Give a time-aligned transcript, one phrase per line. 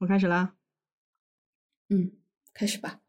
[0.00, 0.54] 我开始啦。
[1.90, 2.10] 嗯，
[2.54, 3.00] 开始吧。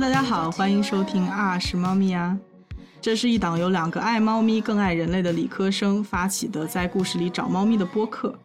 [0.00, 2.38] Hello，大家好，欢迎收听啊是猫咪啊。
[3.00, 8.38] 这是一档由两个爱猫咪更爱人类的理科生发起的，在故事里找猫咪的播客。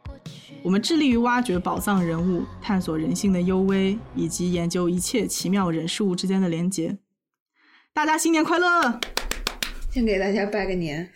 [0.63, 6.97] 我们致力于挖掘宝藏人物，探索人性的幽微，以及研究一切奇妙人事物之间的连结。
[7.93, 8.99] 大家新年快乐！
[9.91, 11.11] 先给大家拜个年，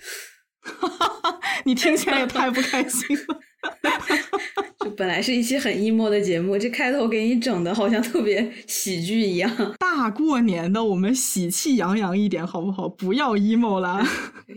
[1.65, 3.39] 你听起来也太不开心了。
[4.83, 9.51] 就本来是一期很 emo 的节目，这开头给你整的好像特别喜剧一样。
[9.79, 12.87] 大过年的，我们喜气洋洋一点好不好？
[12.87, 14.05] 不要 emo 啦。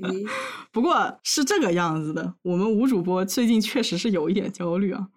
[0.72, 5.08] 不过是这个样子的，我们吴主播最近确实是有一点焦虑啊，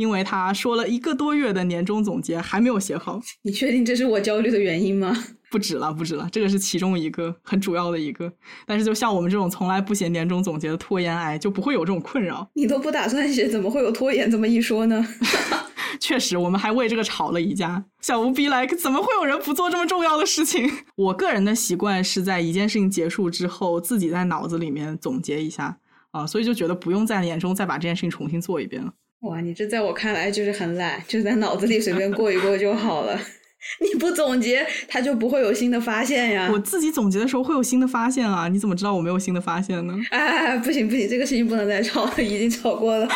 [0.00, 5.14] 因为他说了一个多月的年终总结还没有写好，你确定这是我焦虑的原因吗？
[5.52, 8.32] 不止了，不止了，这个是其中一个很主要的一个。
[8.66, 12.48] 但是就像我们这种从来不写年终总结的拖延癌，就不会有这种困扰。
[12.54, 15.06] 你都不打算写，怎么会有拖延这么一说呢？
[16.00, 17.84] 确实，我们还为这个吵了一架。
[18.00, 20.70] 小吴逼来，怎么会有人不做这么重要的事情？
[20.96, 25.76] 我个人的习惯是在一件事情结束之后，自己在脑子里面总结一下
[26.12, 28.92] 啊，所以就觉得不用在年终再把这件事情重新做一遍了。
[29.20, 33.20] 哇，你这在我看来就是很懒，就在脑子里随便过一过就好了。
[33.80, 36.48] 你不总结，他就不会有新的发现呀。
[36.50, 39.94] 我自己总结的时候会有新的发现啊，你怎么知道我没有新的发现呢？
[40.10, 43.06] 哎，不行不行，这个事情不能再吵了，已经吵过了，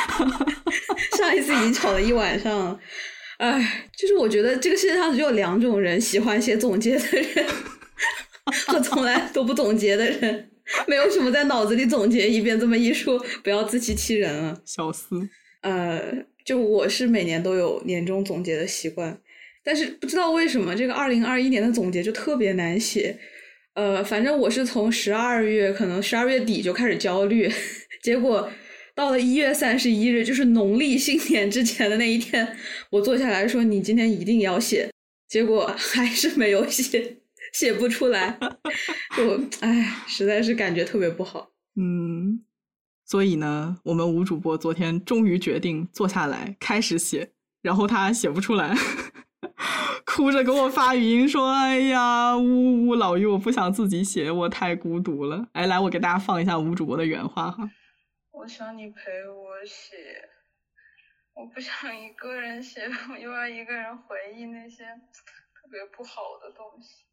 [1.17, 2.79] 上一次已经吵了一晚上了。
[3.39, 7.47] 哎，就是我觉得这个世界上只有两种人，喜欢写总结的人
[8.69, 10.51] 和从来都不总结的人，
[10.87, 14.61] 没有什么在脑子里总结一遍这么一说，不要自欺欺人了。
[14.67, 15.27] 小思，
[15.65, 16.15] 呃，
[16.45, 19.19] 就我是每年都有年终总结的习惯，
[19.65, 23.19] 但是不知道为什么这个二零二一年的总结就特别难写。
[23.73, 27.51] 呃，反正我是从十二月，可能十二月底就开始焦虑，
[28.03, 28.49] 结果
[28.95, 32.47] 到了一月三十一日，就是农历新年之前的那一天，
[32.91, 34.89] 我坐下来说你今天一定要写，
[35.29, 37.17] 结果还是没有写，
[37.55, 38.39] 写不出来，
[39.17, 41.51] 就唉，实在是感觉特别不好。
[41.77, 42.45] 嗯，
[43.15, 47.31] 所以呢，我们吴主播昨天终于决定坐下来开始写，
[47.63, 48.75] 然后他写不出来，
[50.05, 57.71] 哭着给我发语音说：“哎呀，呜呜，老于，我不想自己写，我太孤独了。”哎，来，我给大家放一下吴主播的原话哈。
[58.33, 59.95] 我想你陪我写，
[61.35, 62.83] 我不想一个人写，
[63.13, 67.05] 我 又要一个人回忆那些特别不好的东西。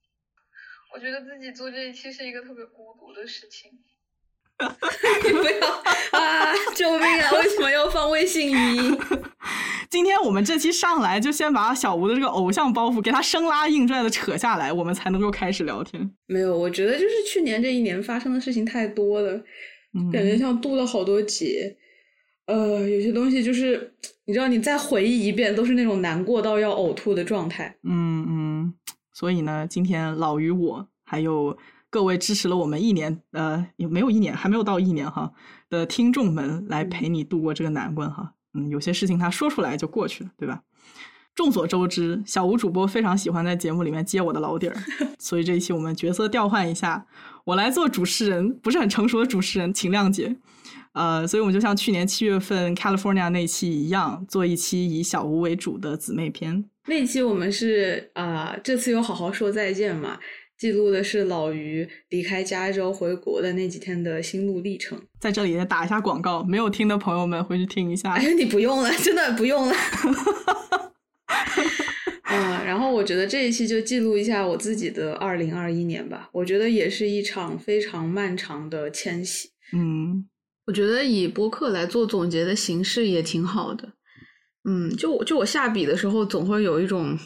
[0.96, 3.72] 我觉得自己做这一期是一个特别孤独的事情。
[5.24, 5.68] 你不要
[6.20, 6.54] 啊！
[6.76, 7.32] 救命啊！
[7.34, 9.00] 为什么要放微信语音？
[9.90, 16.10] 今天我们这期上来就先把小吴的这个偶像包袱给他生拉硬拽的扯下来，我们才能够开始聊天。
[16.28, 19.34] 没有，我觉得就是去年这一年发生的事情太多了，
[19.94, 21.76] 嗯感觉像渡了好多劫。
[22.48, 23.94] 呃，有些东西就是
[24.26, 27.76] 你知道，你再回忆一遍，都是那种难过到要呕吐的状态。
[27.84, 28.74] 嗯嗯，
[29.14, 31.58] 所以呢，今天老于我还有
[31.92, 35.32] 各位支持了我们一年，呃，也没有一年，还没有到一年哈
[35.70, 38.34] 的听众们来陪你度过这个难关哈。
[38.54, 40.62] 嗯，有些事情他说出来就过去了，对吧？
[41.36, 44.76] 众所周知，小吴主播非常喜欢在节目里面揭我的老底儿，
[45.20, 47.06] 所以这一期我们角色调换一下，
[47.46, 50.36] 我来做主持人，不是很成熟的主持人，请谅解。
[50.94, 56.66] 呃，所以我们就像去年七月份 California 那期一样，做一期以小吴为主的姊妹篇。
[56.88, 60.20] 那期我们是啊、这次有好好说再见嘛，
[60.62, 65.02] 记录的是老于离开加州回国的那几天的心路历程。
[65.20, 68.22] 在这里也打一下广告，没有听的朋友们回去听一下哎。
[68.22, 69.74] 呀，你不用了，真的不用了。
[72.30, 76.30] 嗯，然后我觉得这一期就记录一下我自己的二零二一年吧。
[76.32, 79.50] 我觉得也是一场非常漫长的迁徙。
[79.74, 80.28] 嗯
[80.68, 83.94] 我觉得以播客来做总结的形式也挺好的。
[84.70, 87.18] 嗯，就我就我下笔的时候，总会有一种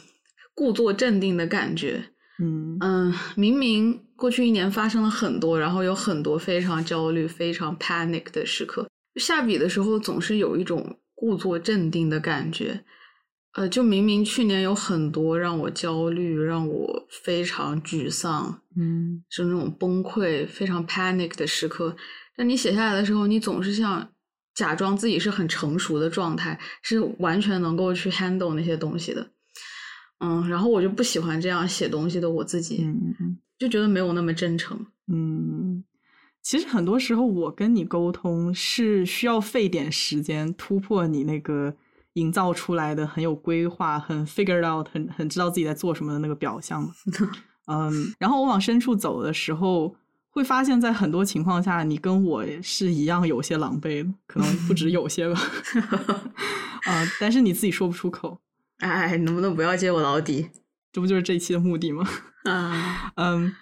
[0.53, 2.05] 故作镇定的感觉。
[2.39, 12.83] 嗯嗯，明明过去一年发生了很多，然后有很多非常焦虑、非常 panic 的时刻，下笔的时候总是有一种故作镇定的感觉。
[13.53, 21.95] 呃，就明明去年有很多让我焦虑、让我非常沮丧，嗯是那种崩溃、非常 panic 的时刻，
[22.35, 24.09] 但你写下来的时候，你总是像
[24.53, 29.25] 假装自己是很成熟的状态，是完全能够去 handle 那些东西的。
[30.19, 32.87] 嗯，然后我就不喜欢这样写东西的我自己，
[33.57, 34.85] 就觉得没有那么真诚。
[35.07, 35.83] 嗯，
[36.41, 41.75] 其实很多时候我跟你沟通是需要费点时间突破你那个
[42.13, 46.89] 营造出来的很有规划、很 figured out、很很知道自己在做什么的那个表象。
[47.67, 49.95] 嗯，然后我往深处走的时候，
[50.29, 55.39] 会发现在很多情况下，你跟我是一样有些狼狈的，可能不止有些吧。
[56.85, 58.39] 啊、 但是你自己说不出口，
[58.79, 60.49] 哎，能不能不要揭我老底
[60.91, 62.07] 这不就是这一期的目的吗？
[62.43, 63.11] 啊？
[63.17, 63.53] 嗯，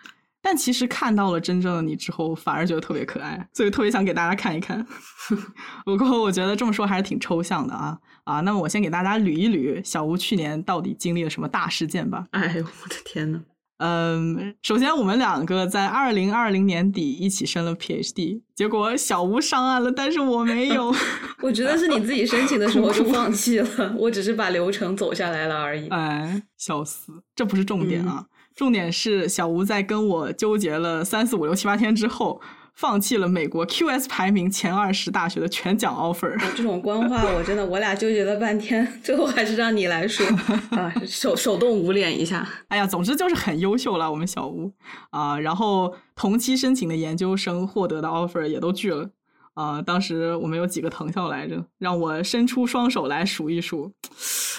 [0.42, 4.86] 但其实看到了真正的你之后，反而觉得特别可爱，所以特别想给大家看一看。
[5.86, 8.42] 不过我觉得这么说还是挺抽象的啊啊！
[8.42, 12.27] 那么我先给大家捋一捋小吴去年到底经历了什么大事件吧。
[12.31, 13.42] 哎呦，我的天呐！
[13.85, 20.95] 嗯，首先我们两个在二零二零年底一起申了 PhD，结果小吴上岸了，但是我没有。
[21.44, 25.89] 我觉得是你自己申请的时候就放弃了，我只是把流程走下来了而已。
[25.89, 27.12] 哎，笑死！
[27.35, 28.25] 这不是重点啊，
[28.56, 32.39] 重点是小吴在跟我纠结了三四五六七八天之后，
[32.75, 36.37] 放弃了美国 QS 排名前二十大学的全奖 offer。
[36.55, 40.25] 这种官话，我真的我俩纠结了半天，最后还是让你来说
[40.71, 42.47] 啊， 手手动捂脸一下。
[42.69, 44.71] 哎呀，总之就是很优秀了，我们小吴
[45.11, 49.11] 啊、然后同期申请的研究生获得的 offer 也都拒了。
[49.53, 53.91] 啊、当时我们有几个藤校来着，让我伸出双手来数一数，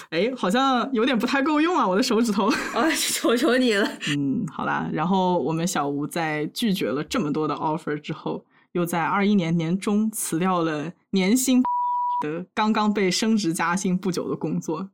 [0.09, 2.47] 哎，好像有点不太够用啊，我的手指头。
[2.73, 3.85] 啊， 求求你了！
[4.15, 11.61] 嗯，好啦，然后我们小吴在拒绝了这么多的 offer 之后，又在二一年年中辞掉了年薪
[12.23, 14.89] 的刚刚被升职加薪不久的工作。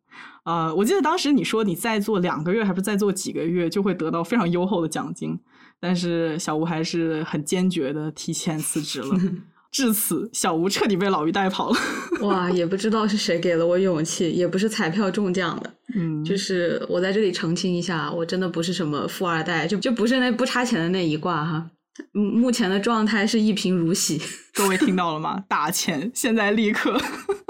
[0.45, 5.39] 呃，我记得当时你说你再做两个月，还是再做几个月，就会得到非常优厚的奖金。
[5.79, 9.15] 但是小吴还是很坚决的提前辞职了。
[9.71, 11.77] 至此，小吴彻底被老于带跑了。
[12.27, 15.73] 哇，也不知道是谁给了我勇气，也不是彩票中奖的。
[15.95, 21.69] 嗯，就是我在这里澄清一下，我真的不是什么富二代，就就不是那不差钱的那一挂哈。
[22.13, 24.21] 嗯，目前的状态是一贫如洗。
[24.53, 25.43] 各位听到了吗？
[25.47, 26.99] 打钱，现在立刻。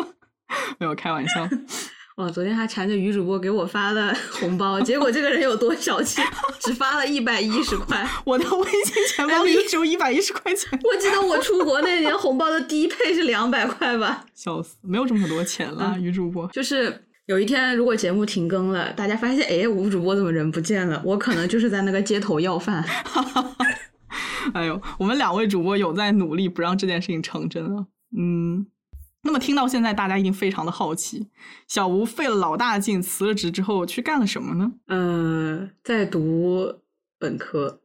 [0.78, 1.50] 没有开玩笑。
[2.22, 6.22] 哇，昨天还缠着于主播给我发了红包，结果这个人有多小气，
[6.62, 8.08] 只发了一百一十块。
[8.24, 14.24] 我的微信钱包里只有一百一十块钱， 我记得我出国那年红包的低配是两百块吧？
[14.36, 16.48] 笑死，没有这么多钱了，于主播。
[16.54, 16.96] 就是
[17.26, 21.02] 有一天，如果节目停更了，大家发现哎，吴主播怎么人不见了？
[21.04, 22.86] 我可能就是在那个街头要饭。
[24.54, 27.88] 哎呦，我们两位主播有在努力不让这件事情成真啊。
[28.16, 28.68] 嗯，
[29.24, 31.28] 那么听到现在，大家一定非常的好奇，
[31.68, 34.72] 小吴费了老大劲辞了职之后去干了什么呢？
[34.88, 36.74] 呃，在读
[37.20, 37.80] 本科，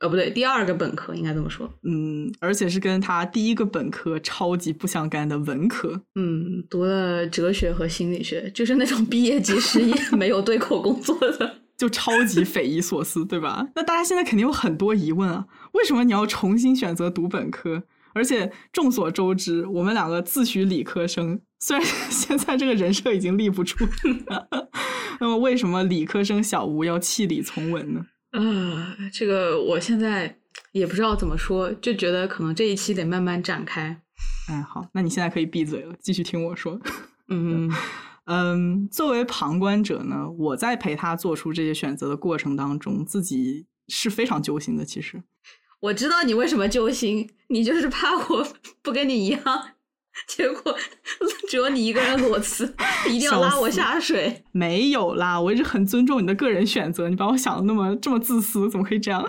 [0.00, 1.72] 呃，不对，第二个本科应该这么说。
[1.84, 6.02] 嗯，而且是跟他第一个本科超级不相干的文科。
[6.16, 11.58] 嗯，读了哲学和心理学，就是那种毕业即失业、 没有对口工作的。
[11.78, 13.66] 就超级匪夷所思，对吧？
[13.74, 17.84] 那大家现在肯定有很多疑问啊，为什么你要重新选择读本科？
[18.14, 23.76] 而且众所周知，我们两个自诩理科生，虽然 现在这个人设已经立不住，
[25.20, 28.06] 那么为什么理科生小吴要弃理从文呢？
[28.30, 30.38] 啊、这个我现在
[30.72, 34.00] 也不知道怎么说，就觉得可能这一期得慢慢展开。
[34.48, 36.80] 哎，好，那你现在可以闭嘴了，继续听我说。
[37.28, 37.70] 嗯
[38.26, 44.84] 嗯，作为旁观者呢，我在陪他做出这些选择的过程当中，自己是非常揪心的。
[44.84, 45.22] 其实，
[45.80, 48.46] 我知道你为什么揪心，你就是怕我
[48.82, 49.40] 不跟你一样，
[50.26, 50.76] 结果
[51.48, 52.74] 只有你一个人裸辞，
[53.08, 54.44] 一定要拉我下水。
[54.52, 59.26] 没有啦，我一直很尊重你的个人选择，你把我想的那么这么自私，怎么可以这样？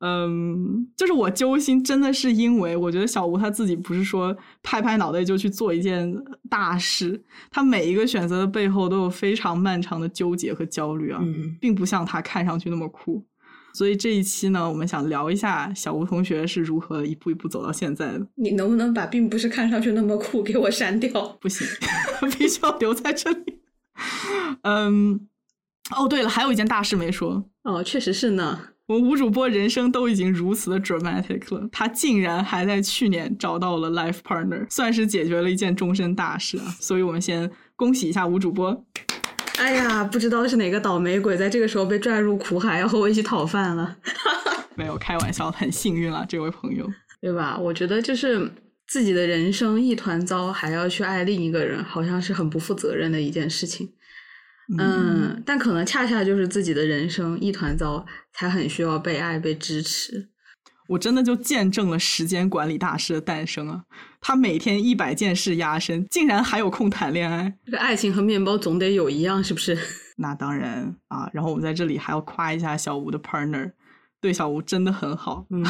[0.00, 6.12] 嗯，就是我揪心，真的是因为我觉得小吴他自己不是说拍拍脑袋就去做一件
[6.50, 13.24] 大事，他每一个选择的背后都有非常漫长的纠结和焦虑啊，嗯并不像他看上去那么酷。
[13.74, 18.26] 所以这一期呢，我们想聊一下小吴同学是如何一步一步走到现在的。
[18.36, 21.10] 你能不能把并不是看上去那么酷给我删掉？
[21.40, 21.66] 不行，
[22.38, 23.58] 必须要留在这里。
[24.62, 25.28] 嗯，
[25.94, 28.60] 哦，对了，还有一件大事没说，哦，确实是呢。
[28.86, 36.64] 我吴主播人生都已经如此的 dramatic 了，他竟然还在去年找到了 life partner，算是解决了一件终身大事啊！
[36.78, 38.84] 所以我们先恭喜一下吴主播。
[39.58, 43.96] 哎呀，不知道是哪个倒霉鬼在这个时候被拽入苦海，要和我一起讨饭了，
[44.76, 46.88] 没有开玩笑，很幸运了，这位朋友。
[47.20, 47.56] 对吧？
[47.58, 48.50] 我觉得就是
[48.86, 53.92] 自己的人生一团糟，还要去爱另一个人，好像是很不负责任的一件事情。
[54.78, 60.28] 嗯，但可能恰恰就是自己的人生一团糟，才很需要被爱、被支持。
[60.88, 63.84] 我真的就见证了时间管理大师的诞生啊！
[64.20, 67.54] 他每天一百件事压身，竟然还有空谈恋爱。
[67.64, 69.78] 这个爱情和面包总得有一样，是不是？
[70.16, 71.28] 那当然啊！
[71.32, 73.72] 然后我们在这里还要夸一下小吴的 partner，
[74.20, 75.46] 对小吴真的很好。
[75.50, 75.64] 嗯，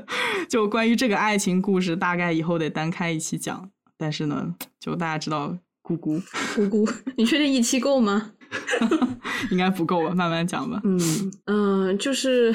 [0.48, 3.70] 就关于这个爱情故事，大概以后得单开一期讲。
[3.96, 6.20] 但是呢，就大家知道，姑姑
[6.54, 8.32] 姑姑，你确定一期够吗？
[9.50, 10.80] 应该不够吧，慢慢讲吧。
[10.84, 11.00] 嗯
[11.46, 12.54] 嗯、就是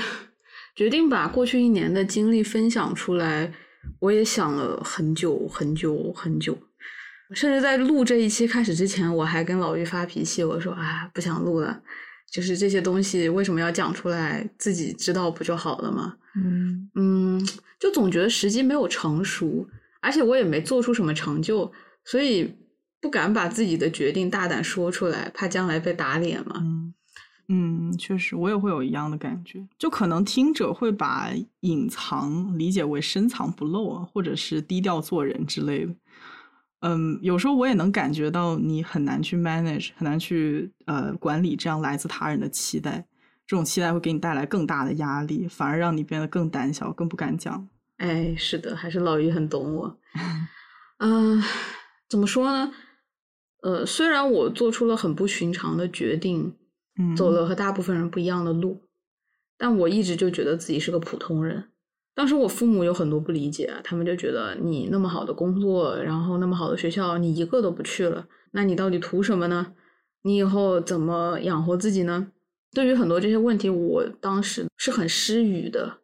[0.79, 3.51] 决定把过去一年的经历分享出来，
[3.99, 6.57] 我也想了很久很久很久，
[7.33, 11.81] 甚至在录这一期开始之前，我还跟老于发脾气，我说啊不想录了，
[12.31, 16.15] 就是这些东西为什么要讲出来，自己知道不就好了吗？
[16.37, 19.67] 嗯嗯，就总觉得时机没有成熟，
[19.99, 21.69] 而且我也没做出什么成就，
[22.05, 22.55] 所以
[23.01, 26.55] 不敢把自己的决定大胆说出来，怕将来被打脸嘛。
[26.61, 26.93] 嗯
[27.51, 29.67] 嗯，确实，我也会有一样的感觉。
[29.77, 31.29] 就可能听者会把
[31.61, 35.95] 隐藏理解为深藏不露啊，或者是低调做人之类的。
[36.81, 43.05] 嗯，有时候我也能感觉到你很难去 manage，很难去呃管理这样来自他人的期待。
[43.47, 47.67] 这种期待会给你带来更大的压力，反而让你变得更胆小，更不敢讲。
[47.97, 49.97] 哎，是的，还是老于很懂我。
[50.99, 51.41] 嗯、
[52.07, 52.71] 怎么说呢？
[53.63, 56.53] 呃，虽然我做出了很不寻常的决定，嗯，
[57.15, 58.81] 走了和大部分人不一样的路，
[59.57, 61.65] 但我一直就觉得自己是个普通人。
[62.15, 69.73] 当时我父母有很多不理解啊，他们就觉得你那么好的工作，然后那么好的学校，你一个都不去了，那你到底图什么呢？
[70.23, 72.31] 你以后怎么养活自己呢？
[72.73, 75.99] 对于很多这些问题，我当时是很失语的，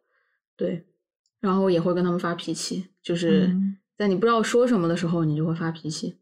[0.56, 0.86] 对，
[1.40, 6.16] 然后也会跟他们发脾气，就是嗯在你不知道说什么的时候，你就会发脾气。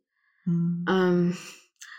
[0.46, 1.32] 嗯嗯，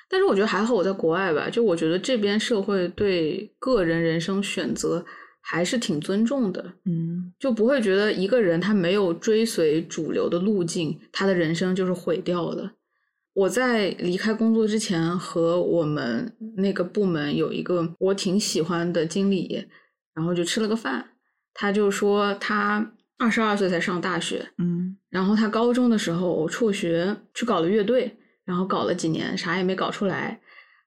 [0.09, 5.03] 但是我觉得还好，我在国外吧，就我觉得这边社会对个人人生选择
[5.41, 12.73] 还是挺尊重的，嗯就不会觉得一个人他没有追随主流的路径，他的人生就是毁掉了。
[13.33, 19.67] 我在离开工作之前，和我们那个部门有一个我挺喜欢的经理，
[20.13, 21.05] 然后就吃了个饭。
[21.53, 30.39] 他就说他二十二岁才上大学，嗯然后他高中的时候辍学去搞了乐队，然后搞了几年啥也没搞出来。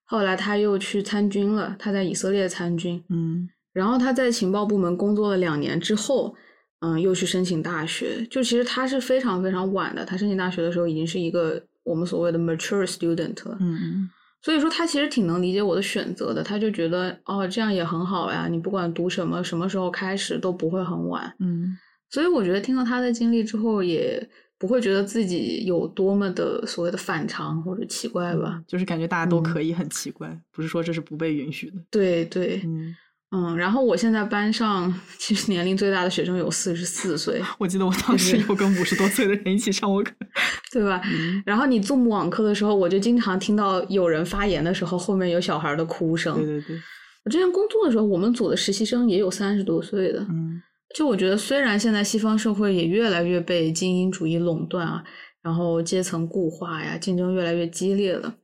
[0.05, 6.35] 后来他又去参军了，他在以色列参军，嗯然后他在情报部门工作了两年之后，
[6.81, 8.27] 嗯，又去申请大学。
[8.31, 13.59] 就其实他是非常非常晚的，他申请大学的时候已经是一个我们所谓的 mature student 了。
[13.61, 14.09] 嗯
[14.41, 21.35] 所以说他其实挺能理解我的选择的，他就觉得哦这样也很好呀，你不管读什么，什么时候开始都不会很晚。
[21.41, 21.77] 嗯
[22.09, 24.27] 所以我觉得听到他的经历之后，也
[24.59, 28.61] 不会觉得自己有多么的所谓的反常或者奇怪吧。
[28.67, 31.77] 就是感觉大家都嗯可以很奇怪，不是说这是不被允许的。
[31.91, 32.95] 对对，嗯，
[33.31, 40.13] 嗯，然后我现在班上其实年龄最大的学生有四十四岁，我记得我当时有跟五十多岁的人一起上过课。
[40.73, 41.01] 对吧？
[41.07, 46.35] 嗯然后你 Zoom 网课的时候，我就经常听到有人发言的时候，后面有小孩的哭声。
[46.37, 46.77] 对对对，
[47.25, 50.21] 我之前工作的时候，我们组的实习生也有三十多岁的。
[50.29, 50.61] 嗯
[50.95, 55.05] 就我觉得，虽然现在西方社会也越来越被精英主义垄断啊，
[55.43, 58.35] 然后阶层固化呀，竞争越来越激烈了，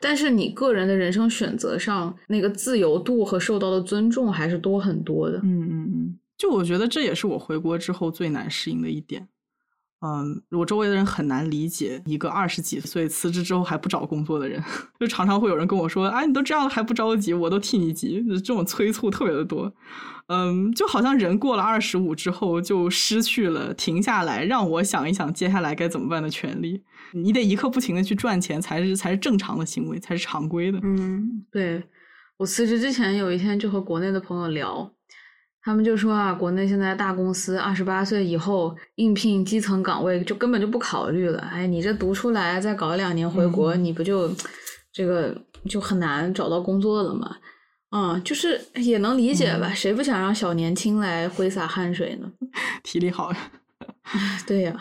[0.00, 5.38] 但是你个人的人生选择上，那个自由度和受到的尊重还是多很多的。
[5.38, 9.28] 嗯嗯嗯，就我觉得这也是我回国之后最难适应的一点。
[10.00, 14.62] 嗯，我周围的人很难理解一个二十几岁辞职之后还不找工作的人，
[15.00, 19.72] 就常常会有人跟我说：“哎，你都这样了还不着急，我都替你急。”这种催促特别的多。
[20.28, 26.82] 嗯，就好像人过了二十五之后就失去了停下来让我想一想接下来该怎么办的权利。
[27.14, 30.78] 你得一刻不停的去赚钱，才是才是正常的行为，才是常规的。
[30.82, 31.82] 嗯，对，
[32.36, 34.92] 我辞职之前有一天就和国内的朋友聊，
[35.68, 41.40] 他们就说啊，国内现在大公司二十八岁以后应聘基层岗位就根本就不考虑了。
[41.40, 44.34] 哎，你这读出来再搞两年回国，嗯你不就
[44.90, 45.36] 这个
[45.68, 47.36] 就很难找到工作了吗？
[47.90, 52.32] 嗯，就是也能理解吧，谁不想让小年轻来挥洒汗水呢？
[52.82, 53.30] 体力好，
[54.48, 54.74] 对呀、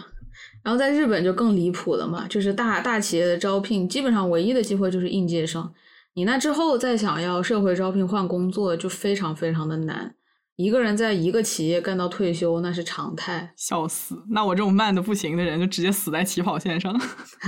[0.63, 5.69] 然后在日本就更离谱了嘛，就是大大企业的招聘，基本上唯一的机会就是应届生。
[6.13, 10.15] 你那之后再想要社会招聘换工作，就非常非常的难。
[10.57, 13.53] 一个人在一个企业干到退休，那是常态。
[13.55, 14.21] 笑死！
[14.31, 16.99] 那我这种慢的不行的人，就直接死在起跑线上。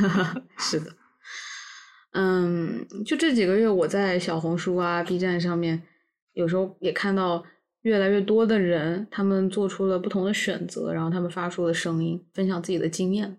[0.58, 0.92] 是的，
[2.14, 5.82] 嗯，就这几个月，我在小红书啊、B 站上面，
[6.34, 7.44] 有时候也看到
[7.82, 13.38] 越来越多的人，他们做出了不同的选择，然后他们发出了声音，分享自己的经验。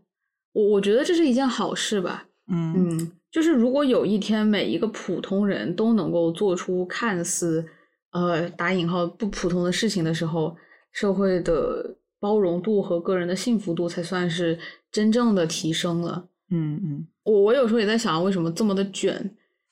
[0.53, 2.27] 我我觉得这是一件好事吧。
[2.51, 7.65] 嗯嗯，就是如果有一天每一个普通人都能够做出看似
[8.13, 10.57] 呃打引号不普通的事情的时候，
[10.93, 14.59] 社会的包容度和个人的幸福度才算是
[14.91, 16.29] 真正的提升了。
[16.51, 19.31] 嗯嗯我我有时候也在想，为什么这么的卷？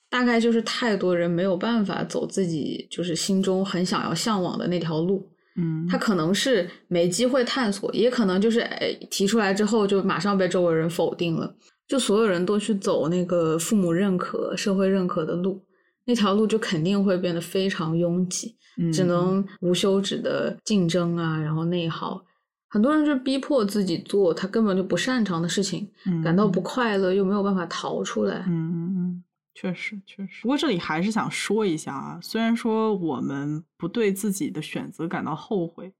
[0.09, 5.29] 大概就是太多人没有办法走自己就是心中很想要向往的那条路。
[5.55, 11.53] 嗯，他可能是没机会探索，也可能就是哎提出来之后就马上被周围人否定了，
[11.87, 15.61] 就所有人都去走那个父母认可、社会认可的路，
[16.09, 22.25] 那条路就肯定会变得非常拥挤，嗯只能无休止的竞争啊，然后内耗。
[22.67, 28.43] 很多人就逼迫自己做他根本就不擅长的事情，嗯感到不快乐又没有办法逃出来。
[28.47, 29.23] 嗯嗯嗯，
[29.53, 30.41] 确实确实。
[30.41, 35.93] 不过这里还是想说一下啊，虽然说我们不对自己的选择感到后悔，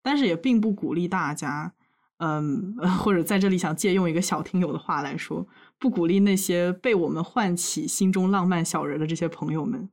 [0.00, 1.72] 但是也并不鼓励大家，
[2.18, 5.44] 嗯， 或者在这里想借用一个小听友的话来说，
[5.78, 9.88] 不鼓励那些被我们唤起心中浪漫小人的这些朋友们，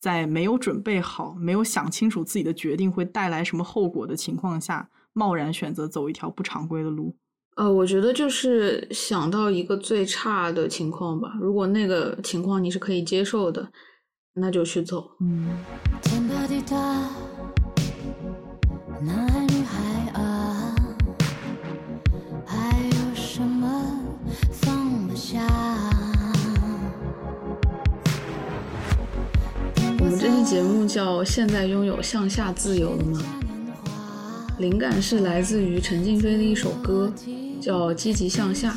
[0.00, 7.16] 在没有准备好、没有想清楚自己的决定会带来什么后果的情况下，贸然选择走一条不常规的路。
[7.56, 13.70] 呃，我觉得就是想到一个最差的情况吧，如果那个情况你是可以接受的，
[14.34, 15.10] 那就去走。
[15.20, 15.56] 嗯
[30.28, 33.22] 这期节目叫《现在拥有向下自由了吗》，
[34.60, 37.12] 灵感是来自于陈静飞的一首歌，
[37.60, 38.76] 叫《积极向下》。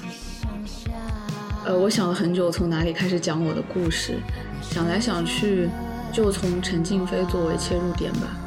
[1.65, 4.20] 呃，我想了很久，从哪里开始讲我的故事，
[4.62, 5.68] 想来想去，
[6.13, 8.38] 就从陈静飞作为切入点吧。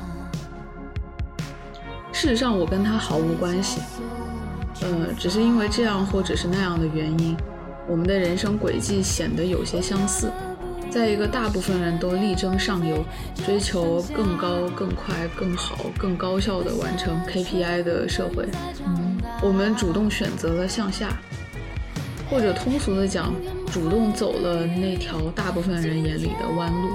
[2.12, 3.80] 事实上，我跟他毫无关系，
[4.80, 7.36] 呃，只是因为这样或者是那样的原因，
[7.88, 10.30] 我们的人生轨迹显得有些相似。
[10.92, 13.02] 在一个大部分人都力争上游、
[13.46, 18.46] 追求更高、更快、更好、更高效的完成 KPI 的社会，
[19.40, 21.16] 我们主动选择了向下，
[22.28, 23.32] 或者通俗的讲，
[23.72, 26.90] 主动走了那条大部分人眼里的弯路。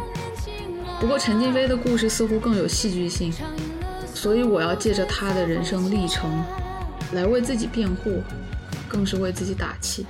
[0.99, 3.33] 不过陈静飞的故事似乎更有戏剧性，
[4.13, 6.29] 所以我要借着他的人生历程，
[7.13, 8.21] 来为自己辩护，
[8.87, 10.05] 更是为自己打气。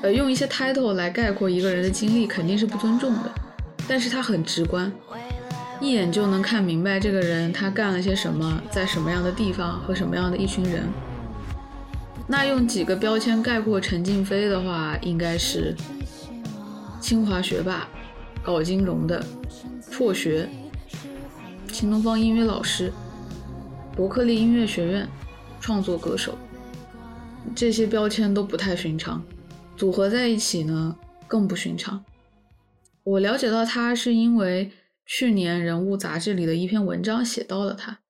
[0.00, 3.32] 呃，用一些 title 来概括一个人的经历肯定是不尊重的，
[3.88, 4.92] 但是他很直观，
[5.80, 10.88] 一眼就能看明白这个人他干了些什么，在什么样的地方和什么样的一群人。
[12.28, 15.74] 那用几个标签概括陈静飞的话，应该是
[17.00, 17.88] 清华学霸，
[18.42, 19.24] 搞金融的，
[19.90, 20.48] 辍学，
[21.72, 22.92] 新东方英语老师，
[23.96, 25.08] 伯克利音乐学院，
[25.60, 26.38] 创作歌手。
[27.54, 29.20] 这些标签都不太寻常。
[29.78, 30.96] 组合在一起呢，
[31.28, 32.04] 更不寻常。
[33.04, 34.72] 我了解到他是因为
[35.06, 38.00] 去年《人物》杂志里的一篇文章写到了他。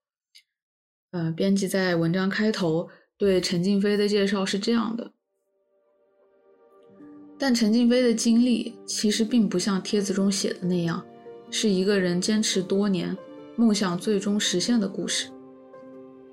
[1.11, 5.13] 呃，编辑在文章开头对陈静飞的介绍是这样的：
[7.39, 11.05] 但陈静飞的经历其实并不像帖子中写的那样，
[11.51, 13.15] 是一个人坚持多年，
[13.57, 15.29] 梦想最终实现的故事。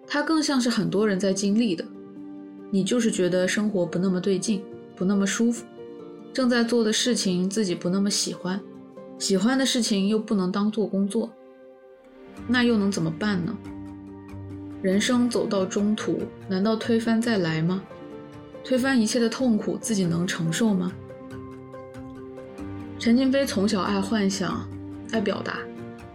[0.08, 1.86] 它更像是很多人在经历的。
[2.72, 4.64] 你就是觉得生活不那么对劲。
[4.96, 5.66] 不那么舒服，
[6.34, 8.60] 正在做的事情自己不那么喜欢，
[9.20, 11.30] 喜欢的事情又不能当做工作，
[12.48, 13.58] 那又能怎么办呢？
[14.82, 17.82] 人生走到中途，难道推翻再来吗？
[18.64, 20.92] 推翻一切的痛苦，自己能承受吗？
[22.98, 24.68] 陈静飞从小爱幻想，
[25.12, 25.60] 爱表达，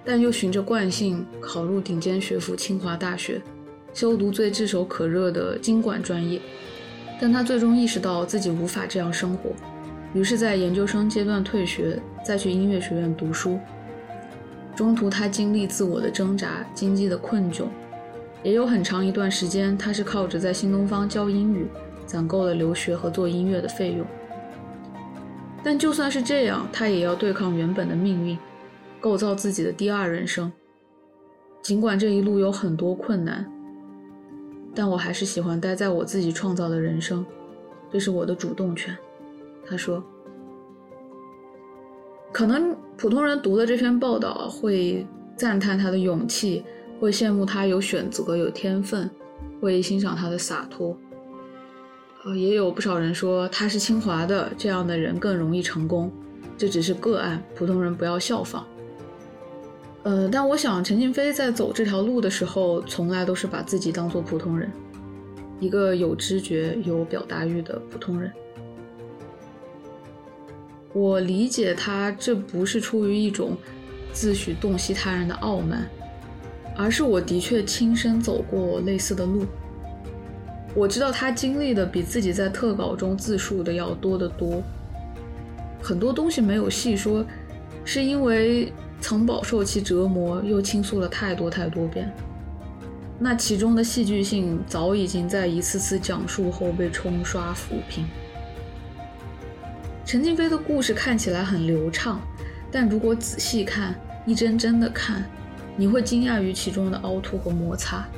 [0.05, 3.41] 但又循着惯性考入顶尖学府清华大学，
[3.93, 6.41] 修读最炙手可热的经管专业。
[7.21, 9.51] 但他最终意识到自己无法这样生活，
[10.15, 13.61] 于是，在研究生阶段退学，再去音乐学院读书。
[14.75, 17.65] 中途，他经历自我的挣扎、经济的困窘，
[18.43, 21.69] 也有很长一段时间，他是靠着在新东方教英语，
[22.07, 24.07] 攒够了留学和做音乐的费用。
[25.63, 28.39] 但就算是这样，他也要对抗原本的命运，
[28.99, 30.51] 构造自己的第二人生。
[31.61, 33.47] 尽管这一路有很多困难。
[34.75, 37.25] 但我还是喜欢待在我自己创造的人生，
[37.91, 38.97] 这是我的主动权。
[39.67, 40.03] 他说
[42.33, 45.07] ：“可能普通人读了这篇报道会
[45.37, 46.65] 赞叹他的勇气，
[46.99, 49.11] 会羡慕他有选择、有天分，
[49.61, 50.97] 会欣赏他的洒脱。
[52.25, 56.13] 呃，也有不少人说他是清华的，这样的人更容易成功。
[56.59, 58.67] 这只是个案，普通人不要效仿。
[60.03, 64.71] 呃，但我想陈静飞在走这条路的时候，从来都是把自己当做普通人，
[65.59, 68.33] 一个有知觉、有表达欲的普通人。
[70.93, 73.57] 我理解他这不是出于一种
[74.13, 75.87] 自诩洞悉他人的傲慢，
[76.77, 79.45] 而是我的确亲身走过类似的路。
[80.75, 84.63] 我知道他经历的比自己在特稿中自述的要多得多。
[85.83, 87.25] 很多东西没有细说，
[87.85, 92.13] 是因为曾饱受其折磨，又倾诉了太多太多遍。
[93.19, 98.07] 那其中的戏剧性早已经在一次次讲述后被冲刷抚平。
[100.05, 102.21] 陈静飞的故事看起来很流畅，
[102.71, 103.95] 但如果仔细看，
[104.27, 105.25] 一帧帧的看，
[105.77, 108.09] 你会惊讶于其中的凹凸和摩擦，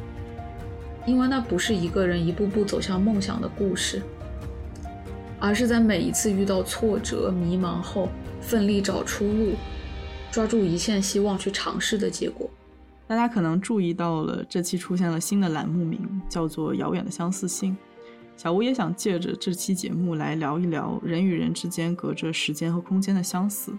[1.05, 4.01] 因为那不是一个人一步步走向梦想的故事，
[5.39, 8.09] 而是在每一次遇到挫折、迷茫后，
[8.41, 9.53] 奋力找出路，
[10.33, 12.51] 抓住一线希望去尝试的结果。
[13.07, 17.73] 大家可能注意到了，这期出现了新的栏目名，叫做《遥远的相似性》。
[18.35, 23.77] 小吴也想借着这期节目来聊一聊人与人之间隔着时间和空间的相似。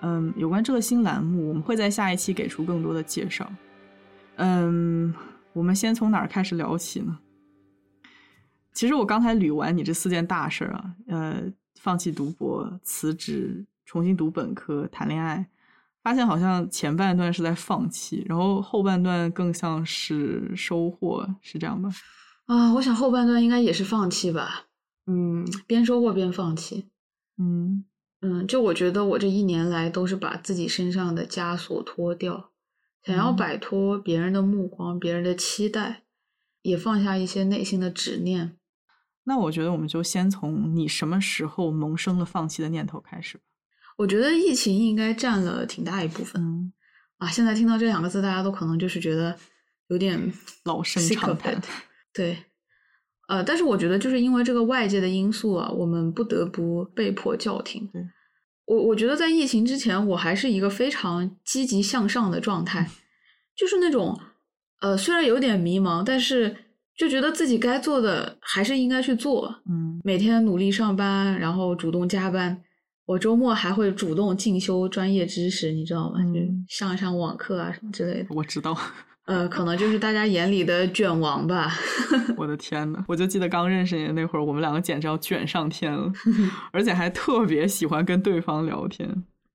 [0.00, 3.48] 嗯，有关这个新栏目，我们会在下一期给出更多的介绍。
[4.34, 5.14] 嗯，
[5.52, 7.16] 我们先从哪儿开始聊起呢？
[8.72, 11.42] 其实我刚才捋完你这四件大事儿啊，呃，
[11.78, 15.46] 放弃读博、辞职、重新读本科、谈恋爱，
[16.06, 21.90] 发现好像前半段是在放弃，然后后半段更像是收获，是这样吧？
[22.44, 24.66] 啊，我想后半段应该也是放弃吧。
[25.06, 26.86] 嗯，边收获边放弃。
[27.38, 27.84] 嗯
[28.20, 32.52] 嗯，就我觉得我这一年来都是把自己身上的枷锁脱掉，
[33.02, 36.04] 想要嗯摆脱别人的目光、别人的期待，
[36.62, 38.56] 也放下一些内心的执念。
[39.24, 43.42] 那我觉得我们就先从你什么时候萌生了放弃的念头开始吧。
[43.96, 46.72] 我觉得疫情应该占了挺大一部分、嗯，
[47.18, 47.28] 啊。
[47.28, 49.34] 现在听到这两个字，大家都可能就是觉得
[49.88, 50.32] 有点
[50.64, 51.60] 老生常谈。
[52.12, 52.36] 对，
[53.28, 57.88] 呃，但是我觉得就是因为这个外界的因素啊，我们不得不被迫叫停。
[57.92, 58.02] 对，
[58.66, 62.90] 我我觉得在疫情之前，我还是一个非常积极向上的状态，
[63.56, 64.20] 就是那种
[64.82, 66.54] 呃，虽然有点迷茫，但是
[66.98, 72.62] 就觉得自己该做的还是应该去做，嗯每天努力上班，然后主动加班。
[73.06, 76.18] 我周末还会主动进修专业知识，你知道吗？
[76.24, 78.26] 就嗯上一上网课啊什么之类的。
[78.30, 78.76] 我知道。
[79.26, 81.72] 呃，可能就是大家眼里的卷王吧。
[82.36, 86.12] 我的天呐，我就记得刚认识你的那会儿，我们两个简直要卷上天了，
[86.72, 89.08] 而且还特别喜欢跟对方聊天。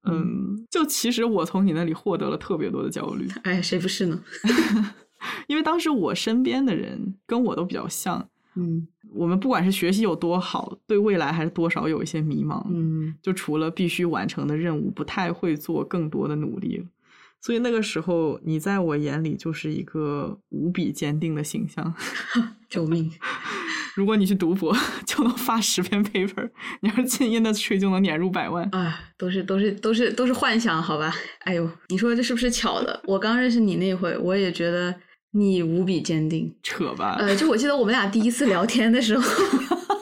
[0.04, 4.22] 嗯，就其实我从你那里获得了特别多的焦虑，哎，谁不是呢？
[5.48, 12.65] 因为当时我身边的人跟我都比较像，嗯我们不管是学习有多好，对未来还是多少有一些迷茫。
[12.69, 16.88] 嗯就除了必须完成的任务，不太会做更多的努力。
[17.39, 21.93] 所以那个时候，你在我眼里就是一个无比坚定的形象。
[22.69, 23.12] 救命！
[23.95, 24.74] 如果你去读博，
[25.06, 26.50] 就能发十篇 paper；
[26.82, 28.63] 你要是进 industry，就能年入百万。
[28.71, 31.13] 啊，都是都是都是都是幻想，好吧？
[31.39, 33.02] 哎呦，你说这是不是巧的？
[33.06, 34.95] 我刚认识你那会，我也觉得
[35.32, 36.54] 你无比坚定。
[36.63, 37.17] 扯吧！
[37.20, 39.24] 呃，就我记得我们俩第一次聊天的时候，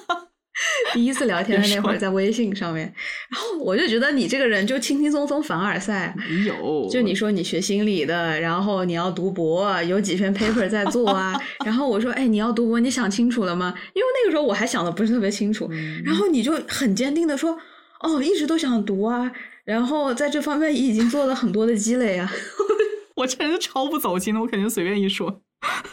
[0.94, 2.94] 第一次聊天的那会儿，在微信上面，
[3.30, 6.15] 然后我就觉得你这个人就轻轻松松凡尔赛。
[6.18, 11.39] 没有，就你说你学心理的，然后你要读博，有几篇 paper 在做啊。
[11.63, 13.74] 然后我说，哎，你要读博，你想清楚了吗？
[13.94, 15.68] 因为那个时候我还想的不是特别清楚。
[15.72, 17.58] 嗯然后你就很坚定的说，
[18.02, 19.32] 哦，一直都想读啊。
[19.63, 22.32] 然后在这方面已经做了很多的积累啊。
[23.19, 25.41] 我这人超不走心的，我肯定随便一说。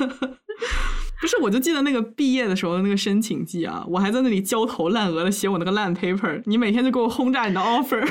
[1.20, 8.06] 不是，我就记得那个毕业的时候的那个申请季啊，我还在那里焦头烂额的写我那个烂 paper，你每天就给我轰炸你的 offer，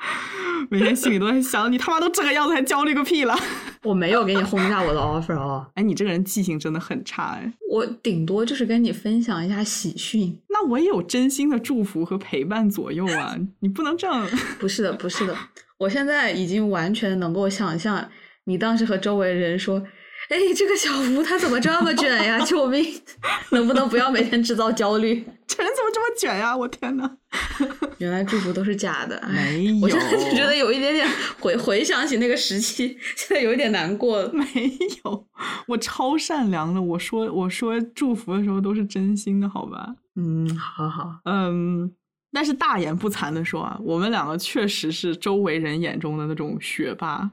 [0.70, 3.36] 每天心里都在想，你他妈都这个样子还焦虑个屁了！
[3.82, 7.52] 我没有给你轰炸我的 offer 哦， 哎，你这个人记性真的很差哎。
[7.70, 10.40] 我顶多就是跟你分享一下喜讯。
[10.48, 14.26] 那我也有真心的祝福和陪伴左右啊，你不能这样。
[14.58, 15.36] 不是的，不是的，
[15.78, 18.08] 我现在已经完全能够想象
[18.48, 19.80] 你当时和周围人说。
[20.30, 22.38] 哎，这个小吴他怎么这么卷呀？
[22.44, 22.84] 救命！
[23.50, 25.24] 能不能不要每天制造焦虑？
[25.46, 26.54] 这人怎么这么卷呀？
[26.54, 27.10] 我天呐！
[27.96, 31.08] 原来祝福都是假的，哎没有，我真的就觉得有一点点
[31.40, 34.30] 回回想起那个时期，现在有一点难过了。
[34.34, 34.44] 没
[35.02, 35.26] 有，
[35.68, 36.82] 我超善良的。
[36.82, 39.94] 我说我说祝福的时候都是真心的，好吧？
[40.16, 41.90] 嗯，好好，嗯，
[42.32, 47.30] 但是大言不惭的说啊，我们两个确实是周围人眼中的那种学霸，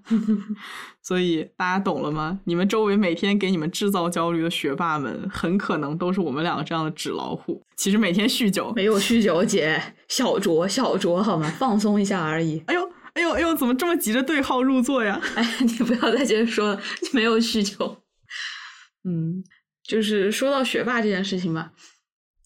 [1.04, 2.40] 所以大家懂了吗？
[2.46, 7.62] 你们周围每天给你们制造焦虑的学霸们，很可能都是我们两个这样的纸老虎。
[7.76, 11.50] 其实每天酗酒，没有酗酒，姐，小酌小酌好吗？
[11.60, 12.64] 放松一下而已。
[12.68, 15.20] 哎呦哎呦哎呦，怎么这么急着对号入座呀？
[15.36, 16.82] 哎，你不要再接着说了，
[17.14, 18.02] 没有酗酒。
[19.04, 19.44] 嗯，
[19.84, 21.72] 就是说到学霸这件事情吧，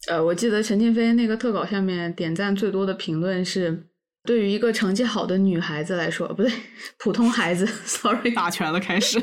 [0.07, 3.85] 呃，我记得陈静飞那个特稿下面点赞最多的评论是
[4.23, 6.51] 对于一个成绩好的女孩子来说，不对，
[6.99, 9.21] 普通孩子， sorry，打拳了开始。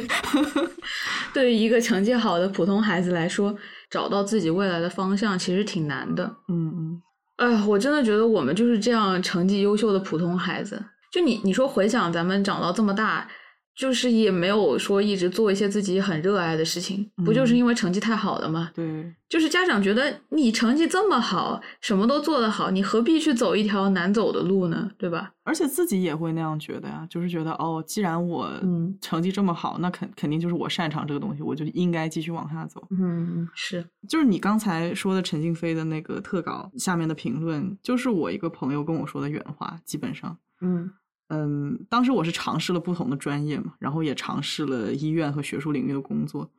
[1.33, 3.57] 对于一个成绩好的普通孩子来说，
[3.91, 6.25] 找到自己未来的方向其实挺难的。
[6.49, 7.03] 嗯嗯，
[7.37, 10.83] 哎呀，我真的觉得我们就是这样成绩优秀的普通孩子。
[11.13, 13.29] 就你你说回想咱们长到这么大，
[13.77, 18.71] 就是也没有说一直做一些自己很热爱的事情，不就是嗯因为成绩太好了吗？
[18.75, 24.91] 对，就是家长觉得你成绩这么好，什么都做得好，你何必去走一条难走的路呢？
[24.97, 25.33] 对吧？
[25.45, 32.83] 而且自己也会那样觉得呀，就是觉得哦，既然我嗯成绩这么好，那肯肯定就是我擅长这个东西，我就应该继续往下走。
[32.91, 40.39] 嗯，是，就是你刚才说的陈静飞的那个特稿下面的评论，就是我一个朋友跟我说的原话，基本上。
[40.63, 40.91] 嗯
[41.29, 46.51] 嗯，当时我是尝试了不同的专业嘛，然后也尝试了医院和学术领域的工作，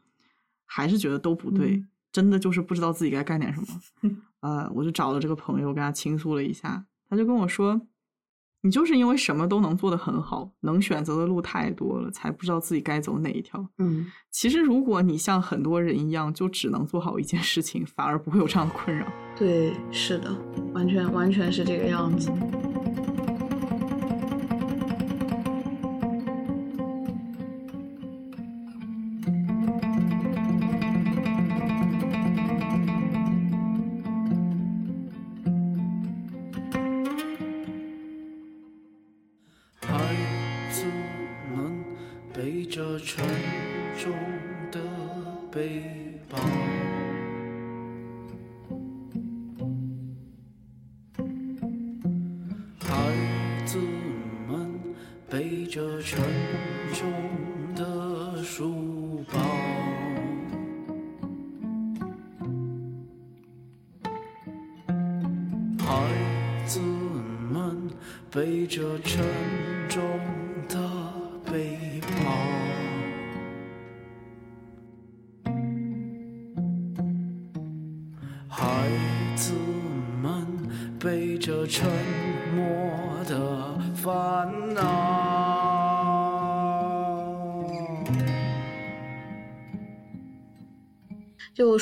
[0.66, 3.68] 还是觉得都不对，嗯真的就是不知道自己该干点什么。
[4.42, 7.80] 呃，我就找了这个朋友跟他倾诉了一下，他就跟我说
[8.62, 13.68] ：“你就是因为什么都能做得很好，能选择的路太多了，才不知道自己该走哪一条。
[13.78, 19.06] 嗯其实，如果你像很多人一样，就只能做好一件事情，反而不会有这样的困扰。
[19.38, 20.36] 对，是的，
[20.74, 22.32] 完全完全是这个样子。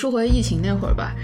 [0.05, 1.15] 说回疫情那会儿吧，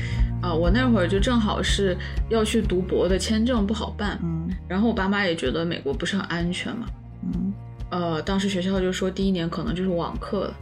[0.42, 1.96] 啊、我那会儿就正好是
[2.30, 6.88] 要去读博的签证不好办，嗯然后我爸妈也觉得美国不是很安全嘛，
[7.24, 7.54] 嗯
[7.92, 10.56] 呃，当时学校就说第一年可能就是网课了，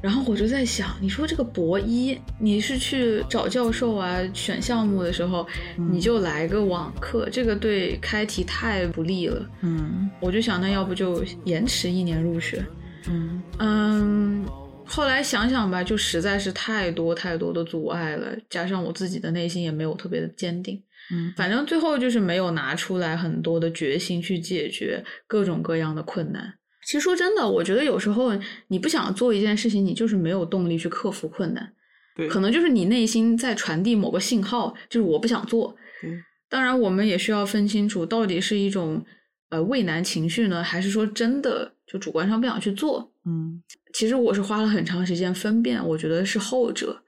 [0.00, 9.44] 然后我就在想，你说这个博一，你是去找教授啊选项目的时候，你就来个网课，这个对开题太不利了。
[9.62, 12.64] 嗯我就想，那要不就延迟一年入学。
[13.08, 14.44] 嗯嗯，
[14.86, 26.54] 后来想想吧，就实在是太多太多的阻碍了，加上我自己的内心也没有特别的坚定，嗯反正最后就是没有拿出来很多的决心去解决各种各样的困难。
[26.84, 28.32] 其实说真的，我觉得有时候
[28.68, 31.72] 你不想做一件事情，你就是没有动力去克服困难，
[32.14, 35.76] 对，可能就是你内心在传递某个信号，就是我不想做。
[36.04, 39.04] 嗯当然，我们也需要分清楚，到底是一种
[39.48, 43.12] 呃畏难情绪呢，还是说真的就主观上不想去做。
[43.26, 43.62] 嗯
[43.92, 47.02] 其实我是花了很长时间分辨，我觉得是后者。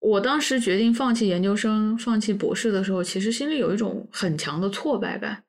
[0.00, 5.44] 我当时决定放弃研究生、放弃博士的时候，其实心里有一种很强的挫败感，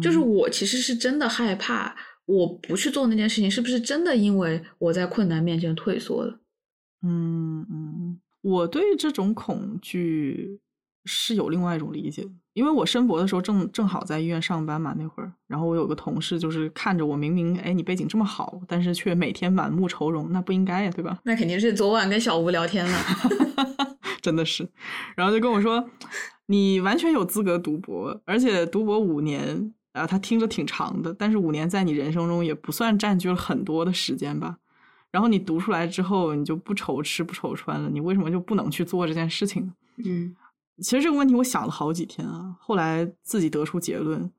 [0.00, 6.40] 就是嗯我其实是真的害怕，我不去做那件事情，是不是真的因为我在困难面前退缩了？
[7.02, 10.58] 嗯嗯，我对这种恐惧
[11.04, 21.18] 是有另外一种理解，因为我申博的时候正正好在医院上班嘛，那会儿，然后我有个同事就是看着我，明明哎你背景这么好，但是却每天满目愁容，那不应该呀，对吧？
[21.24, 22.98] 那肯定是昨晚跟小吴聊天了。
[24.22, 24.68] 真的是，
[25.16, 25.84] 然后就跟我说，
[26.46, 34.58] 你完全有资格读博，而且读博五年啊，他听着挺长的，但是五年在你人生中也不算占据了很多的时间吧。
[35.10, 39.72] 然后你读出来之后，你就不愁吃不愁穿了，你为什么就不能去做这件事情？
[39.96, 40.34] 嗯
[40.78, 44.30] 其实这个问题我想了好几天啊，后来自己得出结论，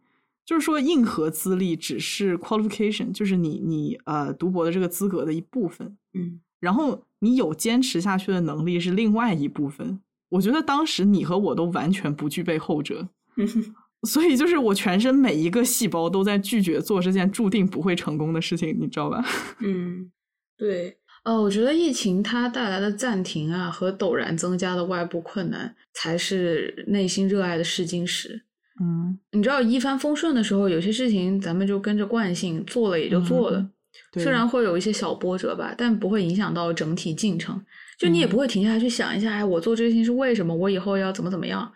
[0.46, 10.00] 就是说硬核资历只是 qualification，就是你你呃读博的这个资格的一部分，嗯然后你有坚持下去的能力是另外一部分。
[10.30, 13.10] 我觉得当时你和我都完全不具备后者，
[14.08, 19.24] 所以就是我全身每一个细胞都在拒绝做这件注定不会成功的事情，你知道吧？
[19.62, 20.12] 嗯，
[20.58, 20.98] 对。
[21.24, 28.44] 呃，我觉得疫情它带来的暂停啊和陡然增加的外部困难，才是内心热爱的试金石。
[28.82, 33.70] 嗯，你知道一帆风顺的时候，有些事情咱们就跟着惯性做了也就做了，
[34.16, 37.64] 虽然会有一些小波折吧，但不会影响到整体进程。
[37.98, 40.54] 就你也嗯不会停下来去想一下，哎，我做这些事情是为什么？
[40.54, 41.72] 我以后要怎么怎么样？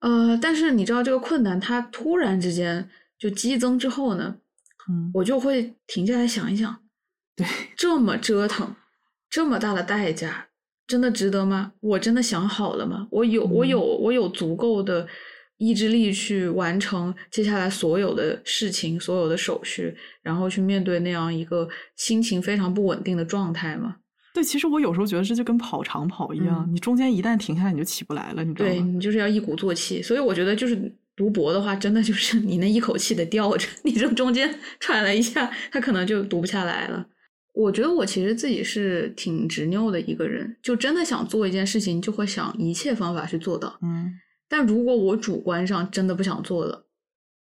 [0.00, 4.36] 呃，但是你知道这个困难，它突然之间就激增之后呢，
[4.90, 6.76] 嗯，我就会停下来想一想，
[7.36, 8.74] 对，这么折腾，
[9.30, 10.48] 这么大的代价，
[10.86, 11.72] 真的值得吗？
[11.80, 13.08] 我真的想好了吗？
[13.10, 15.06] 我有我嗯有我有足够的
[15.58, 23.96] 意志力去完成接下来所有的事情、所有的手续，然后去面对那样一个心情非常不稳定的状态吗？
[24.34, 28.74] 对，其实我有时候觉得这就跟跑长跑一样，嗯你中间一旦停下来，你就起不来了，你知道吗？
[28.74, 37.06] 对你就是要一鼓作气，所以我觉得就是读博的话，真的就是你那一口气得吊着，你这中间 喘了一下，他可能就读不下来了。
[37.52, 43.78] 我觉得我其实自己是挺执拗的一个人，就真的想做一件事情，就会想一切方法去做到。
[43.82, 44.12] 嗯，
[44.48, 46.86] 但如果我主观上真的不想做了，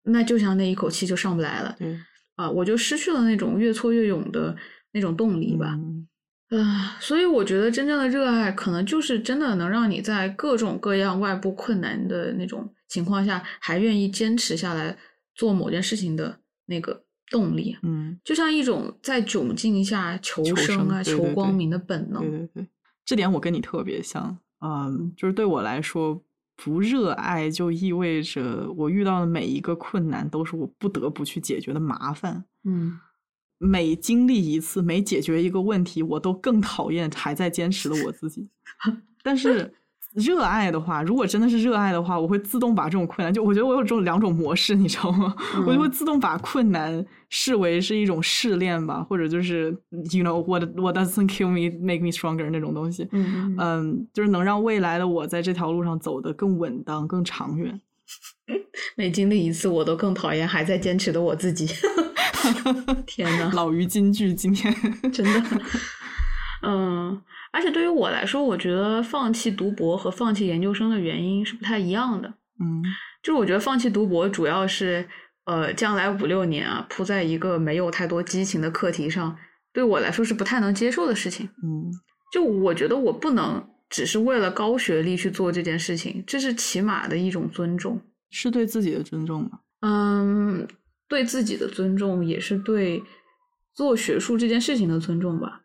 [0.04, 1.98] 那就像那一口气就上不来了对，
[2.36, 4.56] 啊，我就失去了那种越挫越勇的
[4.92, 5.78] 那种动力吧。
[5.78, 6.06] 嗯
[6.50, 14.98] 啊，所以我觉得真正的热爱，可能就是真的能让你在各种各样外部困难的那种情况下，还愿意坚持下来
[15.36, 22.20] 做某件事情的那个动力，嗯，就像一种在窘境下求求生啊、求生对对对光明的本能。
[22.20, 22.66] 对对对，
[23.04, 26.20] 这点我跟你特别像，嗯，就是对我来说，
[26.56, 32.44] 不热爱就意味着我遇到的每一个困难都是我不得不去解决的麻烦。
[32.64, 32.98] 嗯
[33.62, 38.48] 每经历一次，每解决一个问题，我都更讨厌还在坚持的我自己。
[39.22, 39.70] 但是
[40.14, 45.34] 热爱的话，如果真的是热爱的话，我会自动把这种困难，就我觉得我有这种两种模式，你知道吗？
[45.66, 49.70] 我就会自动把困难视为是一种试炼吧，或者就是
[50.12, 53.06] you know what what doesn't kill me make me stronger 那种东西。
[53.12, 57.80] 嗯嗯嗯，就是能让未来的我在这条路上走得更稳当、更长远。
[58.96, 61.68] 每经历一次，我都更讨厌还在坚持的我自己。
[63.06, 64.74] 天呐， 老于金句，今天
[65.12, 65.60] 真的，
[66.62, 67.20] 嗯，
[67.52, 72.28] 而且对于我来说，我觉得放弃读博和放弃研究生的原因是不太一样的。
[72.60, 72.82] 嗯
[73.22, 75.06] 就是我觉得放弃读博主要是，
[75.44, 79.36] 呃，将来五六年啊，扑在一个没有太多激情的课题上，
[79.72, 81.48] 对我来说是不太能接受的事情。
[81.62, 81.90] 嗯
[82.32, 88.00] 就我觉得我不能只是为了高学历去做这件事情，这是起码的一种尊重。
[88.30, 89.58] 是对自己的尊重吗？
[89.80, 90.68] 嗯，
[91.08, 93.02] 对自己的尊重，也是对
[93.74, 95.62] 做学术这件事情的尊重吧。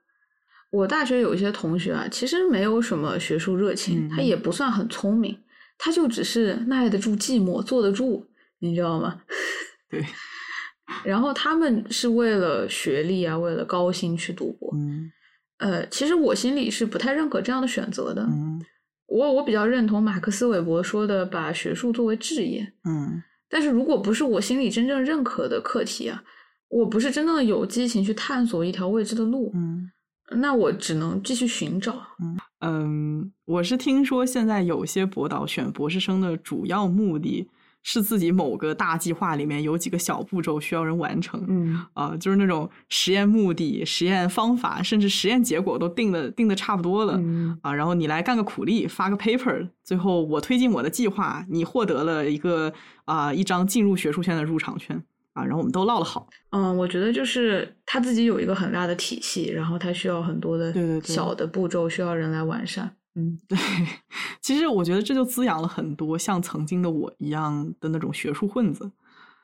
[0.72, 5.38] 我大学有一些同学啊，其实没有什么学术热情，嗯他也不算很聪明，
[5.78, 8.26] 他就只是耐得住寂寞，坐得住，
[8.60, 9.22] 你知道吗？
[9.90, 10.04] 对，
[11.04, 14.72] 然后他们是为了学历啊，为了高薪去读博。
[14.76, 15.12] 嗯
[15.58, 18.24] 呃，其实我心里是不太认可这样的选择的。
[18.24, 18.62] 嗯
[19.08, 22.74] 我我比较认同马克思韦伯说的，把学术作为置业。
[22.84, 26.22] 嗯但是如果不是我心里真正认可的课题啊，
[26.68, 29.90] 我不是真正的有激情去探索一条未知的路，嗯
[30.32, 31.96] 那我只能继续寻找。
[32.62, 37.48] 嗯，我是听说现在有些博导选博士生的主要目的
[37.84, 41.46] 是自己某个大计划里面有几个小步骤需要人完成。
[41.48, 47.14] 嗯啊、就是那种实验目的、实验方法，甚至实验结果都定的定的差不多了。
[47.18, 55.04] 嗯啊，然后你来干个苦力，发个 paper，最后我推进我的计划，你获得了一个啊、一张进入学术圈的入场券
[55.36, 56.28] 啊，然后我们都唠了好。
[56.52, 62.96] 嗯，我觉得就是他自己有一个很大的体系，然后他需要很多的小的步骤需要人来完善。
[63.16, 63.58] 嗯 对，
[64.42, 68.92] 其实我觉得这就滋养了很多像曾经的我一样的那种学术混子。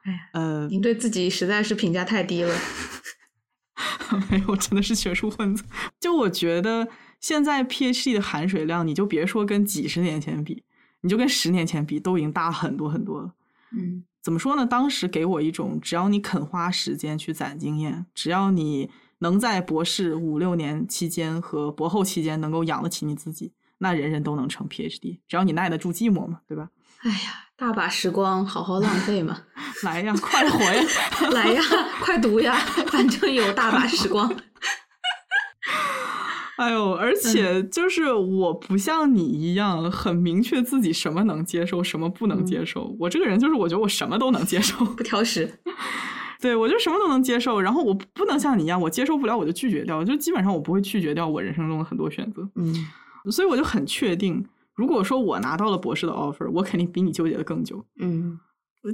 [0.03, 2.55] 哎呀呃，您对自己实在是评价太低了。
[4.29, 5.63] 没有，真的是学术混子。
[5.99, 6.87] 就我觉得
[7.19, 10.63] 现在 PhD 的含水量，你就别说跟几十年前比，
[11.01, 13.33] 你就跟十年前比，都已经大很多很多了。
[13.77, 14.65] 嗯怎么说呢？
[14.65, 26.69] 当时给我一种，只要你肯花时间去攒经验，只要你能在博士五六年期间和博后期间能够养得起你自己，那人人都能成 PhD，只要你耐得住寂寞嘛，对吧？
[26.99, 29.41] 哎呀，大把时光好好浪费嘛，
[29.83, 30.83] 来呀，快活呀！
[31.31, 31.61] 来呀，
[31.99, 32.55] 快读呀，
[32.91, 34.31] 反正有大把时光。
[36.61, 42.95] 哎呦，而且就是我不像你一样很明确自己什么能接受，什么不能接受。
[42.99, 45.51] 我这个人就是我觉得我什么都能接受， 不挑食。
[46.39, 47.59] 对我就什么都能接受。
[47.59, 52.47] 然后我不能像你一样，我接受不了我就拒绝掉，就基本上我不会拒绝掉我人生中的很多选择。
[52.55, 52.73] 嗯
[53.31, 54.43] 所以我就很确定，
[54.75, 57.83] 如果说我拿到了博士的 offer，我肯定比你纠结的更久。
[57.99, 58.39] 嗯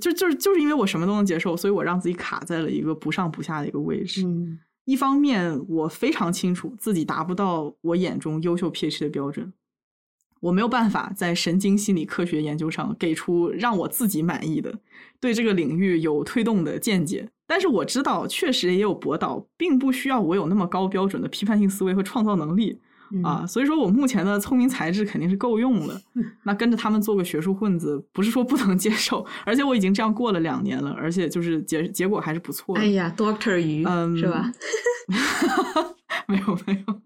[0.01, 4.25] 就就是就是因为我什么都能接受，所以我让自己卡在了一个不上不下的一个位置。
[4.25, 9.51] 嗯一方面，我非常清楚自己达不到我眼中优秀 PhD 的标准，
[10.39, 14.79] 我没有办法在神经心理科学研究上给出让我自己满意的、
[15.19, 17.29] 对这个领域有推动的见解。
[17.45, 22.79] 但是我知道，确实也有博导并不需要我有那么高标准的批判性思维和创造能力，
[23.11, 25.99] 嗯啊，所以说我目前的聪明才智肯定是够用了。
[26.43, 32.81] 那跟着他们做个学术混子，不是说不能接受，而且我已经这样过了两年了，而且就是结结果还是不错的。
[32.81, 34.51] 哎呀，Doctor 鱼、嗯是吧？
[36.27, 37.01] 没有没有。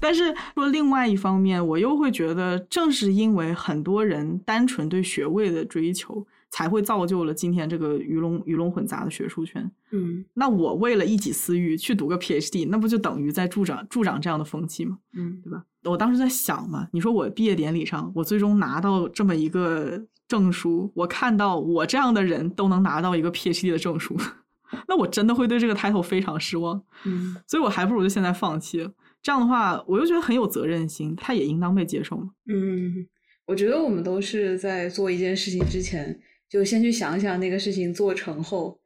[0.00, 9.68] 但是说另外一方面，我又会觉得，正是因为很多人单纯对学位的追求，才会造就了今天这个鱼龙鱼龙混杂的学术圈。
[9.90, 14.98] 嗯那我为了一己私欲去读个 PhD，那不就等于在助长助长这样的风气吗？
[15.14, 15.64] 嗯对吧？
[15.84, 24.14] 我当时在想嘛，你说我毕业典礼上，我最终拿到这么一个证书，我看到我这样的人都能拿到一个 PhD 的证书，
[24.86, 26.82] 那我真的会对这个 title 非常失望。
[27.04, 28.92] 嗯所以我还不如就现在放弃了。
[29.22, 32.30] 这样的话，我又觉得很有责任心，他也应当被接受嘛。
[32.46, 33.06] 嗯
[33.46, 36.20] 我觉得我们都是在做一件事情之前，
[36.52, 38.78] 就先去想想那个事情做成后，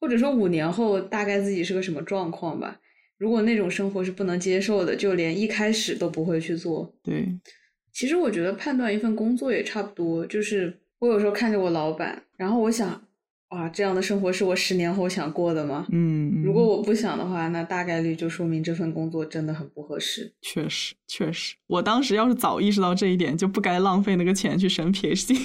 [0.00, 2.80] 或者说五年后大概自己是个什么状况吧。
[3.16, 6.92] 如果那种生活是不能接受的，就连一开始都不会去做。
[7.00, 7.28] 对，
[7.92, 13.00] 其实我觉得判断一份工作也差不多，就是我有时候看着我老板，然后我想，
[13.50, 15.86] 哇，这样的生活是我十年后想过的吗？
[15.92, 20.32] 嗯，如果我不想的话，那大概率就说明这份工作真的很不合适。
[20.40, 25.38] 确实确实，我当时要是早意识到这一点，就不该浪费那个钱去升 PhD。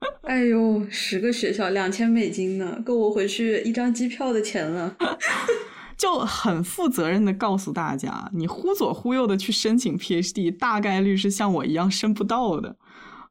[0.22, 4.96] 哎呦，十个学校两千美金呢，够我回去一张机票的钱了。
[5.96, 12.76] 就很负责任的告诉大家，你忽左忽右的去申请 PhD，大概率是像我一样申不到的。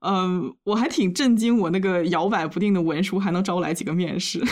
[0.01, 4.43] 嗯，我还挺震惊，我那个摇摆不定的文书还能招来几个面试。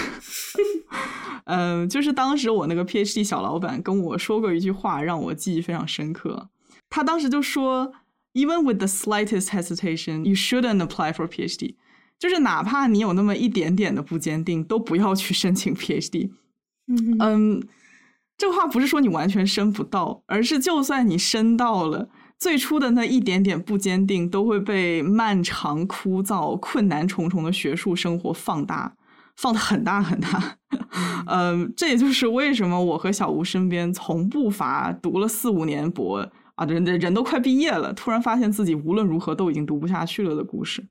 [1.46, 6.50] 嗯， 就是当时我那个 PhD 小老板跟我说过一句话，让我记忆非常深刻。
[6.90, 7.92] 他当时就说
[8.34, 11.76] ，Even with the slightest hesitation, you shouldn't apply for PhD。
[12.18, 16.30] 就是哪怕你有那么一点点的不坚定，都不要去申请 PhD。
[16.88, 17.64] 嗯嗯，
[18.38, 28.96] 这话不是说你完全申不到，而是就算你申到了，最初的那一点点不坚定，都会被漫长、枯燥、困难重重的学术生活放大，
[29.36, 30.58] 放的很大很大。
[31.26, 40.86] 嗯， 这也就是为什么我和小吴身边从不乏读了四五年博啊，人人都快毕业了，突然发现自己无论如何都已经读不下去了的故事。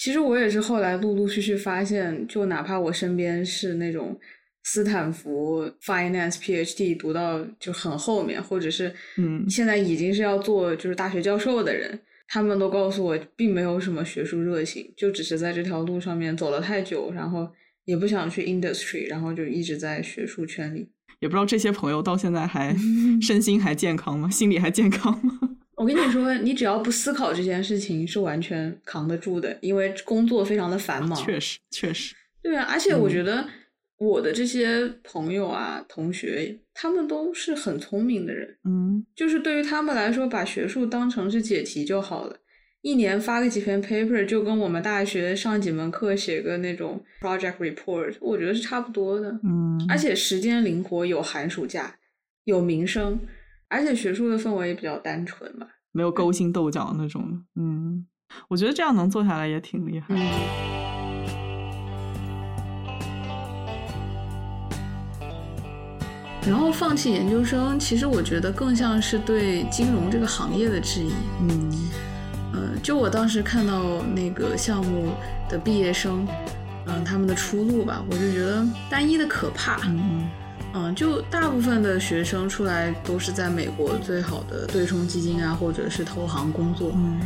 [0.00, 4.18] 其实我也是后来陆陆续续发现，就哪怕我身边是那种
[4.62, 17.46] 斯坦福 finance PhD 读到就很后面，或者是嗯现在已经是要做就是大学教授的人，他们都告诉我，并没有什么学术热情，就只是在这条路上面走了太久，然后
[17.84, 20.88] 也不想去 industry，然后就一直在学术圈里。
[21.18, 22.74] 也不知道这些朋友到现在还
[23.20, 24.30] 身心还健康吗？
[24.30, 25.58] 心理还健康吗？
[25.80, 31.18] 我跟你说，你只要不思考这件事情，是完全扛得住的，因为工作非常的繁忙。
[31.18, 33.48] 确实，确实，对啊，而且我嗯觉得
[33.96, 42.36] 我的这些朋友啊、同学，他们都是很聪明的人，嗯就是对于他们来说，把学术当成是解题就好了。
[42.82, 49.30] 一年发个几篇 paper，就跟我们大学上几门课写个那种 project report，我觉得是差不多的。
[49.42, 51.96] 嗯，而且时间灵活，有寒暑假，
[52.44, 53.18] 有名声，
[53.70, 55.64] 而且学术的氛围也比较单纯嘛。
[55.92, 57.44] 没有勾心斗角那种。
[57.54, 58.04] 嗯，
[58.48, 60.06] 我觉得这样能做下来也挺厉害。
[60.08, 60.18] 嗯，
[66.48, 71.12] 然后放弃研究生，其实我觉得更像是对金融这个行业的质疑。
[71.48, 71.70] 嗯
[72.52, 75.12] 嗯，就我当时看到那个项目
[75.48, 76.26] 的毕业生，
[76.86, 79.78] 嗯，他们的出路吧，我就觉得单一的可怕。
[79.86, 80.28] 嗯
[80.72, 87.20] 嗯，就大部分的学生出来都是在美国最好的对冲基金啊，或者是投行工作，嗯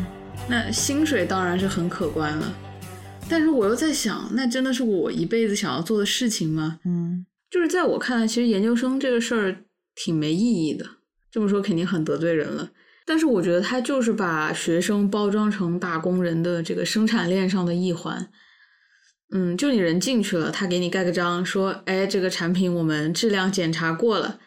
[0.49, 2.53] 那薪水当然是很可观了。
[3.28, 6.78] 但是我又在想，那真的是我一辈子想要做的事情吗？
[6.84, 9.57] 嗯就是在我看来，其实研究生这个事儿
[9.95, 10.84] 挺没意义的。
[11.30, 12.70] 这么说肯定很得罪人了，
[13.07, 18.28] 但是我觉得他就是把学生包装成打工人的这个生产链上的一环。
[19.37, 24.39] 嗯，就你人进去了，他给你盖个章，说，哎，这个产品我们质量检查过了，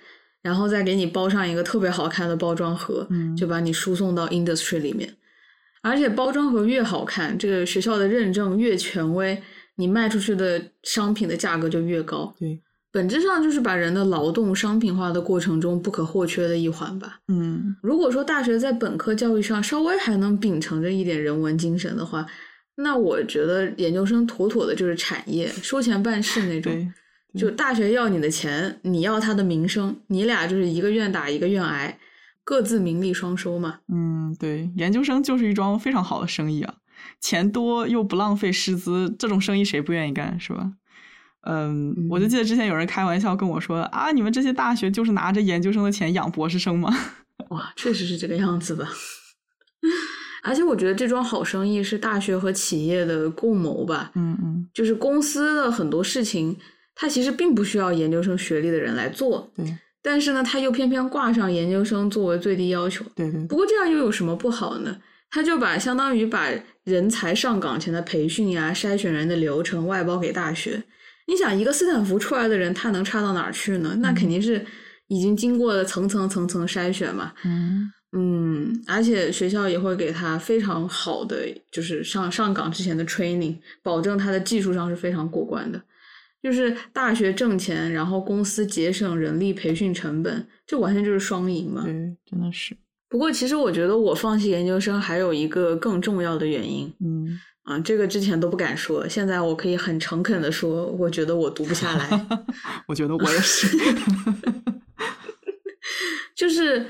[0.41, 5.13] 然后再给你包上一个特别好看的包装盒，嗯就把你输送到 industry 里面。
[5.83, 9.41] 而且包装盒越好看，这个学校的认证越权威，
[9.75, 12.33] 你卖出去的商品的价格就越高。
[12.39, 12.61] 对，
[12.91, 17.19] 本质上就是把人的劳动商品化的过程中不可或缺的一环吧。
[17.27, 22.25] 嗯如果说大学在本科教育上稍微还能秉承着一点人文精神的话，
[22.77, 26.71] 那我觉得研究生妥妥的就是产业，收钱办事那种。
[26.73, 31.97] 对，就大学要你的钱，你要他的名声，你俩就是一个愿打一个愿挨，
[32.43, 33.79] 各自名利双收嘛。
[33.91, 36.75] 嗯对，研究生就是一桩非常好的生意啊，
[37.19, 40.71] 钱多又不浪费师资，这种生意谁不愿意干是吧？
[41.41, 46.95] 嗯，我就记得之前有人开玩笑跟我说啊，你们这些大学就是拿着研究生的钱养博士生吗？
[47.49, 48.87] 哇，确实是这个样子吧。
[50.47, 54.11] 而且我觉得这桩好生意是大学和企业的共谋吧。
[54.15, 56.57] 嗯嗯，就是公司的很多事情，
[56.95, 63.03] 它其实并不需要研究生学历的人来做，对但是呢，他又偏偏挂上研究生作为最低要求。
[63.13, 64.97] 对对不过这样又有什么不好呢？
[65.29, 66.47] 他就把相当于把
[66.85, 70.81] 人才上岗前的培训呀、筛选人的流程外包给大学。
[71.27, 73.97] 你想，一个斯坦福出来的人，他能差到哪儿去呢？
[73.99, 74.65] 那肯定是
[75.07, 77.33] 已经经过了层层层层筛选嘛。
[77.43, 85.79] 嗯嗯，而且学校也会给他非常好的，就是上上岗之前的 training，保证他的技术上是非常过关的。
[86.41, 91.83] 就是大学挣钱，然后公司节省人力培训成本，这完全就是双赢嘛。
[91.85, 92.75] 嗯，真的是，
[93.09, 102.27] 不过，其实我觉得我放弃研究生还有一个更重要的原因嗯，啊，这个之前都不敢说，现在我可以很诚恳的说，我觉得我读不下来，
[102.87, 103.67] 我觉得我也是。
[106.35, 106.85] 就是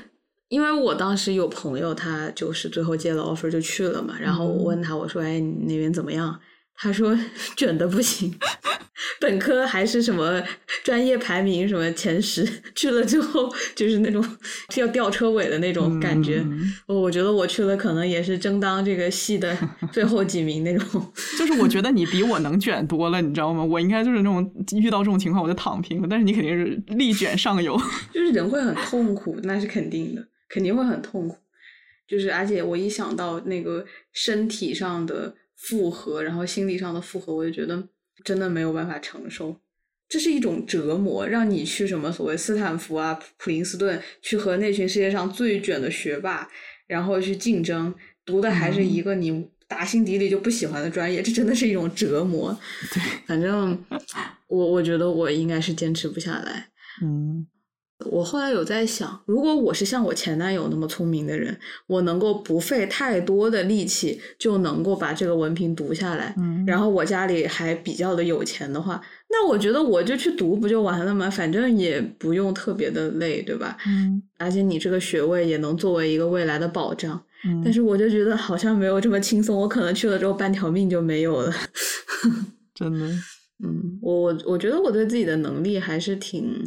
[0.48, 6.40] 因为我当时有朋友，他就是最后接了 offer 就去了嘛，然后我问他，我说，哎，你那边怎么样？
[6.80, 7.18] 他说
[7.56, 8.32] 卷的不行，
[9.20, 10.40] 本科还是什么
[10.84, 14.24] 专业排名什么前十，去了之后就是那种
[14.78, 16.36] 要吊车尾的那种感觉。
[16.46, 19.58] 嗯我我觉得我去了可能也是争当这个系的
[19.92, 21.12] 最后几名那种。
[21.36, 23.64] 就是我觉得你比我能卷多了，你知道吗？
[23.64, 24.48] 我应该就是那种
[24.80, 27.76] 遇到这种情况我就躺平了，但是你肯定是力卷上游。
[28.14, 31.36] 就是人会很痛苦，那是肯定的，肯定会很痛苦。
[32.06, 37.86] 就是而且我一想到那个身体上的负荷，然后心理上的负荷，我就觉得
[38.24, 39.60] 真的没有办法承受。
[40.08, 46.48] 这是一种折磨，让你去什么所谓斯坦福啊、普林斯顿，去和那群世界上最卷的学霸，
[46.86, 47.94] 然后去竞争，
[48.24, 52.58] 读的还是一个你打心底里就不喜欢的专业，这真的是一种折磨。
[52.94, 53.78] 对，反正
[54.46, 56.70] 我我觉得我应该是坚持不下来。
[57.02, 57.46] 嗯
[58.06, 71.28] 我后来有在想，如果我是像我前男友那么聪明的人，我能够不费太多的力气就能够把这个文凭读下来，嗯，然后我家里还比较的有钱的话，那我觉得我就去读不就完了吗？
[71.28, 73.76] 反正也不用特别的累，对吧？
[73.86, 77.20] 嗯而且你这个学位也能作为一个未来的保障。
[77.44, 81.52] 嗯，但是我就觉得好像没有这么轻松，我可能去了之后半条命就没有了。
[82.74, 83.06] 真的，
[83.64, 86.64] 嗯，我我我觉得我对自己的能力还是挺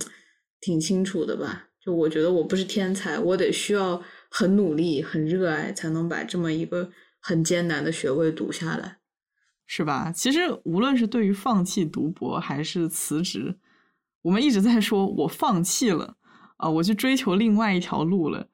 [0.61, 1.67] 挺清楚的吧。
[1.83, 8.99] 就我觉得我不是天才，我得需要很努力、很热爱，才能把这么一个很艰难的学位读下来。
[9.65, 10.11] 是吧？
[10.13, 13.57] 其实无论是对于放弃读博还是辞职，
[14.21, 16.15] 我们一直在说我放弃了
[16.57, 18.47] 啊、我去追求另外一条路了。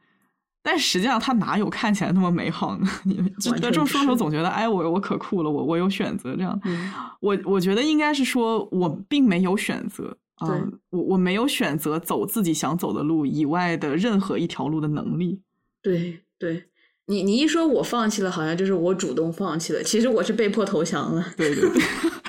[0.64, 2.88] 但实际上，他哪有看起来那么美好呢？
[3.04, 6.58] 你就完全这么说的时候，总觉得哎，我我可酷了，我我有选择这样。
[6.64, 6.90] 嗯
[7.20, 15.42] 我我觉得应该是说，我并没有选择啊、对我我没有选择走自己想走的路以外的任何一条路的能力。
[15.82, 16.66] 对对，
[17.08, 21.34] 你你一说我放弃了，好像就是我主动放弃了，其实我是被迫投降了。
[21.36, 21.82] 对对对，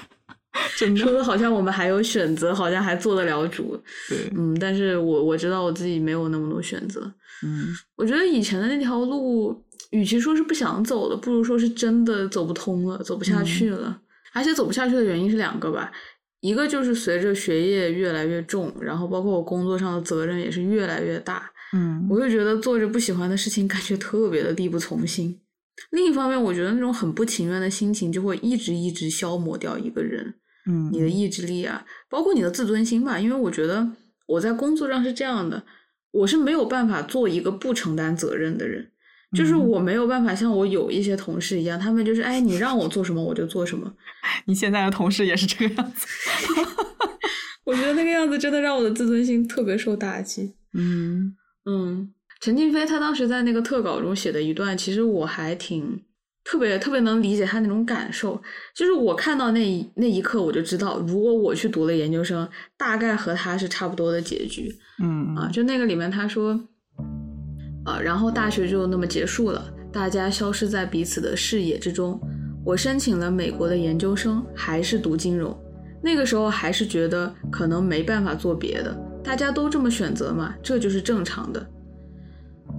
[0.79, 3.79] 真的说的好像我们还有选择，好像还做得了主。
[4.09, 7.13] 对，嗯，但是我我知道我自己没有那么多选择。
[7.43, 14.01] 嗯我觉得以前的那条路，与其说是不想走了，不如说是真的走不通了，走不下去了。
[14.33, 15.91] 而且走不下去的原因是两个吧，
[16.41, 25.41] 一个就是随着学业越来越重，然后包括我工作上的责任也是越来越大，嗯我就觉得做着不喜欢的事情，感觉特别的力不从心。
[25.91, 30.35] 另一方面，我觉得那种很不情愿的心情，就会一直一直消磨掉一个人。
[30.67, 33.19] 嗯，你的意志力啊，包括你的自尊心吧。
[33.19, 33.89] 因为我觉得
[34.27, 35.65] 我在工作上是这样的，
[36.11, 38.91] 我是没有办法做一个不承担责任的人，
[39.37, 43.93] 就是嗯我没有办法像我有一些同事一样，他们就是哎，你让我做什么我就做什么。
[44.47, 46.07] 你现在的同事也是这个样子。
[47.65, 50.55] 我觉得那个样子真的让我的自尊心特别受打击。
[50.73, 52.11] 嗯嗯，
[52.41, 56.03] 陈静飞他当时在那个特稿中写的一段，其实我还挺
[56.45, 58.43] 特别特别能理解他那种感受。
[58.75, 62.49] 就是我看到那一那一刻，我就知道，如果我去读了研究生，
[62.79, 65.51] 大概和他是差不多的结局嗯啊。
[65.53, 66.59] 就那个里面他说，
[67.89, 72.21] 啊，然后大学就那么结束了，大家消失在彼此的视野之中。
[72.65, 75.57] 我申请了美国的研究生，还是读金融。
[76.03, 81.67] 那个时候还是觉得可能没办法做别的，大家都这么选择嘛，这就是正常的。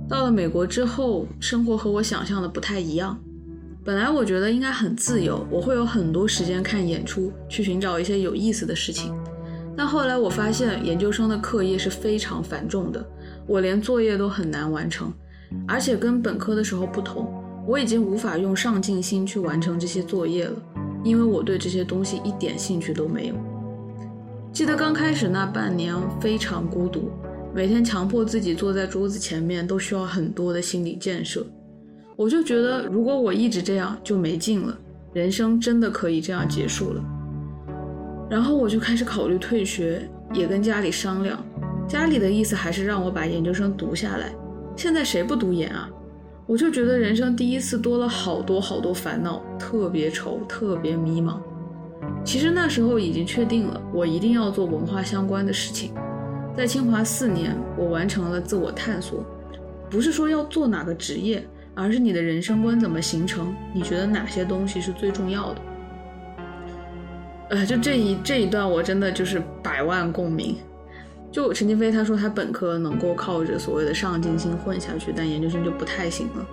[0.08, 3.20] 到了美国之后，生活和我想象的不太一样。
[3.84, 9.14] 本来我觉得应该很自由，我会有很多时间看演出，去寻找一些有意思的事情。
[9.76, 13.04] 但后来我发现，研究生的课业是非常繁重的，
[13.50, 15.12] 我连作业都很难完成，
[15.68, 17.28] 而且跟本科的时候不同，
[17.68, 20.54] 我已经无法用上进心去完成这些作业了，
[21.04, 23.36] 因为我对这些东西一点兴趣都没有。
[24.54, 27.10] 记得刚开始那半年非常孤独，
[27.52, 31.44] 每天强迫自己坐在桌子前面，都需要很多的心理建设。
[32.16, 34.78] 我就觉得，如果我一直这样，就没劲了，
[35.12, 37.04] 人生真的可以这样结束了。
[38.30, 41.44] 然后我就开始考虑退学，也跟家里商量，
[41.90, 44.32] 家里的意思还是让我把研究生读下来。
[44.76, 45.90] 现在谁不读研啊？
[46.46, 51.40] 我就觉得人生第一次多了好多好多烦恼，特别愁，特别迷茫。
[52.24, 55.92] 其实那时候已经确定了，我一定要做文化相关的事情。
[56.56, 59.26] 在清华四年，我完成了自我探索，
[59.90, 65.62] 不是说要做哪个职业，而是你的人生观怎么形成，你觉得哪些东西是最重要的。
[67.50, 70.56] 呃，就这一这一段，我真的就是百万共鸣。
[71.32, 76.46] 就陈金飞他说他本科能够靠着所谓的上进心混下去，但研究生就不太行了。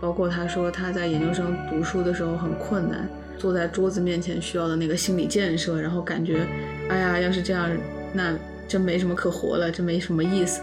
[0.00, 6.46] 包括他说他在研究生读书的时候很困难，坐在桌子面前需要的那个心理建设，然后感觉，
[6.88, 7.68] 哎呀，要是这样，
[8.12, 8.32] 那
[8.68, 10.60] 真没什么可活了，真没什么意思。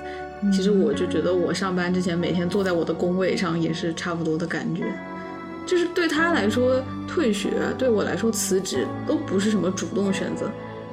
[0.53, 4.83] 其实我就觉得我上班之前每天坐在我的工位上也是差不多的感觉。
[5.65, 10.49] 就是对他来说，退学对我来说辞职都不是什么主动选择，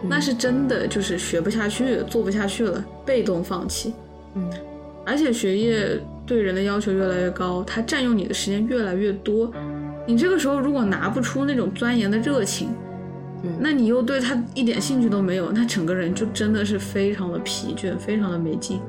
[0.09, 3.95] 那是真的就是学不下去，做不下去了，被动放弃。
[4.35, 4.51] 嗯，
[5.05, 9.53] 而且学业对人的要求越来越高，它占用你的时间越来越多，
[10.07, 12.69] 你这个时候如果拿不出那种钻研的热情，
[13.43, 18.81] 对那你又对他一点兴趣都没有，那整个人就真的是非常的疲倦，非常的没劲。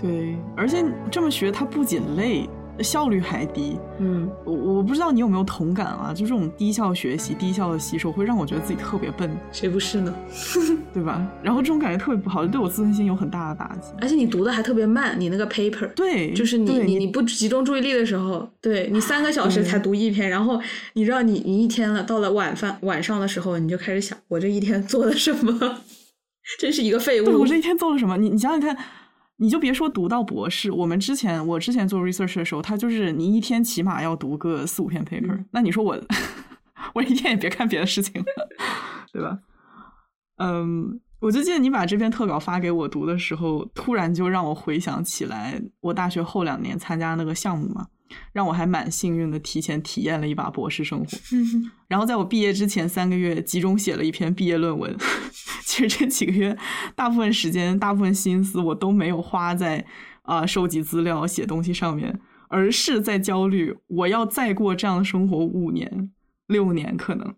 [0.00, 2.48] 对，而且这么学，它不仅累，
[2.82, 3.78] 效率还低。
[3.98, 6.12] 嗯，我我不知道你有没有同感啊？
[6.14, 10.14] 就这种低效学习、低效的吸收，会让我觉得自己特别笨，谁不是呢？
[10.92, 11.26] 对吧？
[11.42, 13.92] 然后这种感觉特别不好，就对我自尊心有很大的打击。
[14.00, 20.60] 而且你读的还特别慢，你那个 paper，对，就是你你你不集中注意力的时候，对你三个小时才读一篇，然后
[20.94, 25.78] 你知道你你一天了，到了晚饭晚上的时候，你就开始想，我这一天做了什么？
[26.58, 27.26] 真是一个废物。
[27.26, 28.16] 对我这一天做了什么？
[28.16, 28.76] 你你想想看，
[29.42, 35.98] 你就别说读到博士，我们之前我之前做 research 的时候，他就是你一天起码要读个四五篇 paper，、那你说我
[36.92, 38.26] 我一天也别干别的事情了，
[39.10, 39.38] 对吧？
[40.36, 47.86] 嗯，我就记得你把这篇特稿发给我读的时候，突然就让我回想起来，我大学后两年参加那个项目嘛，
[48.32, 51.06] 让我还蛮幸运的，提前体验了一把博士生活。
[51.88, 54.96] 然后在我毕业之前三个月，集中写了一篇毕业论文。
[55.64, 56.56] 其实这几个月，
[56.94, 59.84] 大部分时间、大部分心思，我都没有花在
[60.22, 66.10] 啊、收集资料、写东西上面，而是在焦虑我要再过这样的生活五年、
[66.48, 67.34] 六年，可能。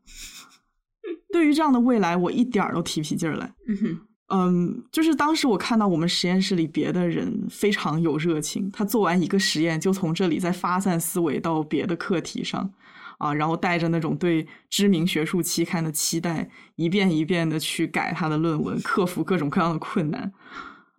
[1.32, 3.54] 对于这样的未来，我一点儿都提不起劲儿来。
[3.68, 4.00] 嗯哼，
[4.34, 12.72] 嗯，就是当时我看到我们实验室里别的人非常有热情，他做完一个实验就从这里再发散思维到别的课题上，
[13.18, 20.32] 啊，然后带着那种对知名学术期刊的期待，一遍一遍的去改他的论文，克服各种各样的困难。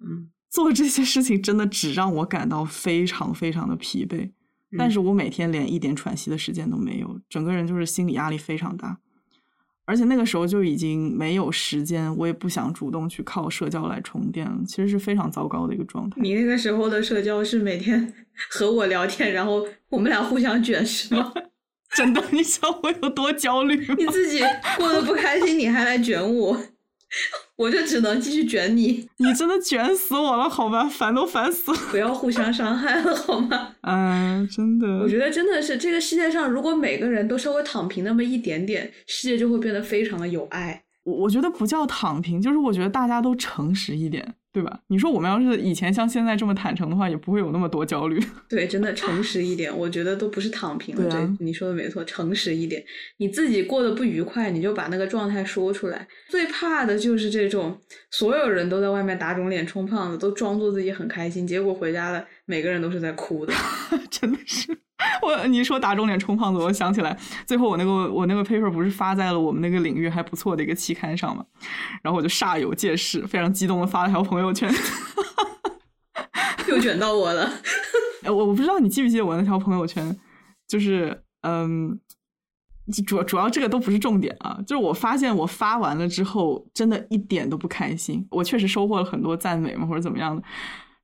[0.05, 4.29] 嗯，做这些事情真的只让我感到非常非常的疲惫，
[4.77, 8.99] 但是我每天连一点喘息的时间都没有，整个人就是心理压力非常大。
[9.85, 16.21] 而且那个时候就已经没有时间，我也不想主动去靠社交来充电了，其实是非常糟糕的一个状态。
[16.21, 18.13] 你那个时候的社交是每天
[18.49, 21.33] 和我聊天，然后我们俩互相卷是吗？
[21.95, 23.75] 真的，你知道我有多焦虑？
[23.97, 24.39] 你自己
[24.77, 26.57] 过得不开心，你还来卷我，
[27.55, 29.07] 我就只能继续卷你。
[29.17, 31.77] 你真的卷死我了，好吧，烦都烦死了。
[31.91, 33.75] 不要互相伤害了，好吗？
[33.87, 40.83] 嗯，真的，我觉得真的是这个世界上，如果每个人都稍微躺平那么一点点，世界就会变得非常的有爱。
[41.03, 44.79] 我我觉得不叫躺平，就是我觉得大家都诚实一点，对吧？
[44.87, 48.21] 你说我们要是以前像现在这么坦诚的话，也不会有那么多焦虑。
[48.47, 51.09] 对，真的诚实一点，我觉得都不是躺平了。
[51.09, 52.83] 对啊你说的没错，诚实一点。
[53.17, 56.07] 你自己过得不愉快，你就把那个状态说出来。
[56.29, 57.75] 最怕的就是这种
[58.11, 63.53] 所有人都在外面打肿脸充胖子，都装作自己很开心，结果回家了，每个人都是在哭的。
[64.11, 64.77] 真的是。
[65.21, 71.45] 我你说打肿脸充胖子，我想起来，最后我那个我那个 paper 不是发在了我们那个领域还不错的一个期刊上嘛，
[72.01, 74.73] 然后我就煞有介事，非常激动的发了条朋友圈。
[76.67, 77.51] 又卷到我了。
[78.23, 80.17] 哎，我我不知道你记不记得我那条朋友圈，
[80.67, 81.99] 就是嗯，
[83.05, 88.25] 主主要这个都不是重点啊，就是我发现我发完了之后，真的一点都不开心。
[88.31, 90.41] 我确实收获了很多赞美嘛，或者怎么样的，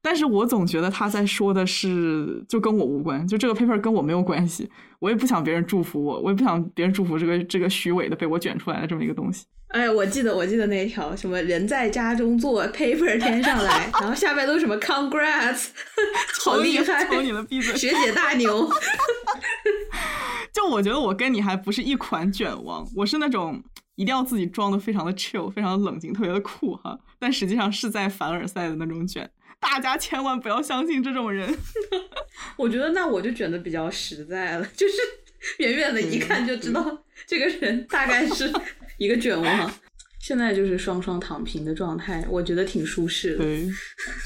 [0.01, 4.69] 但是我总觉得他在说的是就跟我无关，就这个 paper 跟我没有关系，
[4.99, 9.45] 我也不想别人祝福我，我也不想别人祝福这个这个虚伪的被我卷出来的这么一个东西。
[9.67, 15.67] 哎，我记得，我记得那一条什么人在家中坐，paper 天上来， 然后下面都是什么 congrats，
[16.43, 17.75] 好厉害，求你了，闭嘴！
[17.75, 18.67] 学姐大牛。
[20.51, 23.61] 就我觉得我跟你还不是一款卷王，我是那种
[23.95, 29.29] 一定要自己装的非常的 chill，非常的冷静，特别的酷哈，但实际上是在凡尔赛的那种卷。
[29.59, 31.53] 大家千万不要相信这种人。
[32.57, 34.93] 我觉得那我就卷的比较实在了，就是
[35.59, 38.51] 远远的一看就知道这个人大概是
[38.97, 39.71] 一个卷王。
[40.19, 43.43] 现在就是双双躺平的状态，我觉得挺舒适的。
[43.43, 43.69] 对，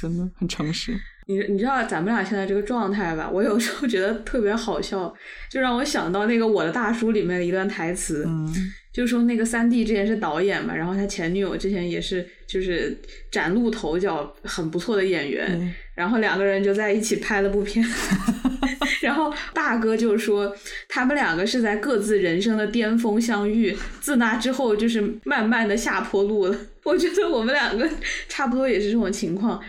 [0.01, 0.99] 真的很诚实。
[1.26, 3.30] 你你知道咱们俩现在这个状态吧？
[3.32, 5.13] 我有时候觉得特别好笑，
[5.49, 8.53] 就让我想到那个《我的大叔》里面的一段台词，嗯
[8.93, 12.95] 就说那个三弟之前是导演嘛，然后他前女友之前也是就是
[13.32, 17.84] 崭露头角很不错的演员，对然后两个人就在一起拍了部片，
[19.01, 20.55] 然后大哥就说
[20.88, 26.55] 他们两个是在各自人生的巅峰相遇，自那之后就是慢慢的下坡路了。
[26.86, 27.89] 我觉得我们两个
[28.30, 29.59] 差不多也是这种情况，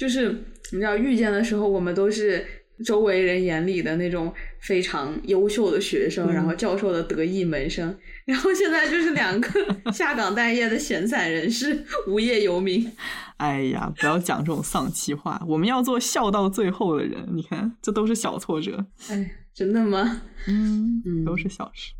[0.00, 0.32] 就是
[0.72, 2.42] 你知道遇见的时候，我们都是
[2.82, 4.32] 周围人眼里的那种
[4.62, 7.94] 非常优秀的学生，嗯然后教授的得意门生，
[8.24, 12.90] 然后现在就是两个 下岗待业的闲散人士，无业游民。
[13.36, 17.22] 哎呀，不要讲这种丧气话，我们要做笑到最后的人。
[17.34, 20.22] 你看，这都是小挫折，哎，真的吗？
[20.48, 21.92] 嗯嗯都是小事。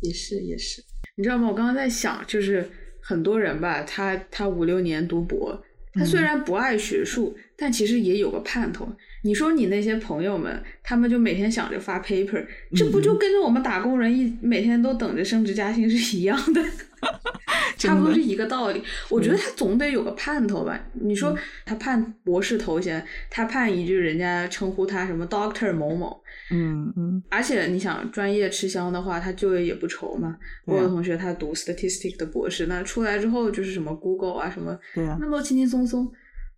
[0.00, 0.82] 也是也是，
[1.16, 1.48] 你知道吗？
[1.48, 2.66] 我刚刚在想，就是
[3.02, 5.62] 很多人吧，他他五六年读博，
[5.94, 8.88] 他虽然不爱学术，但其实也有个盼头。
[9.24, 16.62] 你说你那些朋友们，他们就每天想着发 paper，这不就跟着我们打工人一每天都等着升职加薪是一样的？
[17.76, 18.80] 差不多是一个道理。
[19.08, 20.80] 我觉得他总得有个盼头吧？
[20.94, 26.21] 你说他盼博士头衔，他盼一句人家称呼他什么 Doctor 某某，
[26.52, 30.36] 嗯嗯，而且你想专业吃香的话，他就业也不愁嘛。
[30.66, 36.10] 我有同学他读 statistic 的博士，那出来之后就是什么 Google 啊什么，对啊、那么轻轻松松。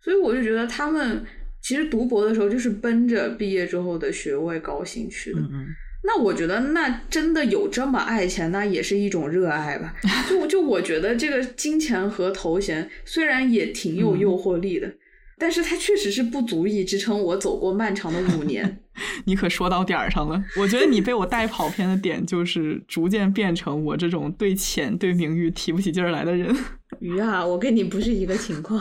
[0.03, 1.24] 所以我就觉得他们
[1.62, 5.40] 其实读博的时候就是奔着毕业之后的学位高薪去的。
[5.40, 5.66] 嗯嗯，
[6.03, 9.95] 那我觉得那真的有这么爱钱，那也是一种热爱吧。
[10.28, 14.92] 就就我觉得这个金钱和头衔虽然也挺有诱惑力的。
[15.36, 18.84] 但是它确实是不足以支撑我走过漫长的五年。
[19.26, 20.42] 你可说到点儿上了。
[20.57, 26.55] 我觉得你被我带跑偏的点，就是逐渐变成我这种对钱、对名誉提不起劲儿来的人。
[27.01, 28.80] 鱼啊，我跟你不是一个情况，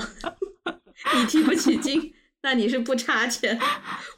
[1.15, 3.59] 你提不起劲，那你是不差钱，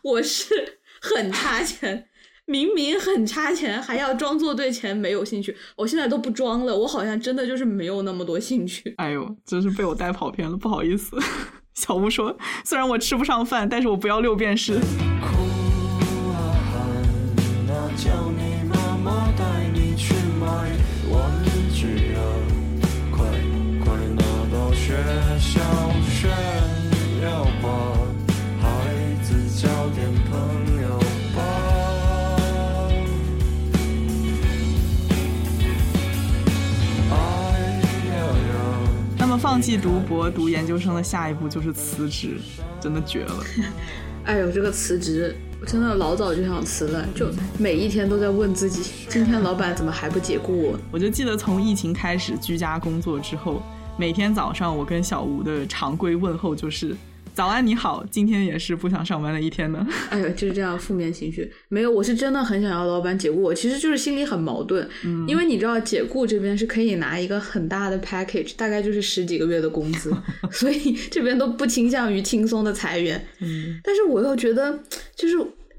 [0.04, 2.08] 我是很差钱。
[2.48, 5.56] 明明很差钱，还要装作对钱没有兴趣。
[5.76, 8.94] 我现在都不装了，我好像真的就是没有那么多兴趣。
[8.98, 11.18] 哎呦，真是被我带跑偏了，不好意思。
[11.74, 14.80] 小吴说：“虽然我吃不上饭，但是我不要六便士。
[17.96, 20.46] 叫你妈妈带你去买
[21.10, 21.32] 玩
[21.74, 22.20] 具啊，
[23.10, 23.26] 快
[23.84, 24.22] 快拿
[24.52, 24.98] 到学
[25.40, 25.62] 校
[26.10, 26.30] 炫
[27.24, 27.68] 耀吧，
[28.62, 28.68] 孩
[29.24, 31.00] 子交点朋友
[31.34, 31.40] 吧。
[37.12, 37.14] 哎
[38.10, 38.54] 呀呀。”
[39.18, 42.42] 那么，放弃读博、读研究生的下一步就是辞职，
[42.82, 43.44] 真的绝了。
[44.26, 45.36] 哎呦，这个辞职，
[45.66, 50.80] 真的老早就想辞了，就每一天都在问自己，今天老板怎么还不解雇我？
[50.92, 53.64] 我就记得从疫情开始居家工作之后，
[53.98, 56.96] 每天早上我跟小吴的常规问候就是
[57.36, 59.86] ：“早安，你好，今天也是不想上班的一天呢。
[60.10, 61.52] 哎呦，就是这样负面情绪。
[61.68, 64.88] 没有，我是真的很想要老板解雇我，其实就是心里很矛盾。
[65.04, 70.14] 嗯因为你知道，解雇这边是可以拿一个很大的 package，大概就是十几个月的工资，
[70.50, 73.22] 所以这边都不倾向于轻松的裁员。
[73.42, 74.80] 嗯，但是我又觉得，
[75.14, 75.36] 就是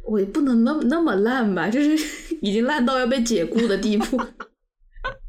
[0.07, 2.07] 我也不能那么那么烂吧，就是
[2.43, 4.21] 已经烂到要被解雇的地步。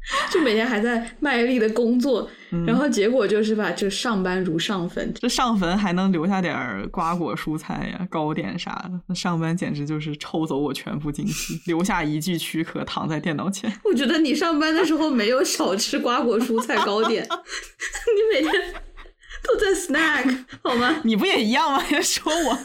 [0.32, 6.56] 就每天还在卖力的工作，嗯然后结果就是吧，就上班如上坟，这上坟还能留下点
[6.90, 13.70] 瓜果蔬菜呀、糕点啥的，那上班简直就是抽走我全部精气，留下一具躯壳躺在电脑前。
[13.84, 18.52] 我觉得你上班的时候没有少吃瓜果蔬菜糕点， 你每天
[19.42, 21.00] 都在 snack 好吗？
[21.04, 21.78] 你不也一样吗？
[21.78, 22.58] 还 说我？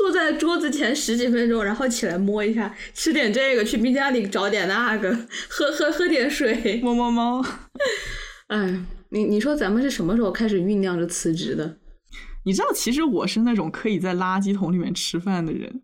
[0.00, 5.14] 坐在桌子前十几分钟，然后起来摸一下，吃点这个，去冰箱里找点那个，
[5.46, 6.80] 喝喝喝点水。
[6.82, 7.44] 摸摸猫。
[8.48, 11.76] 哎，你你说咱们是什么时候开始酝酿着辞职的？
[12.46, 15.82] 你知道，其实我是那种可以在垃圾桶里面吃饭的人。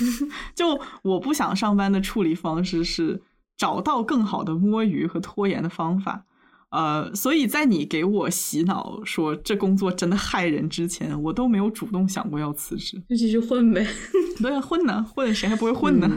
[0.56, 3.20] 就我不想上班的处理方式是
[3.58, 6.24] 找到更好的摸鱼和拖延的方法。
[6.70, 13.00] 呃，所以在你给我洗脑说这工作真的害人之前，我都没有主动想过要辞职。
[13.08, 13.86] 就继续混呗。
[14.42, 16.10] 对啊，混呢，混谁还不会混呢？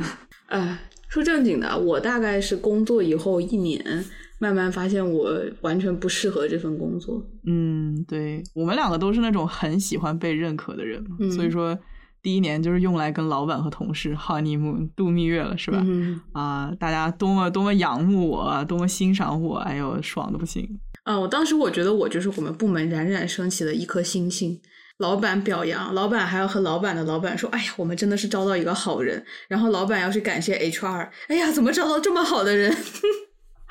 [0.47, 0.77] 哎，
[1.07, 4.03] 说正经的，我大概是工作以后一年，
[4.39, 7.25] 慢慢发现我完全不适合这份工作。
[7.45, 11.77] 嗯，对，我们两个都是那种很喜欢被认可的人嘛，嗯所以说
[12.21, 15.81] 第一年就是用来跟老板和同事 honeymoon 度蜜月了，是吧？
[15.83, 20.79] 嗯啊，大家多么多么仰慕我，多么欣赏我，哎呦，爽的不行。
[21.03, 24.61] 啊，我当时我觉得我就是我们部门冉冉升起的一颗星星，
[24.99, 32.71] 老板表扬，老板还要和老板的老板说：“哎呀，我们真的是招到一个好人。”然后老板要去感谢 HR：“ 哎呀，怎么招到这么好的人？”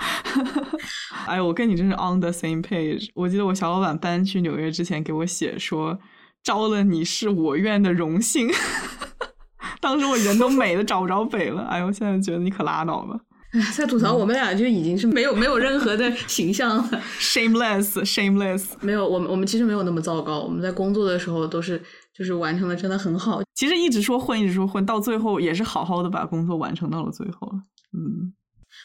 [1.26, 3.10] 哎，我跟你真是 on the same page。
[3.14, 5.96] 我记得我小老板搬去纽约之前给我写说，
[6.42, 8.48] 招了你是我院的荣幸。
[9.80, 11.62] 当时我人都美的找不着北了。
[11.62, 13.18] 哎呦，现在觉得你可拉倒吧
[13.52, 17.02] 哎，在吐槽我们俩就已经是没有没有任何的形象了。
[17.18, 18.64] ，shameless，shameless。
[18.80, 20.40] 没有，我们我们其实没有那么糟糕。
[20.40, 21.82] 我们在工作的时候都是
[22.16, 23.40] 就是完成的真的很好。
[23.54, 27.50] 其实一直说混，一直说混，到最后也是好好的把工作完成到了最后。
[27.92, 28.32] 嗯，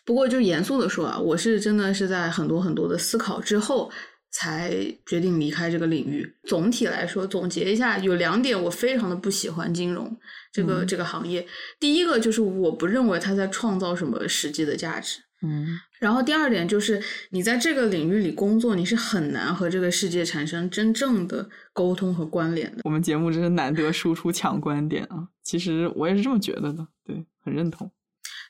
[0.03, 3.91] 不过就严肃的说啊，我是真的是在很多很多的思考之后
[4.37, 4.69] 才
[5.05, 6.29] 决定离开这个领域。
[6.43, 10.13] 总体来说，总结一下，有两点我非常的不喜欢金融
[10.51, 11.47] 这个、嗯这个行业。
[11.79, 15.21] 第一个就是我不认为它在创造什么实际的价值。
[15.41, 22.81] 嗯然后第二点就是，你在这个领域里工作，你是很难和这个世界产生真正的沟通和关联的。
[22.83, 25.27] 我们节目真是难得输出强观点啊！
[25.43, 27.89] 其实我也是这么觉得的，对，很认同。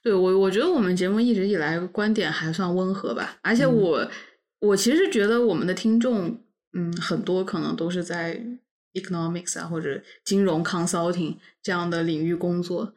[0.03, 4.11] 对我，我觉得我们节目一直以来观点还算温和吧，而且嗯我、
[4.59, 6.39] 我其实觉得我们的听众，
[6.73, 8.41] 嗯，很多可能都是在
[8.93, 12.93] economics 啊或者金融 consulting 这样的领域工作，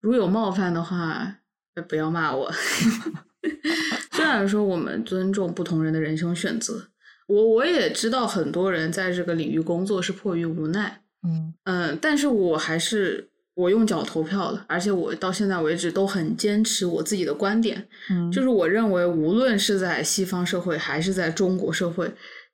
[0.00, 1.38] 如有冒犯的话，
[1.74, 2.52] 呃不要骂我。
[4.12, 6.90] 虽然说我们尊重不同人的人生选择，
[7.26, 11.54] 我我也知道很多人在这个领域工作是迫于无奈，嗯。
[11.64, 13.29] 嗯，但是我还是
[13.60, 22.10] 我用脚投票了，而且我到现在为止都很坚持我自己的观点，嗯，就是我认为无论是在西方社会还是在中国社会，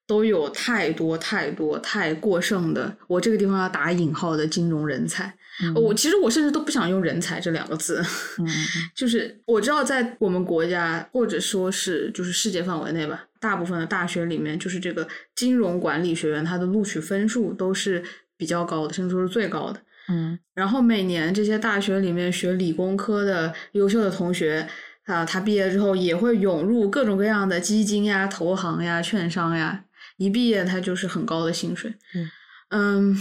[0.07, 5.33] 都有太多太多太过剩的，我这个地方要打引号的金融人才。
[5.63, 8.05] 嗯我其实我甚至都不想用人才这两个字，
[8.95, 18.05] 就是我知道在我们国家或者说是就是世界范围内吧，大部分的大学里面，就是这个金融管理学院它的录取分数都是
[18.37, 19.81] 比较高的，甚至说是最高的。
[20.09, 24.69] 嗯然后每年这些大学里面学理工科的优秀的同学
[25.05, 29.85] 啊，他毕业之后也会涌入各种各样的基金呀、投行呀、券商呀，
[30.17, 31.95] 一毕业他就是很高的薪水。
[32.15, 32.31] 嗯
[32.71, 33.17] 嗯，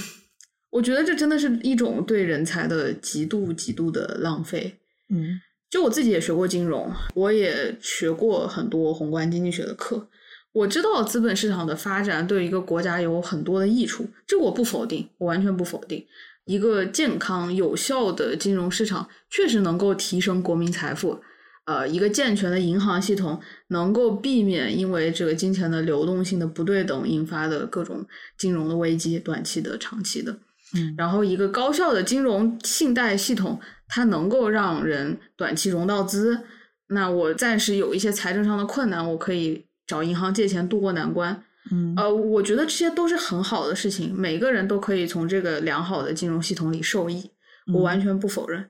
[0.71, 4.79] 我觉得这真的是一种对人才的极度极度的浪费。
[5.09, 10.07] 嗯就我自己也学过金融，我也学过很多宏观经济学的课。
[10.53, 16.05] 我知道资本市场的发展对一个国家有很多的益处，这我不否定，我完全不否定。
[16.45, 21.19] 一个健康有效的金融市场确实能够提升国民财富，
[21.65, 23.39] 呃，一个健全的银行系统
[23.69, 28.05] 能够避免因为这个金钱的流动性的不对等引发的各种
[28.37, 30.31] 金融的危机，短期的、长期的。
[30.75, 36.41] 嗯然后一个高效的金融信贷系统，它能够让人短期融到资。
[36.87, 41.43] 那我暂时有一些财政上的困难，我可以找银行借钱渡过难关。
[41.71, 47.31] 嗯呃，我觉得这些都是很好的事情，每个人都可以从这个良好的金融系统里受益，
[47.73, 48.69] 我完全不否认。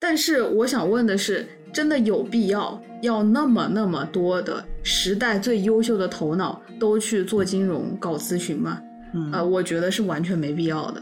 [0.00, 8.80] 但是我想问的是，真的有必要要那么那么多的时代最优秀的头脑都去做金融搞咨询吗？
[9.14, 11.00] 嗯呃，我觉得是完全没必要的。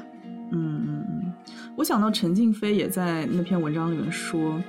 [0.52, 1.32] 嗯嗯嗯，
[1.76, 4.62] 我想到陈静飞也在那篇文章里面说，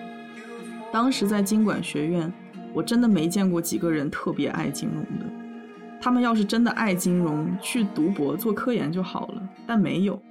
[0.93, 2.31] 当时在经管学院，
[2.73, 5.42] 我真的没见过几个人特别爱金融的。
[6.03, 10.21] 他们要是真的爱金融，去读博做科研就好了，但没有。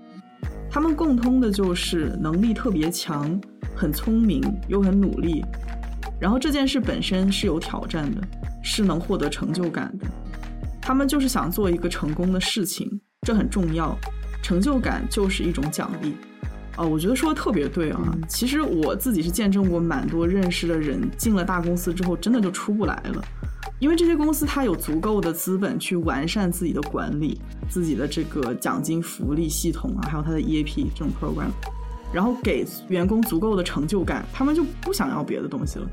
[0.70, 3.40] 他们共通的就是能力特别强，
[3.74, 5.42] 很聪明又很努力。
[6.20, 8.20] 然后这件事本身是有挑战的，
[8.62, 10.06] 是能获得成就感的。
[10.78, 13.96] 他们就是想做一个成功的事情，这很重要。
[14.42, 16.14] 成就感就是一种奖励。
[16.76, 18.14] 啊、我觉得说的特别对啊。
[18.28, 23.24] 其实我自己是见证过蛮多认识的人进了大公司之后，真的就出不来了，
[23.82, 31.50] 因为这些公司它有足够的资本去完善自己的管理、自己的这个奖金福利系统啊，还有它的 EAP 这种 program，
[32.14, 35.86] 然后给员工足够的成就感，他们就不想要别的东西了。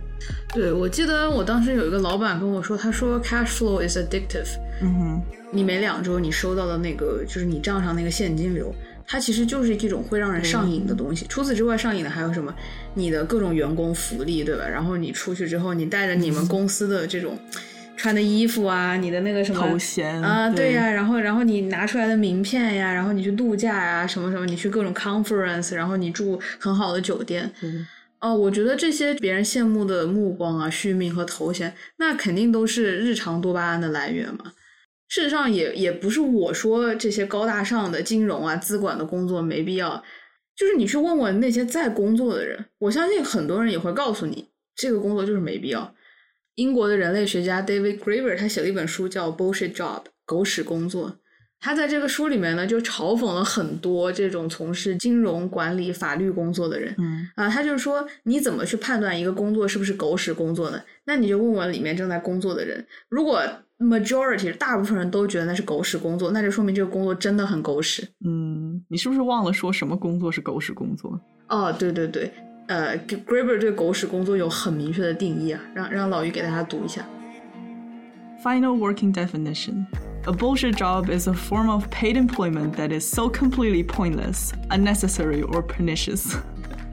[0.54, 5.22] 对，我记得我当时有一个老板跟我说，他说 cash flow is addictive，嗯哼，
[5.52, 8.72] 你每两周你收到的那个就是你账上那个现金流，
[9.08, 11.26] 它其实就是一种会让人上瘾的东西。
[11.28, 12.54] 除此之外，上瘾的还有什么？
[12.94, 14.68] 你的各种员工福利，对吧？
[14.68, 17.36] 然后你出去之后，你带着你们公司的这种
[18.00, 27.86] 穿的衣服啊，你的那个什么头衔啊，对对呀、然后然后你拿出来的名片呀，然后你去度假呀，什么什么，你去各种 conference，然后你住很好的酒店，嗯
[28.22, 34.54] 哦，我觉得这些别人羡慕的目光啊、续命和头衔，那肯定都是日常多巴胺的来源嘛。
[35.10, 40.02] 事实上也，也不是我说这些高大上的金融啊、资管的工作没必要，
[40.56, 45.94] 就是你去问问那些在工作的人，我相信很多人也会告诉你，这个工作就是没必要。
[46.60, 51.16] 英国的人类学家 David Graeber 他写了一本书叫《Bullshit Job》狗屎工作，
[51.62, 56.94] 他在这个书里面呢，就嘲讽了很多这种从事金融管理、法律工作的人。
[56.98, 60.82] 嗯啊，他就是说，你怎么去判断一个工作是不是狗屎工作呢？
[61.06, 63.42] 那你就问问里面正在工作的人，如果
[63.80, 68.06] majority 大部分人都觉得那是狗屎工作，那就说明这个工作真的很狗屎。
[68.26, 71.18] 嗯，你是不是忘了说什么工作是狗屎工作？
[71.48, 72.32] 哦，对对对，
[72.69, 77.05] 呃，Graeber 对狗屎工作有很明确的定义啊，让让老于给大家读一下。
[78.43, 79.87] Final working definition.
[80.27, 85.43] A bullshit job is a form of paid employment that is so completely pointless, unnecessary,
[85.43, 86.37] or pernicious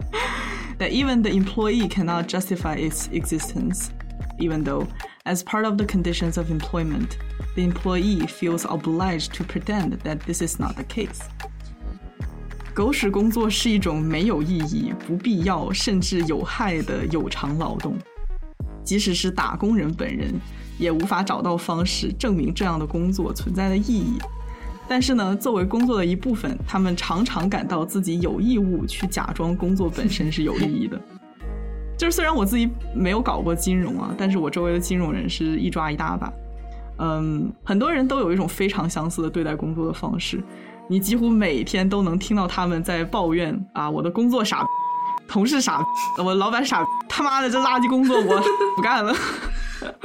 [0.78, 3.91] that even the employee cannot justify its existence,
[4.39, 4.88] even though,
[5.26, 7.18] as part of the conditions of employment,
[7.55, 11.22] the employee feels obliged to pretend that this is not the case.
[12.77, 17.97] 狗屎工作是一种没有意义、不必要甚至有害的有偿劳动。
[18.85, 20.35] 即使是打工人本人，
[20.79, 24.18] 也无法找到方式证明这样的工作存在的意义。
[24.87, 31.01] 但是呢，作为工作的一部分，他们常常感到自己有义务去假装工作本身是有意义的。
[31.97, 36.31] 就是虽然我自己没有搞过金融啊，但是我周围的金融人士一抓一大把。
[36.99, 40.43] 嗯，很多人都有一种非常相似的对待工作的方式，
[40.89, 44.64] 你几乎每天都能听到他们在抱怨啊，我的工作傻，
[45.26, 45.84] 同事傻，
[46.22, 48.43] 我老板傻，他妈的这垃圾工作我
[48.76, 49.14] 不干了。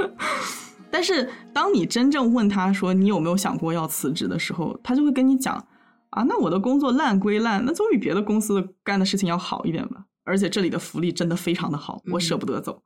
[0.90, 5.56] 但是当你真正问他说你有没有想过要辞职的时候，他就会跟你讲
[6.10, 10.06] 啊，那我的工作烂归烂，那总比别的公司干的事情要好一点吧。
[10.24, 12.82] 而且这里的福利真的非常的好，我舍不得走。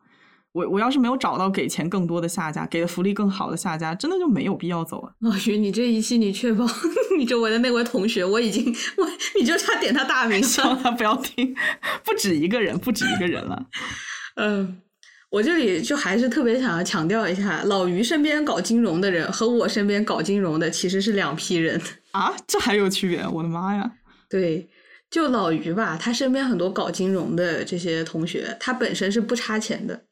[0.56, 5.12] 我我要是没有找到给钱更多的下家，给的福利更好的下家，真的就没有必要走啊。
[5.20, 6.66] 老于，你这一期你确保
[7.20, 9.06] 你周围的那位同学，我已经我
[9.38, 11.54] 你就差点他大名希望 他不要听，
[12.06, 13.66] 不止一个人，不止一个人了。
[14.40, 14.82] 嗯，
[15.30, 21.82] 我这里就还是特别想要强调一下，老于身边搞金融的人和我身边搞金融的其实是两批人
[22.12, 23.28] 啊，这还有区别？
[23.28, 23.92] 我的妈呀！
[24.30, 24.70] 对，
[25.12, 30.06] 就老于吧，他身边很多搞金融的这些同学，他本身是不差钱的。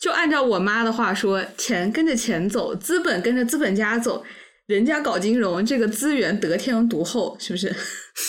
[0.00, 4.24] 就按照我妈的话说，钱跟着钱走，资本跟着资本家走。
[4.66, 7.74] 人家搞金融，这个资源得天独厚，是不是？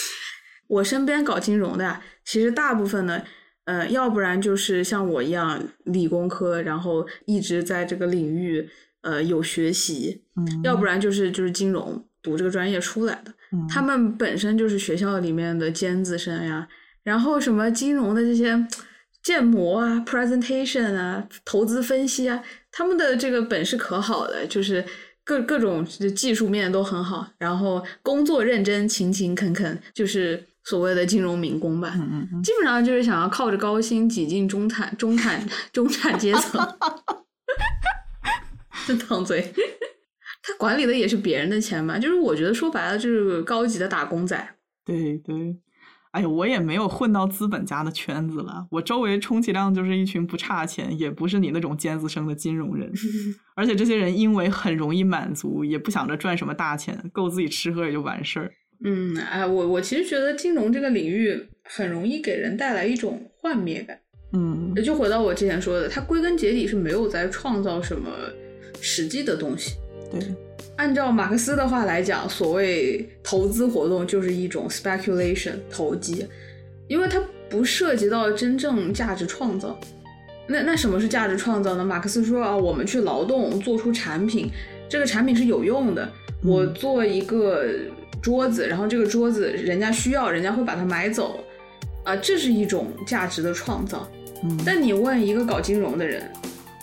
[0.67, 3.24] 我身边搞金融的，其实大部分呢，
[3.65, 8.67] 呃，要不然就是像我一样理工科，然后一直在这个领域
[9.01, 16.67] 呃有学习，嗯，要不然就是就是金融读这个专业出来的，嗯他们本身就是学校里面的尖子生呀，
[17.03, 18.67] 然后什么金融的这些。
[19.24, 24.84] 建模啊，presentation 啊，投资分析啊，他们的这个本事可好了，就是
[25.24, 31.93] 各各种技术面都很好，然后工作认真、勤勤恳恳，就是所谓的金融民工吧。
[31.95, 36.78] 嗯嗯嗯，基本上就是想要靠着高薪挤进中产、中产、中产阶层。
[38.88, 39.53] 真烫嘴，
[40.41, 44.55] 他管理的也是别人的钱嘛，就是我觉得说白了就是高级的打工仔。
[44.84, 45.55] 对对。
[46.12, 48.68] 哎呦，我也没有混到资本家的圈子了。
[48.70, 52.91] 我周围充其量就是一群不差钱，也不是你那种尖子生的金融人。
[53.55, 58.51] 而且这些人因为很容易满足，也不想着赚什么大钱，够自己吃喝也就完事儿。
[58.84, 63.97] 嗯，哎，我我其实觉得金融这个领域很容易给人带来一种幻灭感。
[64.34, 68.09] 嗯，就回到我之前说的，它归根结底是没有在创造什么
[68.82, 69.76] 实际的东西。
[70.12, 70.20] 对。
[70.82, 76.26] 按照马克思的话来讲，所谓投资活动就是一种 speculation 投机，
[76.88, 79.80] 因为它不涉及到真正价值创造。
[80.48, 81.86] 那那什么是价值创造呢？
[81.86, 84.50] 马克思说啊，我们去劳动做出产品，
[84.90, 86.10] 这个产品是有用的。
[86.44, 87.64] 我做一个
[88.20, 91.40] 桌子，然后这个桌子人家需要，人家会把它买走，
[92.04, 94.10] 啊，这是一种价值的创造。
[94.44, 96.24] 嗯，但你问一个搞金融的人。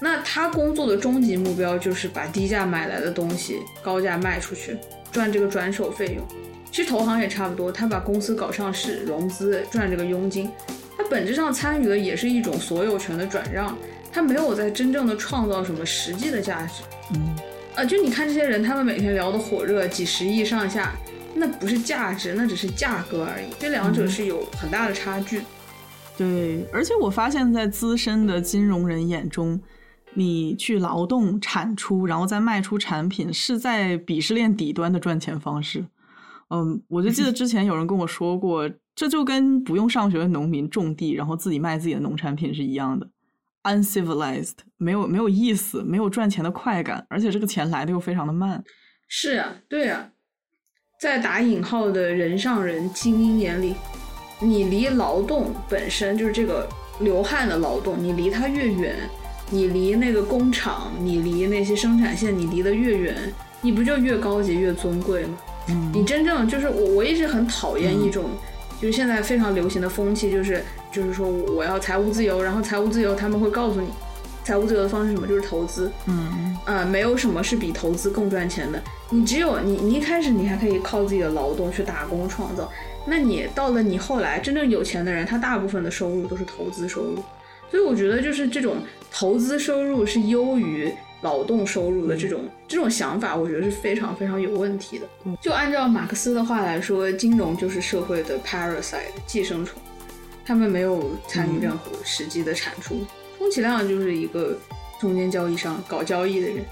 [0.00, 4.76] 那他工作的终极目标就是把低价买来的东西高价卖出去，
[5.10, 6.24] 赚这个转手费用。
[6.70, 10.50] 其实投行也差不多，他把公司搞上市、融资，赚这个佣金。
[10.96, 13.76] 他本质上参与的也是一种所有权的转让，
[14.12, 16.82] 他没有在真正的创造什么实际的价值。
[17.14, 17.36] 嗯，
[17.74, 20.92] 啊，就你看这些人，他们每天聊的火热，几十亿上下，
[21.34, 23.46] 那不是价值，那只是价格而已。
[23.58, 25.40] 这两者是有很大的差距。
[26.16, 29.58] 对，而且我发现，在资深的金融人眼中。
[30.14, 35.84] 你去劳动产出，然后再卖出产品，是在鄙视链底端的赚钱方式。
[36.50, 43.06] 嗯，我就记得之前有人跟我说过，这就跟不用上学的农民种地，然后自己卖自己的农产品是一样的
[43.64, 48.64] ，uncivilized，没有没有意思，没有赚钱的快感，而且这个钱来的又非常的慢。
[49.06, 50.10] 是啊，对啊，
[50.98, 53.74] 在打引号的人上人精英眼里，
[54.40, 56.66] 你离劳动本身就是这个
[57.00, 58.96] 流汗的劳动，你离它越远。
[59.50, 63.16] 你离那个工厂，你离那些生产线，你离得越远，
[63.60, 65.38] 你不就越高级越尊贵吗？
[65.68, 65.90] 嗯。
[65.94, 68.30] 你真正就是我，我一直很讨厌一种，
[68.80, 73.88] 就是现在非常流行的风气，就是就是说我要财务自由，然后财务自由他们会告诉你，
[74.44, 76.56] 财务自由的方式是什么，就是投资，嗯。
[76.64, 78.78] 呃，没有什么是比投资更赚钱的。
[79.08, 82.70] 你只有你，你一开始你还可以靠自己的劳动去打工创造，
[83.06, 87.24] 那你到了你后来真正有钱的人，他大部分的收入都是投资收入，
[87.70, 88.76] 所以我觉得就是这种
[89.10, 90.92] 投资收入是优于
[91.22, 95.06] 劳动收入的这种、这种想法，我觉得是非常非常有问题的。
[95.40, 99.80] 就按照马克思的话来说，金融就是社会的 parasite 寄生虫，
[100.46, 103.04] 他们没有参与任何实际的产出，
[103.36, 104.56] 充其量就是一个
[105.00, 106.64] 中间交易商搞交易的人。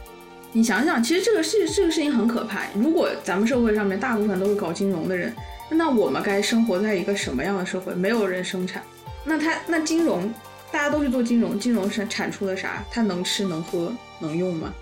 [0.53, 2.63] 你想想，其实这个事这个事情很可怕。
[2.75, 5.35] 如果咱们社会上面大部分都是搞金融的人，
[5.71, 7.93] 那我们该生活在一个什么样的社会？
[7.95, 8.81] 没有人生产，
[9.25, 10.33] 那他那金融
[10.73, 12.85] 大家都去做金融，金融是产出了啥？
[12.91, 14.75] 它能吃能喝能用吗？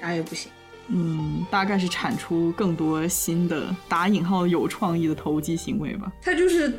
[0.00, 0.50] 啥也不行。
[0.88, 6.12] 嗯，大概是产出更多新的打引号有创意的投机行为吧。
[6.22, 6.72] 它就是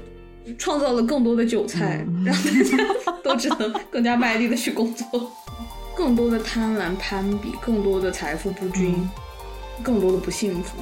[0.58, 5.32] 创造了更多的韭菜，嗯让大家都只能更加卖力的去工作，
[5.96, 9.10] 更多的贪婪攀比，更多的财富不均，嗯
[9.84, 10.78] 更多的不幸福。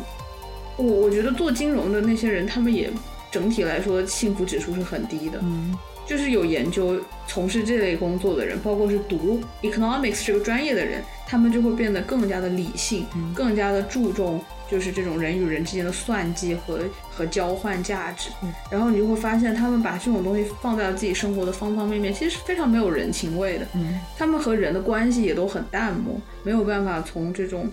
[0.78, 2.92] 我我觉得做金融的那些人，他们也
[3.32, 5.40] 整体来说幸福指数是很低的。
[5.44, 5.78] 嗯
[6.10, 16.80] 就是有研究从事这类工作的人，包括是读 economics 这个专业的人，他们就会变得更加的理性，嗯更加的注重就是这种人与人之间的算计和
[17.12, 18.32] 和交换价值。
[18.42, 23.68] 嗯然后你就会发现，他们把这种东西放在了自己生活的方方面面，其实是非常没有人情味的。
[23.76, 27.70] 嗯他们和人的关系也都很淡漠，没有办法从这种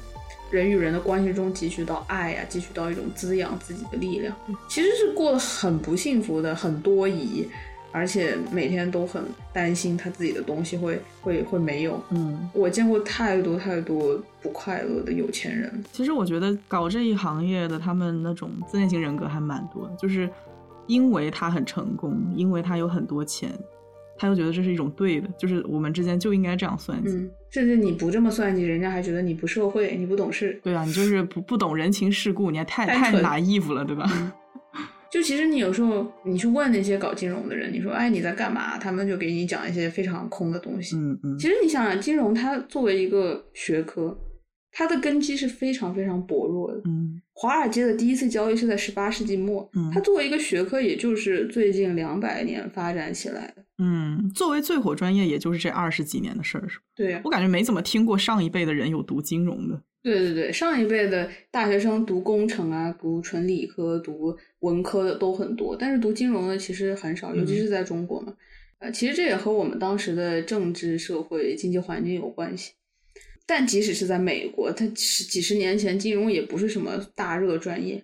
[0.50, 4.36] 人与人的关系中汲取到爱呀、汲取到一种滋养自己的力量。
[4.68, 7.48] 其实是过得很不幸福的，很多疑，
[7.96, 9.22] 而且每天都很
[9.54, 11.98] 担心他自己的东西会会会没有。
[12.10, 20.28] 嗯，我见过太多太多不快乐的有钱人，其实我觉得搞这一行业的他们那种自恋型人格还蛮多的，就是
[20.86, 23.50] 因为他很成功，因为他有很多钱，
[24.18, 27.14] 他又觉得这是一种对的，就是我们之间就应该这样算计。
[27.14, 30.60] 嗯，甚至你不这么算计，人家还觉得你不社会，你不懂事。
[30.62, 34.06] 对啊，你就是不不懂人情世故，你还太太拿衣服了，对吧？
[35.10, 38.76] 就其实你有时候你去问那些搞金融的人，你说哎你在干嘛？
[38.78, 40.96] 他们就给你讲一些非常空的东西。
[40.96, 44.18] 嗯嗯其实你想想，金融它作为一个学科，
[44.72, 46.80] 它的根基是非常非常薄弱的。
[46.86, 53.62] 嗯华尔街的第一次交易是在十八世纪末，嗯它作为一个学科，也就是最近两百年发展起来的。
[53.78, 56.84] 嗯，作为最火专业，也就是这二十几年的事儿，是吧？
[56.96, 59.82] 对呀、我感觉没怎么听过上一辈的人有读金融的。
[60.06, 68.32] 对对对，上一辈的大学生读工程啊，读纯理科、读文科的都很多，但是读金融的其实很少，尤其是在中国嘛。
[68.78, 72.74] 呃，其实这也和我们当时的政治、社会、经济环境有关系。
[73.46, 78.00] 但即使是在美国，它十几十年前金融也不是什么大热专业。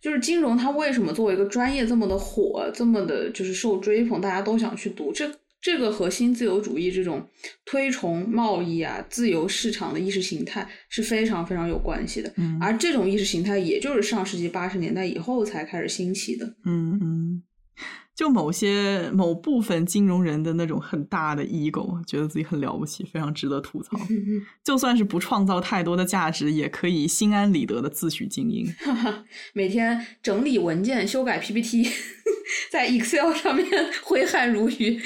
[0.00, 5.12] 就是金融，它为什么作为一个专业这么的火，这么的就是受追捧，大家都想去读？
[5.12, 5.30] 这
[5.60, 7.28] 这个和新自由主义这种
[7.64, 12.32] 推崇贸易啊、自由市场的意识形态是非常非常有关系的。
[12.36, 16.46] 嗯而这种意识形态，也就是上世纪八十年代以后才开始兴起的。
[16.64, 17.42] 嗯嗯，
[18.16, 23.96] 就某些某部分金融人的那种很大的 ego，觉得自己很了不起，非常值得吐槽。
[24.64, 28.66] 就算是不创造太多的价值，也可以心安理得的自诩精英。
[29.52, 31.86] 每天整理文件、修改 PPT，
[32.72, 33.66] 在 Excel 上面
[34.02, 34.98] 挥汗如雨，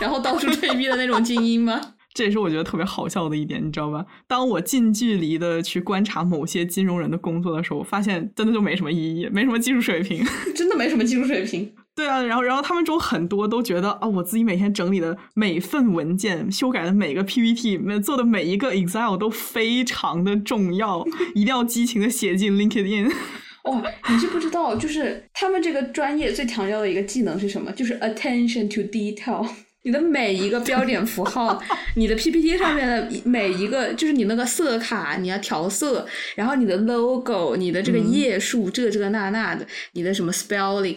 [0.00, 1.94] 然后到处吹逼的那种精英吗？
[2.14, 4.06] 这也是我觉得特别好笑的一点，你知道吧？
[4.28, 10.24] 当我近距离的去观察某些金融人的工作的时候，我发现真的就没什么意义，没什么技术水平。
[10.54, 11.72] 真的没什么技术水平。
[11.94, 23.12] 对啊，然后然后他们中很多都觉得啊、我自己每天整理的每份文件、修改的每个 PPT、每做的每一个 Excel 都非常的重要，一定要激情的写进 LinkedIn。
[23.64, 27.70] 哇、你是不知道，就是他们这个专业最强调的一个技能是什么？
[27.72, 29.46] 就是 attention to detail。
[29.84, 31.60] 你的每一个标点符号，
[31.96, 36.06] 你的 PPT 上面的每一个，就是你那个色卡，你要调色，
[36.36, 40.96] 然后你的 logo，你的这个页数，这个这个那那的，你的什么 spelling，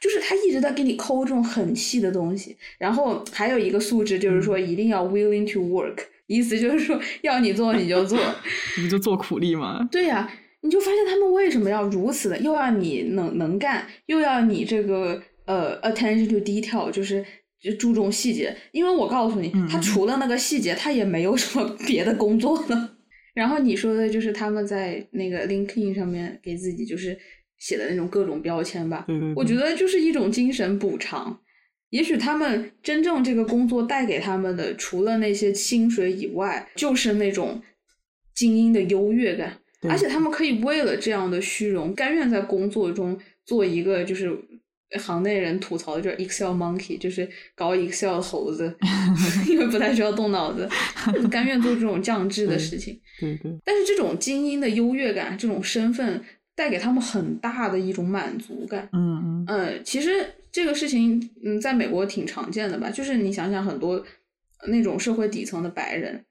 [0.00, 2.56] 就是他一直在给你抠这种很细的东西。
[2.78, 8.18] 然后还有一个素质，就是说一定要 willing to work，意思就是说要你做你就做。
[8.82, 9.86] 你就做苦力嘛？
[9.92, 10.32] 对呀、
[10.62, 17.24] 你就发现他们为什么要如此的，又要你能能干，又要你这个呃 attention to detail，就是
[17.60, 18.56] 就注重细节。
[18.72, 22.96] 因为我告诉你嗯，他除了那个细节，他也没有什么别的工作了。
[23.34, 27.16] 然后你说的就是他们在那个 LinkedIn 上面给自己就是
[27.60, 29.06] 写的那种各种标签吧，
[29.36, 31.38] 我觉得就是一种精神补偿。
[31.90, 37.60] 也许他们真正这个工作带给他们的，除了那些薪水以外，就是那种
[38.34, 39.58] 精英的优越感。
[39.88, 44.30] 而且他们可以为了这样的虚荣，甘愿在工作中做一个就是
[44.98, 48.76] 行内人吐槽的就是 Excel monkey，就是搞 Excel 的猴子，
[49.48, 50.68] 因为不太需要动脑子，
[51.30, 53.00] 甘愿做这种降智的事情。
[53.18, 56.22] 对对，但是这种精英的优越感，这种身份
[56.54, 58.88] 带给他们很大的一种满足感。
[58.92, 62.90] 嗯嗯呃，其实这个事情，嗯，在美国挺常见的吧。
[62.90, 64.04] 就是你想想，很多
[64.68, 66.24] 那种社会底层的白人，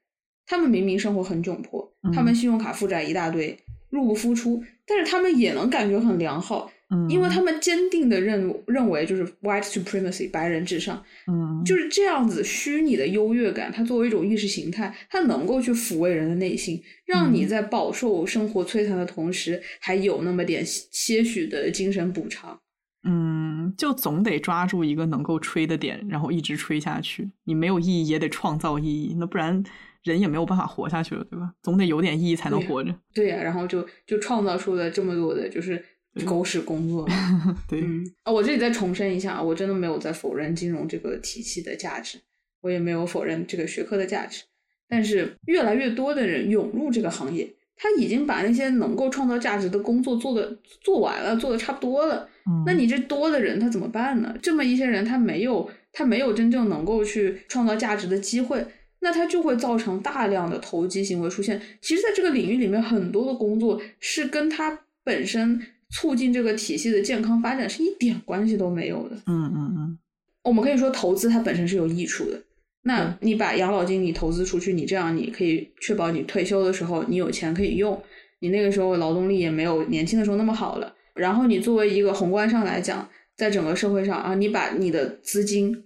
[0.46, 3.58] 他们明明生活很窘迫，他们嗯信用卡负债一大堆，
[3.90, 22.58] 入不敷出，但是他们也能感觉很良好，嗯，因为他们坚定的认认为就是 white supremacy 白人至上，嗯就是这样子虚拟的优越感，它作为一种意识形态，它能够去抚慰人的内心，让你嗯在饱受生活摧残的同时，还有那么点些些许的精神补偿。
[23.02, 27.30] 嗯，就总得抓住一个能够吹的点，然后一直吹下去。
[27.44, 29.62] 你没有意义也得创造意义，那不然
[30.02, 31.50] 人也没有办法活下去了，对吧？
[31.62, 32.94] 总得有点意义才能活着。
[33.14, 35.82] 对呀、然后就就创造出了这么多的，就是
[36.26, 37.08] 狗屎工作。
[37.68, 42.18] 对，嗯，啊，我这里再重申一下啊，我真的没有在否认金融这个体系的价值，
[42.60, 44.42] 我也没有否认这个学科的价值。
[44.88, 52.28] 但是越来越多的人涌入这个行业，他已经把那些能够创造价值的工作做的做完了，做的差不多了。
[52.46, 54.34] 嗯那你这多的人他怎么办呢？
[54.42, 58.66] 这么一些人他没有他没有真正能够去创造价值的机会，
[58.98, 61.60] 那他就会造成大量的投机行为出现。
[61.80, 65.60] 其实，在这个领域里面，很多的工作是跟他本身
[65.90, 69.16] 促进这个体系的健康发展是一点关系都没有的。
[69.26, 69.98] 嗯嗯嗯
[70.42, 72.40] 我们可以说投资它本身是有益处的。
[72.82, 78.02] 那你把养老金你投资出去，你这样你可以确保你退休的时候你有钱可以用，
[78.38, 80.94] 你那个时候劳动力也没有年轻的时候那么好了。
[81.14, 83.06] 然后你作为一个宏观上来讲，
[83.36, 85.84] 在整个社会上啊，你把你的资金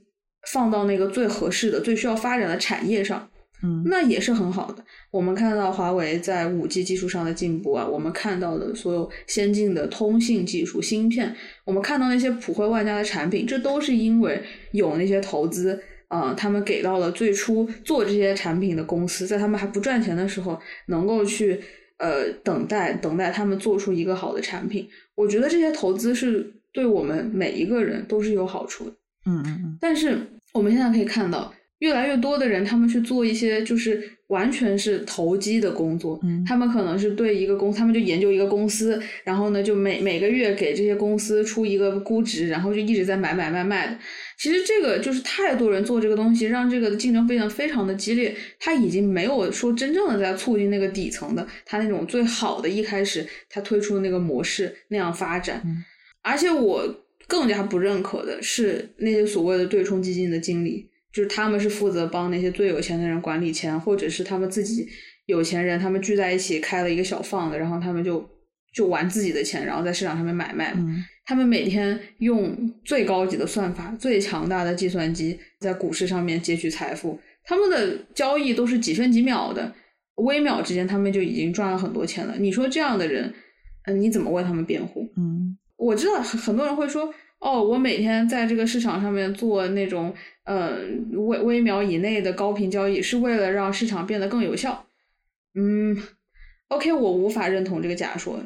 [0.53, 3.29] 放到那个最合适的、最需要发展的产业上，
[3.63, 4.85] 嗯那也是很好的。
[5.11, 21.59] 我们看到华为在五 G 技术上的进步啊，我们看到的所有先进的通信技术、芯片，我们看到那些普惠万家的产品，这都是因为有那些投资，呃，他们给到了最初做这些产品的公司，在他们还不赚钱的时候，能够去
[21.99, 24.87] 呃等待等待他们做出一个好的产品。
[25.15, 28.91] 我觉得这些投资是对我们每一个人都是有好处的。
[29.27, 30.19] 嗯嗯嗯但是
[30.53, 43.99] 我们现在可以看到，越来越多的人他们去做一些就是完全是投机的工作，嗯他们可能是对一个公司，他们就研究一个公司，然后呢就每每个月给这些公司出一个估值，然后就一直在买买卖卖的。
[44.39, 55.61] 其实这个就是太多人做这个东西，让这个竞争非常非常的激烈，他已经没有说真正的在促进那个底层的他那种最好的一开始他推出的那个模式那样发展。
[55.65, 55.85] 嗯
[56.27, 56.83] 而且我
[57.29, 64.87] 更加不认可的是那些所谓的对冲基金的经理，就是他们是负责帮那些最有钱的人管理钱，或者是他们自己
[65.27, 68.29] 有钱人，他们聚在一起开了一个小放的，然后他们就
[68.75, 70.75] 就玩自己的钱，然后在市场上面买卖。
[70.77, 72.55] 嗯他们每天用
[72.85, 79.73] 最高级的算法、最强大的计算机在股市上面截取财富，他们的交易都是几分几秒的，
[80.17, 82.35] 微秒之间他们就已经赚了很多钱了。
[82.39, 83.33] 你说这样的人，
[83.87, 85.09] 嗯、你怎么为他们辩护？
[85.17, 87.11] 嗯我知道很很多人会说，
[87.45, 90.15] 哦，我每天在这个市场上面做那种
[90.45, 90.79] 呃
[91.13, 94.87] 微微秒以内的高频交易，是为了让市场变得更有效。
[95.55, 95.95] 嗯
[96.69, 98.43] ，OK，我无法认同这个假说。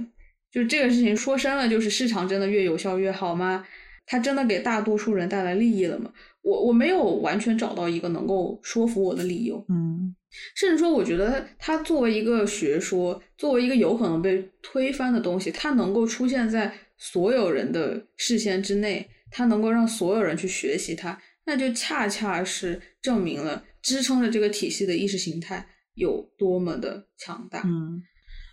[0.51, 3.65] 就这个事情说深了，就是市场真的越有效越好吗？
[4.05, 6.11] 它真的给大多数人带来利益了吗？
[6.43, 9.65] 我我没有完全找到一个能够说服我的理由。
[9.69, 10.16] 嗯
[10.57, 27.62] 甚至说，我觉得它作为一个学说，作为一个有可能被推翻的东西，它能够出现在所有人的视线之内，它能够让所有人去学习它，那就恰恰是证明了支撑着这个体系的意识形态有多么的强大。
[27.65, 28.03] 嗯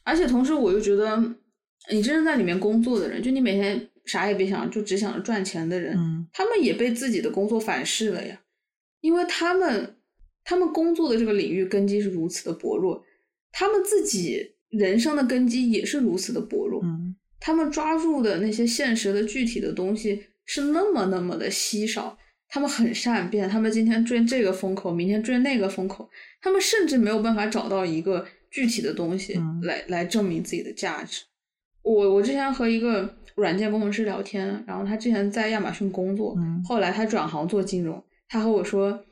[0.08, 1.18] 而且同时，我又觉得，
[1.92, 8.40] 你真正在里面工作的人，就你每天啥也别想，就只想着赚钱的人，嗯他们也被自己的工作反噬了呀，
[9.02, 9.98] 因为他们
[10.44, 13.04] 他们工作的这个领域根基是如此的薄弱，
[13.52, 22.18] 他们自己人生的根基也是如此的薄弱，嗯他们抓住的那些现实的具体的东西是那么那么的稀少，
[22.48, 26.10] 他们很善变，他们今天追这个风口，明天追那个风口，
[26.42, 31.24] 他们甚至没有办法找到一个具体的东西嗯来、来证明自己的价值。
[31.82, 39.06] 我我之前和一个软件工程师聊天，然后他之前在亚马逊工作，嗯后来他转行做金融，他和我说，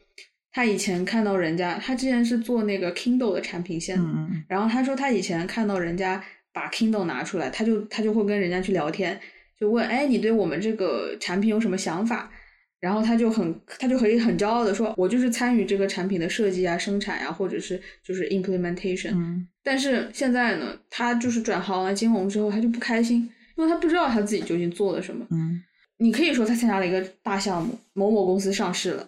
[0.51, 6.23] 他以前看到人家，他之前是做那个 Kindle 的产品线的，嗯嗯然后他说他以前看到人家
[6.53, 9.19] 把 Kindle 拿出来，他就他就会跟人家去聊天，
[9.59, 12.31] 就问，哎，你对我们这个产品有什么想法？
[12.79, 19.11] 然后他就很他就可以很骄傲的说，我就是参与这个产品的设计啊、生产呀、或者是就是 implementation。
[19.13, 25.25] 嗯但是现在呢，他就是转行了金融之后，他就不开心，因为他不知道他自己究竟做了什么。
[25.31, 25.63] 嗯
[25.97, 29.07] 你可以说他参加了一个大项目，某某公司上市了，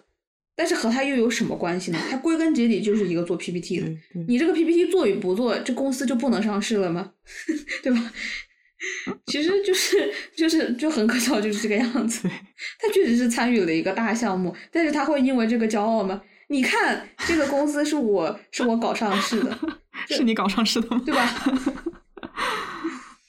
[0.56, 1.98] 但是和他又有什么关系呢？
[2.10, 3.86] 他归根结底就是一个做 PPT 的。
[4.26, 7.12] 你这个 PPT 做与不做，这公司就不能上市了吗？
[7.82, 8.12] 对吧？
[9.26, 12.28] 其实就是就是就很可笑，就是这个样子。
[12.78, 16.20] 他确实是参与了一个大项目，但是他会因为这个骄傲吗？
[16.48, 19.58] 你看这个公司是我是我搞上市的，
[20.08, 21.02] 是你搞上市的吗？
[21.04, 21.26] 对吧？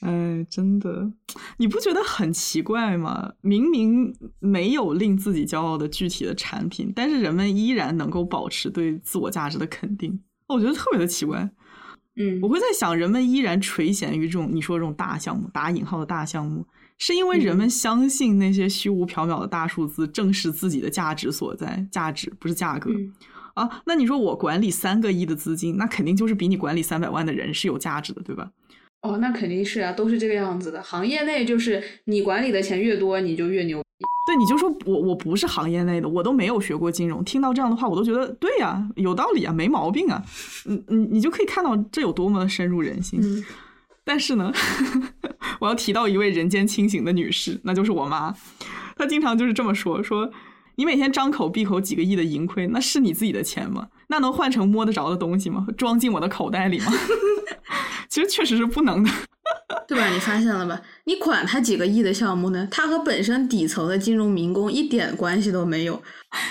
[0.07, 1.11] 哎，真的，
[1.57, 3.33] 你不觉得很奇怪吗？
[3.41, 11.49] 明明没有令自己骄傲的具体的产品，但是人们依然能够保持对自我价值的肯定，我觉得特别的奇怪。
[12.19, 16.65] 嗯我会在想，人们依然垂涎于这种你说这种大项目（打引号的大项目），
[16.97, 22.89] 是因为人们相信那些虚无缥缈的大数字正是自己的价值所在，价值不是价格。
[22.91, 23.13] 嗯
[23.53, 28.51] 啊，那你说我管理三个亿的资金，那肯定就是比你管理三百万的人是有价值的，对吧？
[29.07, 30.81] 哦，那肯定是啊，都是这个样子的。
[30.81, 33.81] 行业内就是你管理的钱越多，你就越牛。
[34.27, 40.21] 对，你就说我我不是行业内的，我都没有学过金融，听到这样的话，我都觉得对呀、有道理啊，没毛病啊。
[40.65, 43.19] 嗯嗯，你就可以看到这有多么的深入人心。
[43.23, 43.43] 嗯
[44.03, 44.53] 但是呢，
[45.59, 48.33] 我要提到一位人间清醒的女士，那就是我妈。
[48.95, 50.31] 她经常就是这么说：说
[50.75, 53.87] 你每天张口闭口几个亿的盈亏，那是你自己的钱吗？
[54.07, 55.65] 那能换成摸得着的东西吗？
[55.77, 56.91] 装进我的口袋里吗？
[58.09, 59.09] 其实确实是不能的。
[59.87, 60.07] 对吧？
[60.09, 60.81] 你发现了吧？
[61.05, 62.67] 你管他几个亿的项目呢？
[62.69, 66.01] 他和本身底层的金融民工一点关系都没有。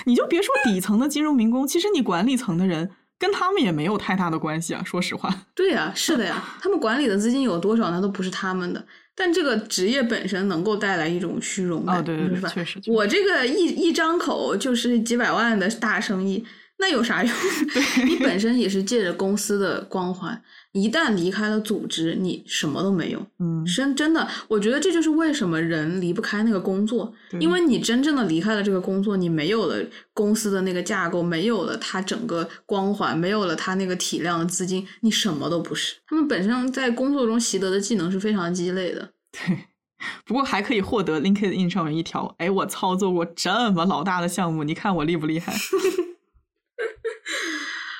[0.05, 2.89] 你就别说底层的金融民工，其实你管理层的人
[3.19, 4.81] 跟他们也没有太大的关系啊。
[4.83, 8.83] 说实话，对呀、是的呀，他们管理的资金有多少，那都不是他们的。
[9.15, 16.43] 但这个职业本身能够带来一种虚荣感，哦对对对确实我这个一一张口就是几百万的大生意，
[16.79, 17.33] 那有啥用？
[18.05, 20.39] 你本身也是借着公司的光环，
[20.73, 23.25] 一旦离开了组织，你什么都没有。
[23.39, 29.83] 嗯，真真的，我觉得这就是为什么人离不开那个工作，因为你真正的离开了这个工作，你没有了
[30.13, 35.95] 公司的那个架构，没有了它整个光环，没有了它那个体量的资金，你什么都不是。
[36.07, 39.09] 他们本身在工作中习得的技能是非常鸡肋的。
[39.31, 39.57] 对。
[40.25, 45.51] 不过还可以获得 LinkedIn 上面一条，哎，我操作过这么老大的项目，你看我厉不厉害？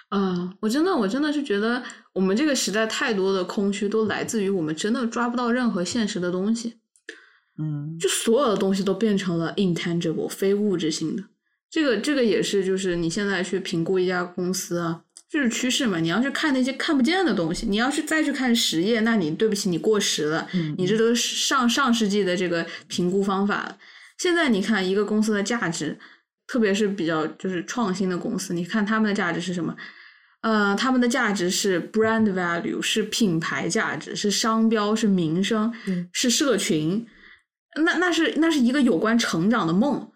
[0.09, 6.75] 啊、我真的，我真的是觉得我们这个时代太多的空虚都来自于我们真的抓不到任何现实的东西。
[7.59, 11.23] 嗯，就所有的东西都变成了 intangible 非物质性的。
[11.69, 15.99] 这个这个也是，就是你现在去评估一家公司啊，就是趋势嘛。
[15.99, 20.47] 你要去看那些看不见的东西，你要是再去看实业，那你对不起，你过时了。
[20.53, 23.77] 嗯你这都是上上世纪的这个评估方法了。
[24.17, 25.99] 现在你看一个公司的价值，
[26.47, 29.75] 特别是比较就是创新的公司，你看他们的价值是什么？
[30.47, 37.05] 呃，他们的价值是 brand value，是品牌价值，是商标，是名声，嗯是社群。
[37.83, 40.09] 那那是那是一个有关成长的梦。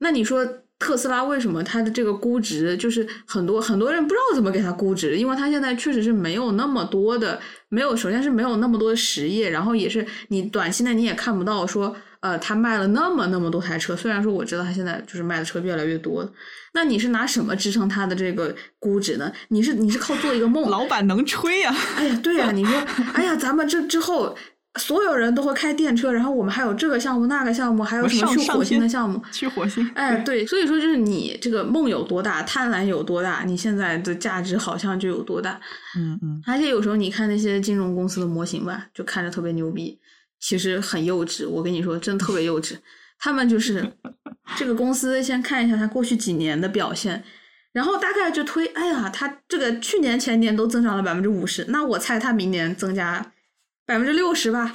[0.00, 0.46] 那你说
[0.78, 7.40] 特斯拉为什么它的这个估值就是很多很多人不知道怎么给它估值，因为它现在确实是没有那么多的，
[7.70, 16.30] 没有首先是没有那么多的实业，然后也是你短期内你也看不到说呃他卖了那么那么多台车，虽然说我知道他现在就是卖的车越来越多，
[16.74, 19.32] 那你是拿什么支撑他的这个估值呢？
[19.48, 24.36] 你是你是靠做一个梦，老板能吹呀、哎呀，对呀、你说，哎呀，咱们这之后
[24.78, 29.20] 所有人都会开电车，然后我们还有这个项目、那个项目，还有什么去火星的项目。
[29.32, 29.84] 去火星。
[29.94, 35.60] 哎，对，所以说就是你这个梦有多大，贪婪有多大，你现在的价值好像就有多大。
[35.96, 39.98] 嗯嗯，而且有时候你看那些金融公司的模型吧，就看着特别牛逼，
[40.40, 41.48] 其实很幼稚。
[41.48, 42.76] 我跟你说，真的特别幼稚。
[43.18, 43.92] 他们就是
[44.56, 47.22] 这个公司，先看一下他过去几年的表现，
[47.72, 53.32] 然后大概就推，哎呀，他这个去年前年都增长了百分之五十，那我猜他明年增加
[53.86, 54.74] 百分之六十吧，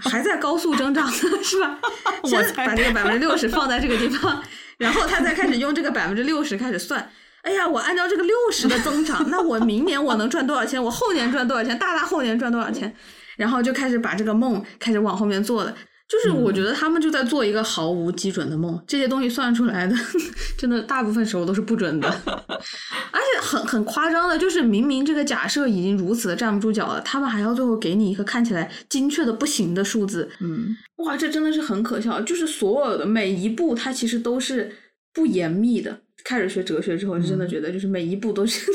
[0.00, 1.12] 还在高速增长呢，
[1.42, 1.78] 是吧？
[2.22, 4.42] 我先把这个百分之六十放在这个地方，
[4.78, 7.10] 然后他再开始用这个百分之六十开始算。
[7.42, 10.82] 哎呀，我按照这个六十的增长，那我明年我能赚多少钱？
[10.82, 11.78] 我后年赚多少钱？
[11.78, 12.96] 大大后年赚多少钱？
[13.36, 15.74] 然后就开始把这个梦开始往后面做了。
[16.06, 19.96] 就是我觉得他们就在做一个毫无基准的梦，这些东西算出来的，
[20.56, 32.20] 真的大部分时候都是不准的， 而且很很夸张的，就是明明这个假设已经如此的站不住脚了，他们还要最后给你一个看起来精确的不行的数字，嗯，哇，这真的是很可笑。
[32.20, 34.70] 就是所有的每一步，它其实都是
[35.14, 36.00] 不严密的。
[36.22, 38.70] 开始学哲学之后，就真的觉得就是每一步都是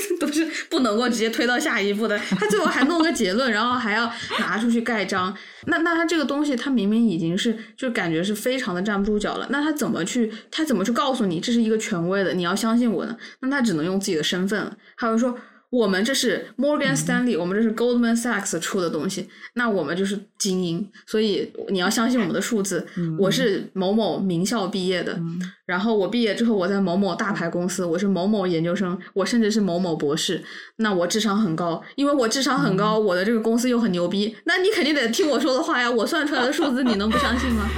[0.70, 5.36] 不能够直接推到下一步的， 他最后还弄个结论，然后还要拿出去盖章。
[5.66, 13.18] 那那他这个东西，他明明已经是就感觉是非常的站不住脚了，那他怎么去他怎么去告诉你这是一个权威的，你要相信我呢？
[13.42, 15.38] 那他只能用自己的身份了，还有说。
[15.72, 22.88] 我们这是 Morgan Stanley，、我们这是 Goldman Sachs 出的东西，那我们就是精英，所以你要相信我们的数字。
[23.20, 25.20] 我是某某名校毕业的，
[25.68, 30.44] 然后我毕业之后我在某某大牌公司，我是某某研究生，我甚至是某某博士，
[30.78, 37.70] 那我智商很高，因为我智商很高，我的这个公司又很牛逼，那你肯定得听我说的话呀，我算出来的数字你能不相信吗？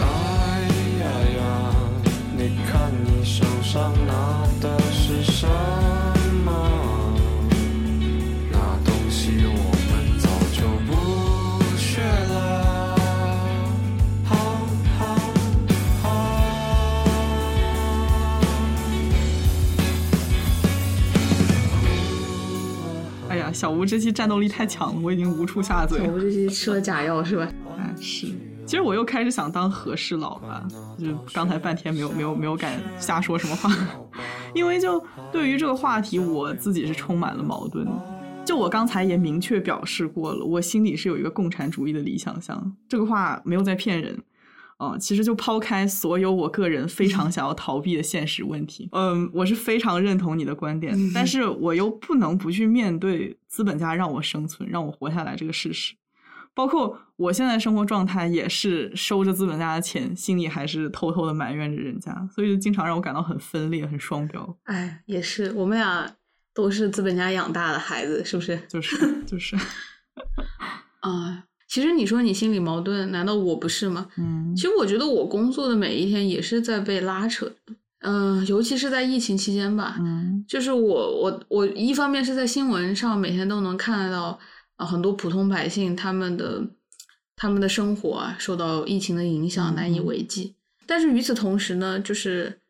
[0.00, 0.60] 哎
[0.98, 1.72] 呀呀，
[2.36, 4.43] 你看你手上拿
[23.54, 26.12] 小吴这期战斗力太强了，我已经无处下嘴了。
[26.12, 27.48] 我这期吃了假药是吧？
[27.78, 28.26] 哎，是。
[28.66, 30.66] 其实我又开始想当和事佬了，
[30.98, 33.70] 就刚才半天没有没有没有敢瞎说什么话，
[34.54, 37.86] 因为就对于这个话题，我自己是充满了矛盾。
[38.44, 44.18] 就我刚才也明确表示过了，我心里是有一个共产主义的理想乡，这个话没有在骗人。
[44.92, 55.94] 啊、其实就抛开所有我个人非常想要逃避的现实问题，嗯，我是非常认同你的观点，但是我又不能不去面对资本家让我生存、让我活下来这个事实。
[56.56, 64.56] 包括我现在生活状态也是收着资本家的钱，心里还是偷偷的埋怨着人家，所以就经常让我感到很分裂、很双标。
[64.62, 66.08] 哎，也是，我们俩
[66.54, 68.56] 都是资本家养大的孩子，是不是？
[68.68, 69.56] 就是就是，
[71.00, 71.44] 啊、
[71.74, 74.06] 其实你说你心里矛盾，难道我不是吗？
[74.16, 74.54] 嗯。
[74.54, 80.44] 其实我觉得我工作的每一天也是在被拉扯的，嗯、尤其是在疫情期间吧，嗯。
[80.46, 84.38] 就是我我我一方面是在新闻上每天都能看得到
[84.76, 86.64] 啊、很多普通百姓他们的
[87.34, 90.54] 他们的生活啊受到疫情的影响难以为继，
[90.86, 92.60] 但是与此同时呢，就是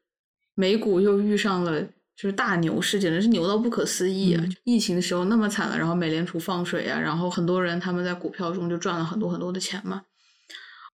[0.54, 1.84] 美股又遇上了
[2.16, 4.42] 就是大牛市，简直是牛到不可思议啊！
[4.44, 10.02] 嗯疫情的时候那么惨了，然后美联储放水啊，然后很多人他们在股票中就赚了很多很多的钱嘛。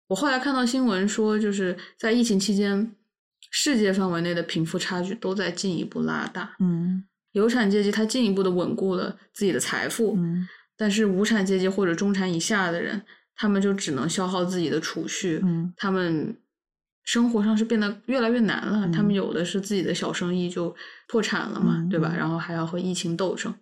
[0.08, 2.96] 我后来看到新闻说，就是在疫情期间，
[3.50, 6.56] 世界范围内的贫富差距都在进一步拉大。
[6.58, 13.02] 嗯有产阶级他进一步的稳固了自己的财富，嗯但是无产阶级或者中产以下的人，
[13.36, 16.36] 他们就只能消耗自己的储蓄，嗯他们
[17.04, 18.88] 生活上是变得越来越难了。
[18.88, 20.74] 他们嗯有的是自己的小生意就
[21.10, 22.10] 破产了嘛，嗯对吧？
[22.12, 23.52] 嗯然后还要和疫情斗争。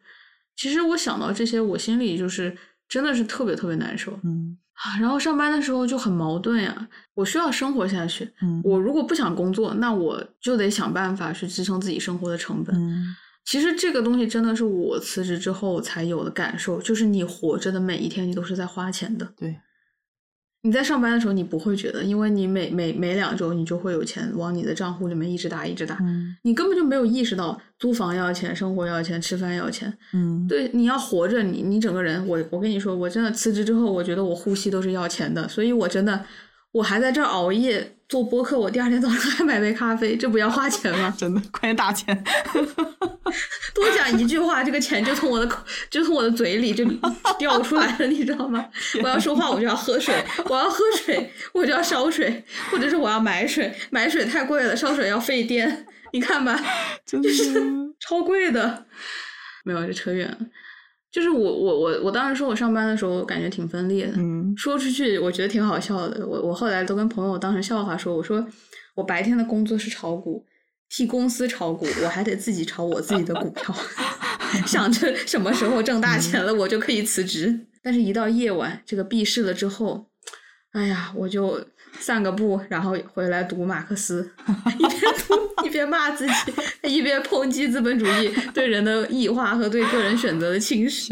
[0.57, 2.55] 其实我想到这些，我心里就是
[2.89, 4.99] 真的是特别特别难受嗯啊。
[5.01, 12.77] 然后上班的时候就很矛盾呀，我需要生活下去，嗯，我如果不想工作，那我就得想办法去支撑自己生活的成本。
[12.77, 13.15] 嗯
[13.51, 19.27] 其实这个东西真的是我辞职之后才有的感受，就是你活着的每一天，你都是在花钱的。
[19.35, 19.59] 对，
[20.63, 26.37] 你在上班的时候，你不会觉得，因为你每每每两周你就会有钱往你的账户里面一直打一直打，嗯。
[26.43, 29.97] 你根本就没有意识到租房要钱、生活要钱、吃饭要钱。
[30.13, 30.47] 嗯。
[30.49, 36.25] 对，你要活着，你你整个人，我我跟你说，我真的辞职之后，我觉得我呼吸都是要钱的，所以我真的，
[36.73, 41.13] 我还在这儿熬夜做播客，我第二天早上还买杯咖啡，这不要花钱吗？
[41.17, 42.25] 真的快点打钱。
[43.75, 46.85] 多讲一句话，这个钱就从我的口，就从我的嘴里就
[47.39, 48.65] 掉出来了，你知道吗？
[49.03, 50.15] 我要说话，我就要喝水；
[50.47, 55.87] 我要喝水，我就要烧水，或者是我要买水，买水太贵了，烧水要费电。
[56.13, 56.59] 你看吧，
[57.05, 57.63] 真的是
[58.01, 58.87] 超贵的。
[59.65, 60.39] 没有，这扯远了。
[61.11, 66.27] 就是我我我我当时说我上班的时候感觉挺分裂的，嗯说出去我觉得挺好笑的。
[66.27, 68.47] 我我后来都跟朋友当成笑话说，我说
[68.95, 70.45] 我白天的工作是炒股，
[70.91, 73.75] 替公司炒股，我还得自己炒我自己的股票，
[74.67, 77.67] 想着什么时候挣大钱了，我就可以辞职。
[77.83, 80.08] 但是，一到夜晚这个闭市了之后，
[80.73, 81.59] 哎呀，我就
[81.99, 84.31] 散个步，然后回来读马克思，
[84.79, 86.53] 一边读一边骂自己，
[86.89, 91.09] 一边抨击资本主义对人的异化和对个人选择的侵蚀，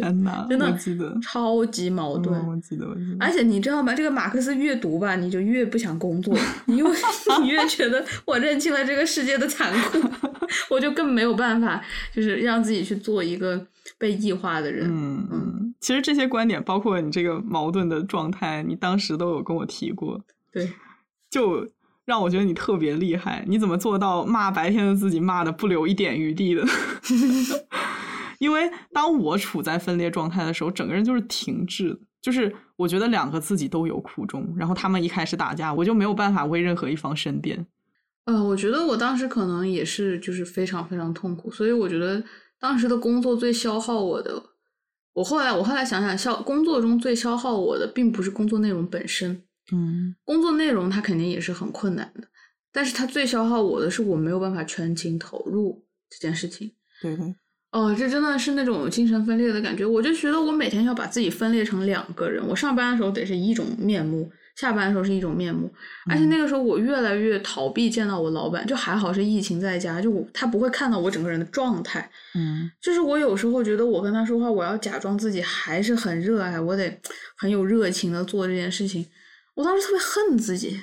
[0.49, 0.79] 真的
[1.23, 2.39] 超级矛盾。
[2.39, 3.17] 嗯我记得我记得。
[3.19, 3.95] 而且你知道吗？
[3.95, 6.85] 这个马克思越读吧，你就越不想工作，你越
[7.43, 10.01] 你越觉得我认清了这个世界的残酷，
[10.71, 11.83] 我就更没有办法，
[12.15, 13.67] 就是让自己去做一个
[13.99, 14.87] 被异化的人。
[14.89, 20.21] 嗯嗯，其实这些观点，包括你这个矛盾的状态，你当时都有跟我提过，
[20.53, 20.73] 对，
[21.31, 21.69] 就
[22.05, 23.45] 让我觉得你特别厉害。
[23.47, 26.65] 你怎么做到骂白天的自己骂的不留一点余地的？
[28.39, 31.99] 因为当我处在分裂状态的时候，整个人就是停滞的。
[32.21, 37.65] 就是我觉得两个自己都有苦衷，然后他们一开始打架，我就没有办法为任何一方申辩。
[38.25, 42.21] 呃，我觉得我当时可能也是就是非常非常痛苦，所以我觉得
[42.59, 44.43] 当时的工作最消耗我的，
[45.17, 52.29] 我后来我后来想想，消工作中最消耗我的并不是工作内容本身，嗯工作内容它肯定也是很困难的，
[52.71, 56.71] 但是它最消耗我的是我没有办法全情投入这件事情。
[57.01, 57.35] 对的，
[57.73, 59.87] 哦，这真的是那种精神分裂的感觉。
[59.87, 65.73] 我就觉得我每天要把自己分裂成两个人，我上班的时候得是一种面目，下班的时候是一种面目。
[66.11, 72.11] 而且那个时候我越来越逃避见到我老板，就还好是疫情在家，就我他不会看到我整个人的状态。
[72.35, 77.01] 嗯就是我有时候觉得我跟他说话，我要假装自己还是很热爱，我得
[77.39, 79.07] 很有热情的做这件事情。
[79.55, 80.79] 我当时特别恨自己，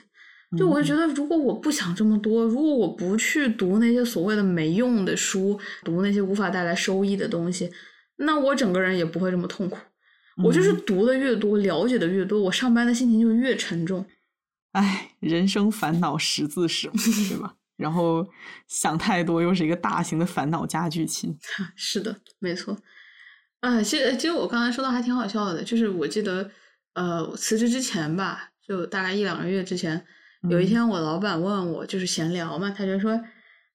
[0.58, 7.72] 就我就觉得，如果我不想这么多，如果我不去读那些所谓的没用的书，读那些无法带来收益的东西，
[8.18, 9.78] 那我整个人也不会这么痛苦。
[10.38, 14.06] 我就是读的越多，了解的越多，我上班的心情就越沉重。
[14.72, 16.90] 哎，人生烦恼十字式，
[17.30, 17.56] 对吧？
[17.78, 18.28] 然后
[18.68, 21.36] 想太多又是一个大型的烦恼加剧期。
[21.76, 22.78] 是的，没错。
[23.60, 26.50] 啊，其实其实我刚才说到还挺好笑的，就是我记得，
[26.94, 30.06] 呃，我辞职之前吧，就大概一两个月之前，
[30.50, 33.22] 有一嗯天我老板问我，就是闲聊嘛，他就说：“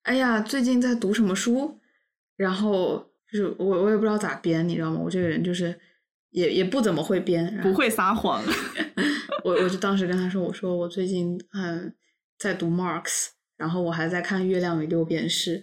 [0.02, 1.80] 哎呀，最近在读什么书？”
[2.36, 4.98] 然后就是我我也不知道咋编，你知道吗？
[4.98, 5.78] 我这个人就是
[6.38, 8.42] 也也不怎么会编，不会撒谎，
[9.42, 11.92] 我我就当时跟他说，我说我最近嗯
[12.38, 15.58] 在读 Marx，然后我还在看《月亮与六便士》，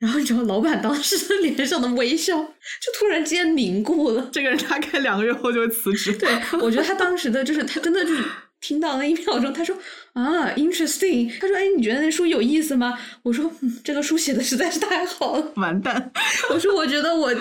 [0.00, 4.28] 然后你知道老板当时的 脸上的微笑就突然间凝固了。
[4.32, 6.12] 这个人大概两个月后就会辞职。
[6.16, 6.28] 对，
[6.60, 8.24] 我觉得他当时的就是他真的就是
[8.60, 9.76] 听到那一秒钟，他说
[10.14, 12.98] 啊，interesting，他说哎，你觉得那书有意思吗？
[13.22, 15.52] 我说、嗯、这个书写的实在是太好了。
[15.56, 16.10] 完蛋，
[16.50, 17.32] 我说我觉得我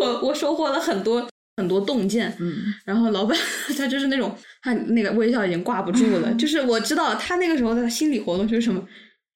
[0.00, 1.28] 我我收获了很多
[1.60, 2.34] 很多洞见。
[2.40, 3.38] 嗯，然后老板
[3.76, 8.84] 他就是那种他那个微笑已经挂不住了， 就是我知道他那个时候的心理活动就是什么，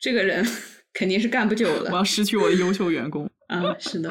[0.01, 0.45] 这个人
[0.93, 1.91] 肯定是干不久了。
[1.91, 3.31] 我要失去我的优秀员工。
[3.49, 4.11] 啊，是的，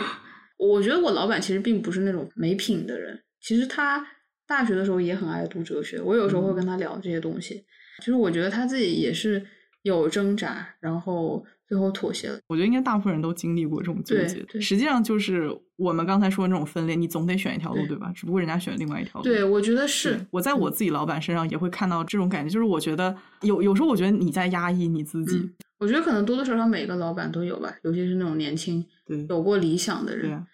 [0.58, 4.06] 我觉得我老板其实并不是那种没品的人，其实他
[4.48, 7.64] 大学的时候也很爱读哲学，我有时候会跟他聊这些东西，
[8.00, 9.44] 其实我觉得他自己也是
[9.82, 12.40] 有挣扎，然后最后妥协了。
[12.48, 14.42] 我觉得应该大部分人都经历过这种纠对结。
[14.44, 18.12] 对实际上就是我们刚才说的那种分裂，你总得选一条路，对对吧？
[18.16, 19.24] 只不过人家选另外一条路。
[19.24, 25.38] 对，我觉得是，我在我自己老板身上也会看到这种感觉，就是我觉得有有时候我觉得你在压抑你自己。
[25.38, 30.28] 嗯我觉得可能多多少少每个老板都有吧，尤其是那种年轻对有过理想的人。
[30.28, 30.48] 对啊，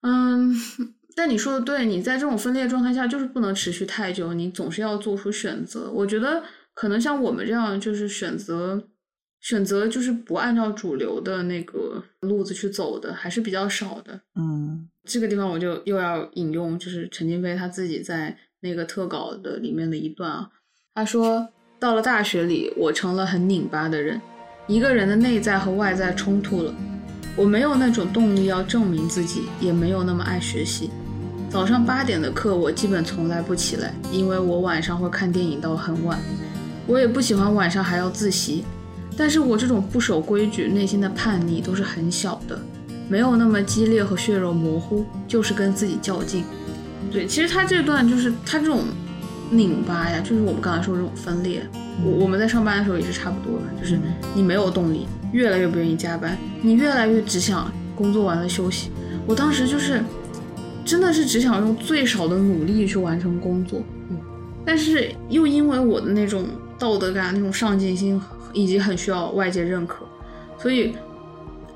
[0.00, 0.54] 嗯，
[1.14, 5.90] 但你说的对，你在这种分裂状态下就是不能持续太久，你总是要做出选择。
[5.92, 6.42] 我觉得
[6.72, 8.88] 可能像我们这样，就是选择
[9.40, 14.20] 选择就是不按照主流的那个路子去走的，还是比较少的。
[14.34, 20.50] 嗯这个地方我就又要引用，就是陈金飞他自己在那个特稿的里面的一段啊，
[20.94, 21.48] 他说
[21.80, 24.20] ：“到了大学里，我成了很拧巴的人，
[24.66, 26.74] 一个人的内在和外在冲突了。
[27.36, 30.90] 我没有那种动力要证明自己，也没有那么爱学习。
[31.48, 36.18] 早上八点的课我基本从来不起来，因为我晚上会看电影到很晚。
[36.86, 38.64] 我也不喜欢晚上还要自习，
[39.18, 42.58] 但是我这种不守规矩、内心的叛逆都是很小的。”
[43.10, 46.44] 没有那么激烈和血肉模糊，就是跟自己较劲。
[47.10, 48.82] 对，其实他这段就是他这种
[49.50, 51.66] 拧巴呀，就是我们刚才说这种分裂。
[52.04, 53.98] 我我们在上班的时候也是差不多的，就是
[54.34, 58.90] 你没有动力，越来越不愿意加班，你越来越只想工作完了休息。
[59.26, 60.02] 我当时就是
[60.84, 63.82] 真的是只想用最少的努力去完成工作，
[64.66, 66.44] 但是又因为我的那种
[66.78, 68.20] 道德感、那种上进心，
[68.52, 70.06] 以及很需要外界认可，
[70.58, 70.94] 所以。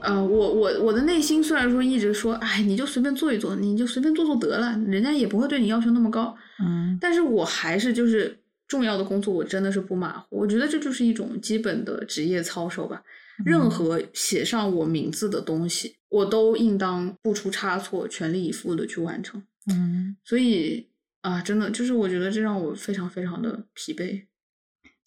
[0.04, 6.36] 呃，我我我的内心虽然说一直说，哎，你就随便做一做，你就随便做做得了，人家也不会对你要求那么高。
[6.58, 8.36] 嗯但是我还是就是
[8.66, 10.26] 重要的工作，我真的是不马虎。
[10.38, 13.00] 我觉得这就是一种基本的职业操守吧。
[13.44, 19.40] 任何写上我名字的东西，我都应当不出差错，全力以赴的去完成。
[19.70, 20.84] 嗯，所以
[21.20, 24.22] 啊，真的就是我觉得这让我非常非常的疲惫。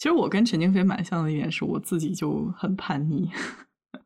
[0.05, 3.27] 其实我跟陈静飞蛮像的一点是，我自己就很叛逆。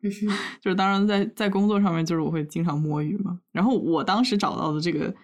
[0.62, 3.38] 就是当然在在工作上面，就是我会经常摸鱼嘛。
[3.52, 5.14] 然后我当时找到的这个，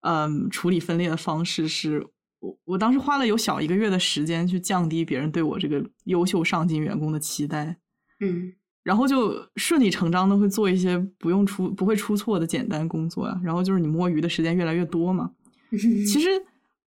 [0.00, 2.02] 嗯，处理分裂的方式是，
[2.40, 7.76] 我我当时花了有小一个月的时间去降低别人对我这个优秀上进员工的期待，
[8.20, 13.38] 嗯然后就顺理成章的会做一些不用出不会出错的简单工作啊。
[13.44, 15.30] 然后就是你摸鱼的时间越来越多嘛。
[15.70, 16.30] 其实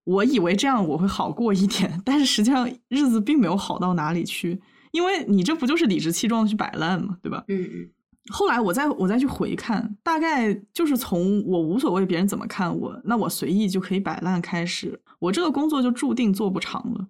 [0.10, 4.60] 我以为这样我会好过一点，但是实际上日子并没有好到哪里去。
[4.91, 7.44] 因为你这不就是理直气壮的去摆烂嘛，对吧？
[7.48, 7.90] 嗯嗯
[8.31, 17.07] 后来我再我再去回看，大概就是从我无所谓别人怎么看我，那我随意就可以摆烂开始，我这个工作就注定做不长了。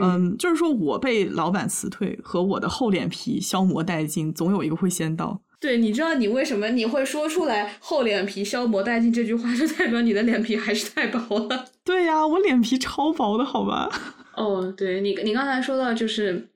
[0.00, 5.40] 嗯，就是说我被老板辞退和我的厚脸皮消磨殆尽，总有一个会先到。
[5.60, 11.18] 对，你知道你为什么你会说出来“厚脸皮消磨殆尽”这句话，就代表你的脸皮还是太薄
[11.48, 11.66] 了。
[11.84, 13.88] 对呀，我脸皮超薄的好吧？
[14.36, 16.48] 哦，对你，你刚才说到就是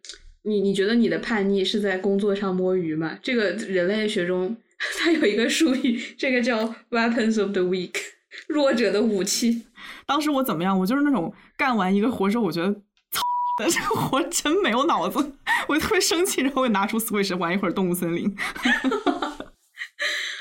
[0.45, 3.19] 你，你觉得你的叛逆是在工作上摸鱼嘛？
[3.23, 4.57] 这个人类学中
[4.99, 7.93] 它有一个术语，这个叫 “weapons of the weak”，
[8.49, 9.65] 弱者的武器。
[10.07, 10.79] 当时我怎么样？
[10.81, 12.75] 我就是那种干完一个活之后，我觉得
[13.59, 15.33] 这个活真没有脑子，
[15.69, 18.35] 我就特别生气，然后我拿出 Switch 玩一会儿动物森林。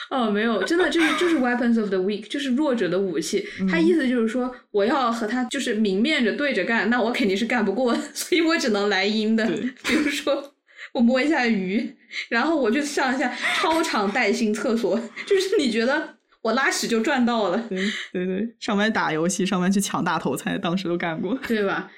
[0.10, 3.48] 哦，没有，真的就是就是 weapons of the weak，就是弱者的武器。
[3.70, 9.44] 他意思就是说，我要和他就是明面着对着干，那我肯定是干不过， 所以我只能来阴的。
[9.84, 10.54] 比如说，
[10.94, 11.96] 我摸一下鱼，
[12.30, 17.80] 然后我就上一下超长带薪厕所，就是你觉得我拉屎就赚到了，对
[18.12, 21.36] 对对，上班打游戏，上班去抢大头菜，当时都干过。
[21.48, 21.90] 对吧？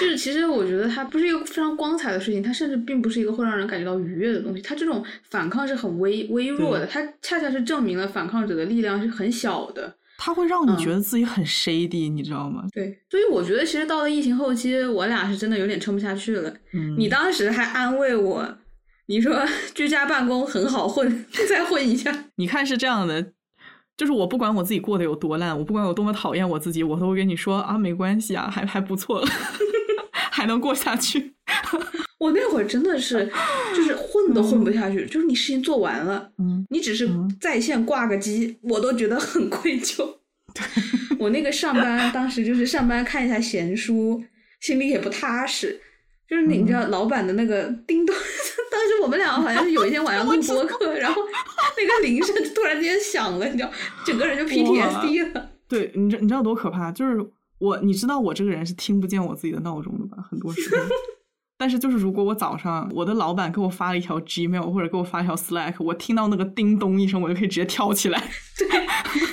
[0.00, 4.62] 就是其实我觉得它不是一个非常光彩的事情，它甚至并不是一个会让人感觉到愉悦的东西。
[4.62, 9.94] 它这种反抗是很微微弱的，它恰恰是证明了反抗者的力量是很小的。
[10.18, 12.64] 它会让你觉得自己很 shady，、你知道吗？
[12.72, 16.54] 对，所以我觉得其实到了疫情后期，我俩是真的有点撑不下去了。
[16.72, 18.56] 嗯，你当时还安慰我，
[19.06, 19.34] 你说
[19.74, 22.26] 居家办公很好混， 再混一下。
[22.36, 23.32] 你看是这样的，
[23.96, 29.20] 就是我不管我自己过得有多烂，我不管有多么讨厌我自己，我都会跟你说啊，没关系啊，还还不错，
[30.42, 31.32] 还能过下去。
[32.18, 33.30] 我那会儿真的是，
[33.74, 37.08] 就是混都混不下去，就是你事情做完了，嗯，你只是
[37.40, 40.16] 在线挂个机，我都觉得很愧疚。
[41.18, 44.22] 我那个上班，当时就是上班看一下闲书，
[44.60, 45.80] 心里也不踏实。
[46.28, 48.14] 就是你知道老板的那个叮咚，
[48.70, 51.22] 当时我们俩好像是有一天晚上录播客，然后
[51.76, 53.70] 那个铃声突然间响了，你知道，
[54.04, 55.50] 整个人就 PTSD 了。
[55.68, 56.90] 对你知你知道多可怕？
[56.92, 57.18] 就是
[57.62, 60.20] 我，你知道我这个人是听不见我自己的闹钟的吧？
[60.28, 60.82] 很多时候。
[61.56, 68.20] 但是就是如果我早上我的老板给我发了一条 Gmail 或者给我发一条 Slack，我听到那个叮咚一声，我就可以直接跳起来。
[68.58, 68.68] 对，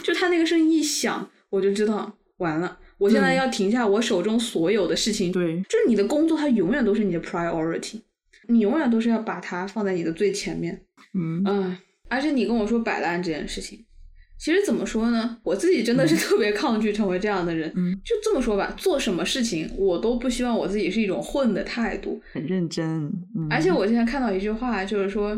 [0.04, 5.32] 就他那个声音一响，我就知道完了，我现在要停下我手中所有的事情。
[5.32, 8.02] 对，就是你的工作，它永远都是你的 priority，
[8.48, 10.86] 你永远都是要把它放在你的最前面。
[11.16, 11.78] 嗯嗯，
[12.10, 13.84] 而且你跟我说摆烂这件事情，
[14.40, 15.38] 其实怎么说呢？
[15.44, 17.70] 我自己真的是特别抗拒成为这样的人。
[17.76, 22.22] 嗯，就这么说吧，做什么事情我都不希望我自己是一种混的态度。
[22.32, 22.86] 很认真。
[23.36, 25.38] 嗯、而且我现在看到一句话，就是说，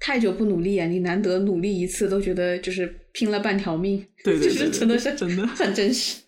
[0.00, 4.04] 太久不努力啊，你难得努力一次，都觉得就是拼了半条命。
[4.24, 6.20] 对对对就是真的是真的很真实。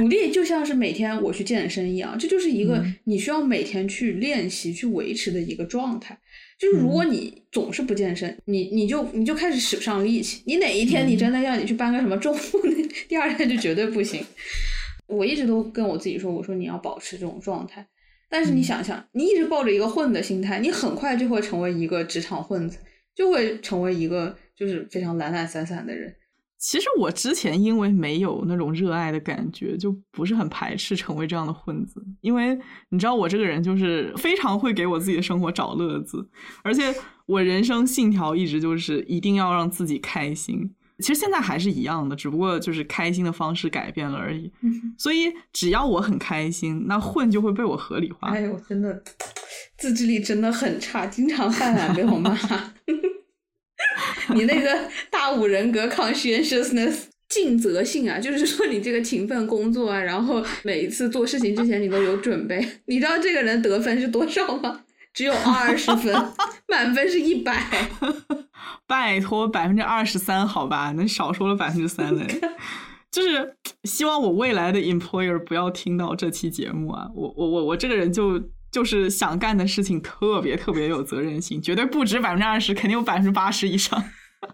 [0.00, 6.18] 努力就像是每天我去健身一样，这就是一个嗯你需要每天去练习、去维持的一个状态。
[6.58, 10.42] 就是如嗯果你总是不健身，你你就你就开始使不上力气。
[10.46, 14.24] 你哪一天你真的要你去搬个什么重物，那第二天就绝对不行。
[15.06, 17.86] 我一直都跟我自己说，我说你要保持这种状态。
[18.30, 22.78] 但是你想想，你一直抱着一个混的心态，你很快就会成为一个职场混子，
[23.14, 26.12] 就会成为一个就是非常懒懒散散的人。
[26.66, 32.02] 其实我之前因为没有那种热爱的感觉，就不是很排斥成为这样的混子。
[32.22, 32.58] 因为
[32.88, 36.26] 你知道我这个人就是非常会给我自己的生活找乐子，
[36.62, 36.94] 而且
[37.26, 40.74] 我人生信条一直就是一定要让自己开心。
[41.00, 44.50] 其实现在还是一样的，只不过就是开心的方式改变了而已。
[44.96, 48.28] 所以只要我很开心，那混就会被我合理化。
[48.28, 49.02] 哎呦，真的
[49.76, 52.34] 自制力真的很差，经常犯懒被我骂。
[54.34, 62.66] 你那个大五人格 conscientiousness 尽责性啊，就是说你这个勤奋工作啊，然后每一次做事情之前你都有准备。
[62.86, 64.80] 你知道这个人得分是多少吗？
[65.12, 66.12] 只有二十分，
[66.68, 67.88] 满分是一百。
[68.86, 72.26] 拜托，百分之二十三，好吧，能少说了百分之三嘞。
[73.10, 77.06] 就是希望我未来的 employer 不要听到这期节目啊！
[77.14, 78.42] 我我我我这个人就
[78.74, 84.02] 就是想干的事情特别特别有责任心，绝对不止百分之二十，肯定有百分之八十以上。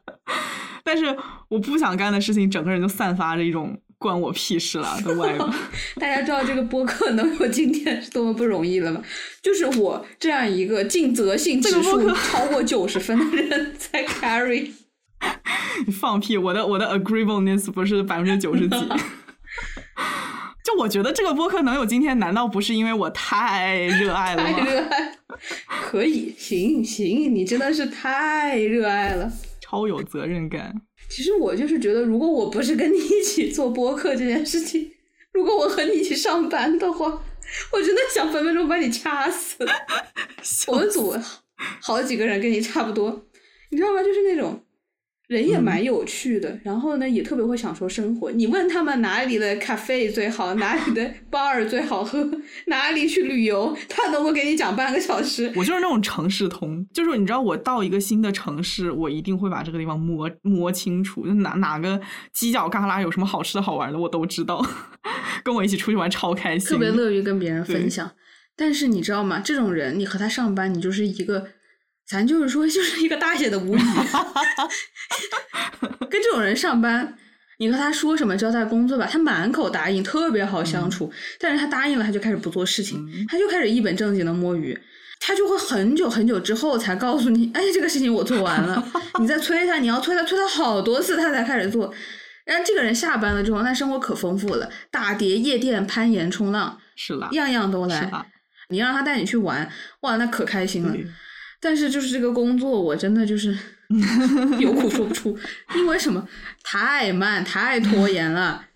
[0.85, 1.17] 但是
[1.49, 5.51] 我不想干的事情，整个人就散发着一种关我屁事了的 vibe。
[5.99, 9.03] 大家知道这个播客能有今天是多么不容易了吗？
[9.41, 14.73] 就是我这样一个尽责性指数这个播客超过九十分的人在 carry。
[15.87, 16.37] 你放屁！
[16.37, 18.77] 我的我的 agreeableness 不是百分之九十几。
[20.65, 24.71] 就我觉得这个播客能有今天，难道不是因为我太热爱了吗 太吗？
[24.71, 25.19] 热爱，
[25.83, 29.33] 可以，行行，你真的是太热爱了。
[29.61, 30.75] 超有责任感。
[31.09, 34.93] 其实我就是觉得，如果我不是跟你一起做播客这件事情，
[35.33, 37.07] 如果我和你一起上班的话，
[37.73, 39.67] 我真的想分分钟把你掐死。
[40.69, 41.17] 我们组
[41.81, 43.27] 好几个人跟你差不多，
[43.71, 44.03] 你知道吗？
[44.03, 44.63] 就是那种
[45.31, 48.33] 人也蛮有趣的，然后呢也特别会享受生活。
[48.33, 52.29] 你问他们哪里的咖啡最好，哪里的 bar 最好喝，
[52.67, 55.47] 哪里去旅游，他能够给你讲半个小时。
[55.55, 62.01] 我就是那种城市通，就是你知道，我到一个新的城市，我一定会把这个地方摸摸清楚，就哪哪个
[62.35, 64.61] 犄角旮旯有什么好吃的好玩的，我都知道。
[65.45, 68.11] 跟我一起出去玩超开心，特别乐于跟别人分享。
[68.57, 69.39] 但是你知道吗？
[69.39, 71.47] 这种人，你和他上班，你就是一个，
[72.11, 73.81] 咱就是说，就是一个大写的无语。
[76.11, 77.17] 跟这种人上班，
[77.59, 81.13] 你和他说什么交代工作吧，他满口答应，特别好相处。
[81.39, 84.77] 但是他答应了，他就开始不做事情，嗯他就开始一本正经的摸鱼。
[85.21, 88.83] 他就会很久很久之后才告诉你，哎，这个事情我做完了。
[89.21, 91.95] 你再催他，你要催他，催他好多次，他才开始做。
[92.45, 98.11] 然后这个人下班了之后，那生活可丰富了，打碟、夜店、攀岩、冲浪，是啦，样样都来。
[98.71, 99.71] 你让他带你去玩，
[100.01, 100.93] 哇，那可开心了。
[100.93, 101.07] 对
[101.61, 103.57] 但是就是这个工作，我真的就是
[104.59, 105.37] 有苦说不出，
[105.77, 106.27] 因为什么？
[106.63, 108.65] 太慢，太拖延了。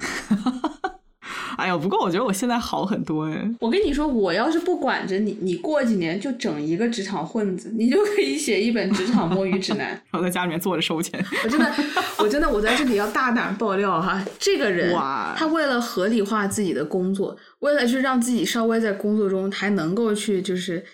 [1.57, 3.49] 哎呀，不过我觉得我现在好很多哎。
[3.61, 9.89] 我跟你说，我要是不管着你，你过几年就整一个职场混子，你就可以写一本职场摸鱼指南。
[10.11, 11.73] 然后在家里面坐着收钱，我真的，
[12.19, 20.85] 我真的，我在这里要大胆爆料哈，这个人哇他为了合理化自己的工作，为了去让自己稍微在工作中还能够去就是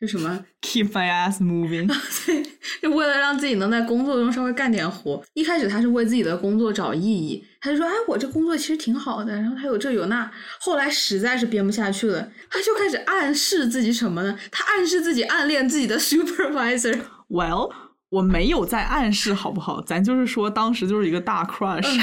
[0.00, 1.86] 就什么 keep my ass moving
[2.26, 2.42] 对。
[2.82, 10.30] 就为了让自己能在工作中稍微干点活，一开始他是为自己的工作找意义，他就说：“哎，我这工作其实挺好的。”然后他有这有那，
[10.60, 14.38] 后来实在是编不下去了，他就开始暗示自己什么呢？
[14.52, 17.00] 他暗示自己暗恋自己的 supervisor。
[17.28, 17.72] Well，
[18.10, 19.80] 我没有在暗示，好不好？
[19.82, 22.00] 咱就是说，当时就是一个大 crush。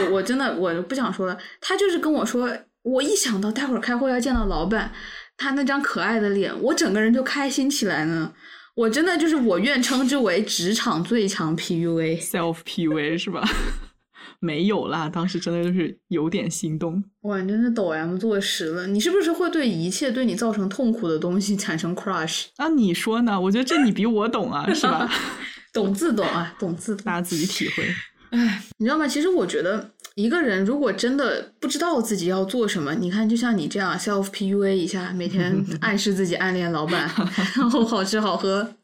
[0.00, 2.48] 我我真的我不想说了，他就是跟我说，
[2.82, 4.92] 我一想到待会儿开会要见到老板，
[5.36, 8.32] 他那张可爱的脸，我整个人就开心起来呢。
[8.74, 12.20] 我真的就是我愿称之为职场最强 PUA。
[12.20, 13.42] self PUA 是吧？
[14.40, 17.02] 没有啦，当时真的就是有点心动。
[17.22, 18.86] 哇，你真是抖 M 坐实了！
[18.88, 22.46] 你是不是会对一切对你造成痛苦的东西产生 crush？
[22.56, 23.40] 啊，你说呢？
[23.40, 25.08] 我觉得这你比我懂啊，是吧？
[25.72, 27.04] 懂自懂啊，懂自懂。
[27.04, 27.84] 大家自己体会。
[28.78, 29.06] 你知道吗？
[29.06, 37.10] 其实我觉得一个人如果真的不知道自己要做什么，你看，就像你这样 self PUA 一下，每天 暗示自己暗恋老板，
[37.56, 38.76] 然后好吃好喝，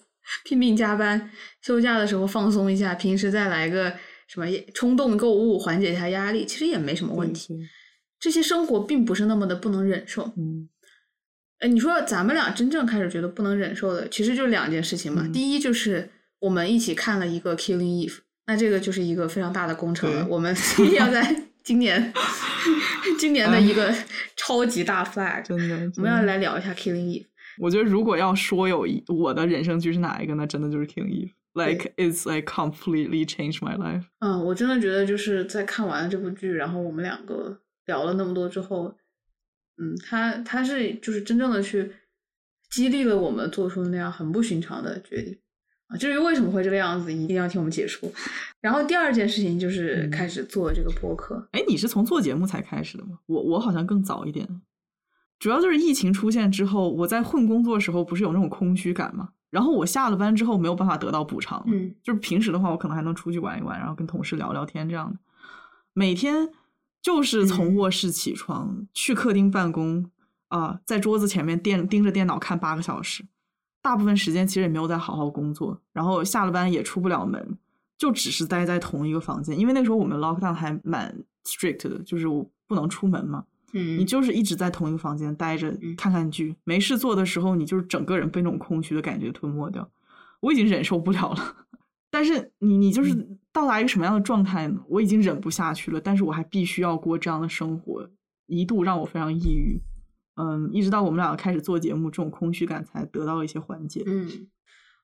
[0.44, 1.30] 拼命加班，
[1.62, 3.94] 休假的时候放松一下，平时再来个
[4.26, 7.56] 什么冲动购物，缓解一下压力，其实也没什么问题。
[8.18, 10.32] 这些生活并不是那么的不能忍受。
[10.36, 10.68] 嗯
[11.60, 15.22] 哎，你说咱们俩真正开始觉得不能忍受的，其实就两件事情嘛。
[15.26, 18.14] 嗯第一就是我们一起看了一个《Killing Eve》，
[18.50, 20.26] 那这个就是一个非常大的工程了。
[20.28, 21.22] 我们一 定要在
[21.62, 22.12] 今年，
[23.16, 23.94] 今年的一个
[24.34, 27.22] 超级大 flag，真的，我们要来聊一下《Killing Eve》。
[27.60, 31.30] 我觉得如果要说有一我的人生剧是哪一个，那真的就是 King Eve。
[31.52, 34.02] Like it's like completely changed my life。
[34.18, 38.96] 嗯，我真的觉得就是在看完了这部剧，然后我们两个聊了那么多之后，
[39.80, 41.92] 嗯，他他是就是真正的去
[42.68, 45.38] 激励了我们做出那样很不寻常的决定
[45.90, 45.96] 啊。
[45.98, 48.08] 至于为什么会这个样子，一定要听我们解说。
[48.60, 53.18] 然后第二件事情就是嗯开始做这个播客，哎，你是从做节目才开始的吗？
[53.26, 54.62] 我我好像更早一点。
[55.38, 59.30] 主要就是疫情出现之后，我在混工作的时候不是有那种空虚感吗？
[59.48, 65.18] 然后我下了班之后没有办法得到补偿，嗯，就是平时的话，我可能还能出去玩一玩，然后跟同事聊聊天这样的。
[65.92, 66.50] 每天
[67.02, 70.10] 就是从嗯卧室起床，去客厅办公
[70.48, 73.24] 啊、在桌子前面电盯着电脑看八个小时，
[73.82, 77.58] 大部分时间其实也没有在好好工作，然后下了班也出不了门，
[77.96, 89.88] 就只是待在同一个房间，因为那个时候我们 lockdown 还蛮 strict 的，就是我不能出门嘛，嗯你就是一直在同一个房间待着嗯看看剧，没事做的时候，你就是整个人被那种空虚的感觉吞没掉，
[90.40, 91.56] 我已经忍受不了了。
[92.12, 94.80] 但是你你就是嗯到达一个什么样的状态呢？
[94.88, 98.10] 我已经忍不下去了，但是我还必须要过这样的生活，
[98.46, 99.80] 一度让我非常抑郁。
[100.40, 104.02] 嗯，一直到我们俩开始做节目，这种空虚感才得到一些缓解。
[104.06, 104.48] 嗯，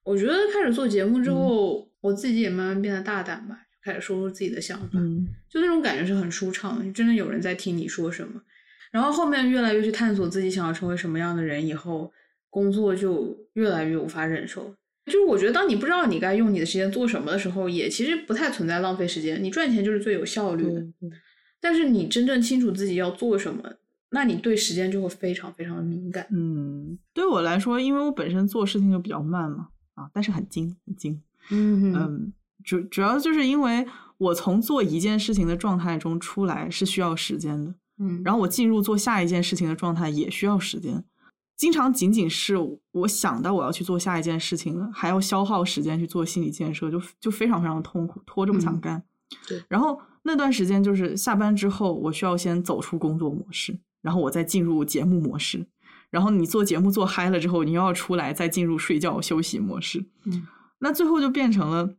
[0.04, 4.98] 我觉得开始做节目嗯之后，我自己也慢慢变得大胆吧，就开始说出自己的想法。
[4.98, 8.40] 嗯就那种感觉是很舒畅的，就真的有人在听你说什么。
[8.90, 12.12] 然后后面越来越去探索自己想要成为什么样的人，以后
[12.48, 14.74] 工作就越来越无法忍受。
[15.06, 19.42] 就是我觉得，当你不知道你该用你的时间做什么的时候，也其实不太存在浪费时间。
[19.42, 20.84] 你赚钱就是最有效率的。
[21.60, 23.74] 但是你真正清楚自己要做什么，
[24.10, 26.26] 那你对时间就会非常非常的敏感。
[26.30, 31.20] 嗯，对我来说，因为我本身做事情就比较慢嘛，啊，但是很精很精。
[31.50, 32.32] 嗯嗯，
[32.64, 33.86] 主主要就是因为
[34.18, 41.04] 我从做一件事情的状态中出来是需要时间的，嗯然后我进入做下一件事情的状态也需要时间。
[41.56, 42.54] 经常仅仅是
[42.92, 49.02] 我想到我要去做下一件事情了，还要消耗时间去做心理建设，就就非常非常的痛苦，拖着不想嗯干。
[49.48, 53.76] 对然后那段时间就是下班之后，我需要先走出工作模式，
[54.06, 55.66] 然后我再进入节目模式。
[56.10, 60.06] 然后你做节目做嗨了之后，你又要出来再进入睡觉休息模式。
[60.24, 60.46] 嗯，
[60.78, 61.96] 那最后就变成了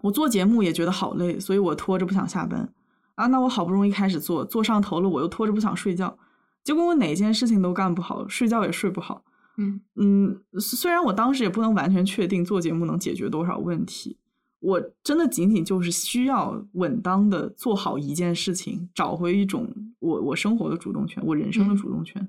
[0.00, 2.72] 我做节目也觉得好累，所以我拖着不想下班
[3.16, 3.26] 啊。
[3.26, 6.18] 那我好不容易开始做，做上头了，我又拖着不想睡觉，
[6.64, 9.22] 结果我哪件事情都干不好，睡觉也睡不好。
[9.58, 14.16] 嗯嗯，虽然我当时也不能完全确定做节目能解决多少问题，
[14.64, 22.26] 我真的仅仅就是需要稳当的做好一件事情，找回一种我我生活的主动权，我人生的嗯主动权。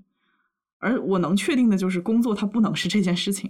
[0.80, 3.50] 而我能确定的就是工作它不能是这件事情，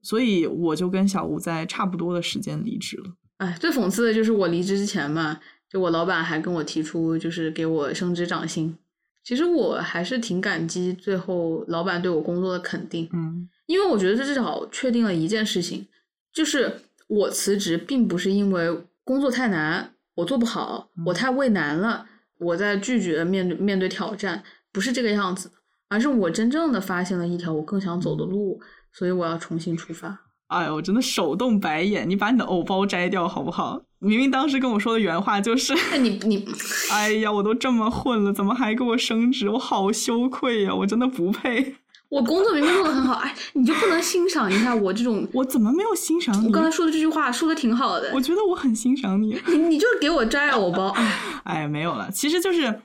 [0.00, 3.12] 所以我就跟小吴在差不多的时间离职了。
[3.36, 8.76] 哎，最讽刺的就是我离职之前嘛，就我老板还跟我提出，就是给我升职涨薪。
[9.22, 15.86] 其实我还是挺感激最后老板对我工作的肯定，嗯因为我觉得这至少确定了一件事情，
[16.32, 16.80] 就是
[17.10, 22.06] 我辞职并不是因为工作太难，我做不好，我太畏难了，
[22.38, 25.50] 我在拒绝面对面对挑战，不是这个样子，
[25.88, 28.60] 而是我真正的发现了一条我更想走的路，
[28.92, 30.20] 所以我要重新出发。
[30.46, 32.08] 哎呦，我真的手动白眼！
[32.08, 33.82] 你把你的藕包摘掉好不好？
[33.98, 36.46] 明明当时跟我说的原话就是你你
[36.92, 39.48] 哎呀，我都这么混了，怎么还给我升职？
[39.48, 40.72] 我好羞愧呀！
[40.74, 41.74] 我真的不配。
[42.10, 45.26] 我工作明明做的很好，哎，你就不能欣赏一下我这种？
[45.32, 46.46] 我怎么没有欣赏你？
[46.48, 49.40] 我刚才说的这句话说的挺好的，我觉得我很欣赏你。
[49.46, 52.10] 你你就是给我摘藕包，哎，哎，没有了。
[52.10, 52.80] 其实就是，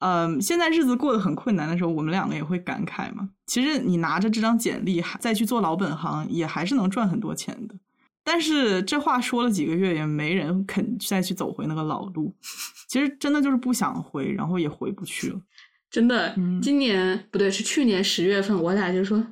[0.00, 3.30] 嗯、现在日子过得很困难的时候，我们两个也会感慨嘛。
[3.46, 7.74] 其实你拿着这张简历还再去做老本行，也还是能赚很多钱的。
[8.22, 12.34] 但是这话说了几个月，也没人肯再去走回那个老路。
[12.88, 15.40] 其实真的就是不想回，然后也回不去了。
[15.90, 19.24] 真的，嗯今年不对，是去年十月份，我俩就说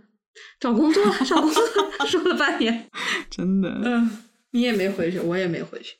[0.60, 1.62] 找工作，找工作，
[2.06, 2.88] 说了半年，
[3.30, 4.10] 真的，嗯，
[4.52, 5.94] 你也没回去，我也没回去，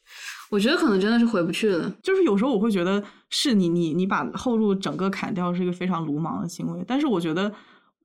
[0.50, 1.92] 我觉得可能真的是回不去了。
[2.02, 6.84] 就是有时候我会觉得，是你你你把后路整个砍掉是一个非常鲁莽的行为。
[6.86, 7.52] 但是我觉得，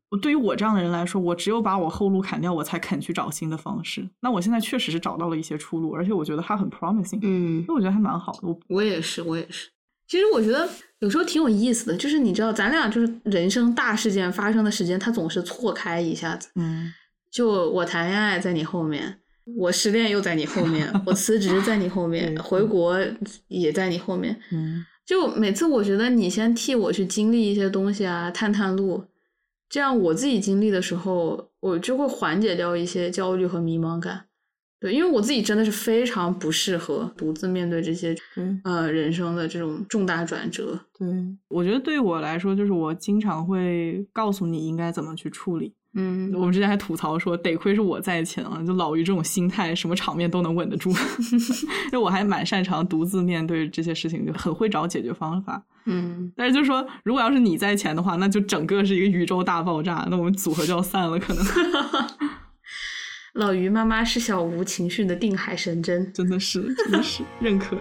[0.09, 4.07] 我对于我这样的人来说，我只有把我后路砍掉，我才肯去找新的方式。
[4.21, 8.39] 那我现在确实是找到了一些出路，而且我觉得它很 promising，嗯那我觉得还蛮好的。
[8.43, 9.69] 我我也是，我也是。
[10.07, 10.67] 其实我觉得
[10.99, 16.49] 有时候挺有意思的，就是你知道，咱俩就是人生大事件发生的时间，它总是错开一下子。
[16.55, 16.91] 嗯
[17.31, 19.19] 就我谈恋爱在你后面，
[19.57, 22.99] 我失恋又在你后面，我辞职在你后面， 回国
[23.47, 24.39] 也在你后面。
[24.51, 29.05] 嗯就每次我觉得你先替我去经历一些东西啊，探探路，
[29.67, 34.25] 这样我自己经历的时候，我就会缓解掉一些焦虑和迷茫感。
[34.79, 40.79] 对，因为我自己真的是非常不适合独自面对这些嗯呃人生的这种重大转折。
[40.97, 41.07] 对，
[41.49, 45.73] 我觉得对于我来说，就是我经常会告诉你应该怎么去处理。
[45.95, 50.93] 嗯，我们之前还吐槽说，得亏是我在前啊，就老于这种心态，什么场面都能稳得住。
[51.91, 55.61] 就我还蛮擅长独自面对这些事情，就很会找解决方法。
[55.85, 61.43] 嗯，但是就是说，如果要是你在前的话，那就整个是一个宇宙大爆炸，那我们组合就要散了，可能
[63.33, 66.11] 老于妈妈是小吴情绪的定海神针。
[66.13, 67.77] 真的是，真的是认可。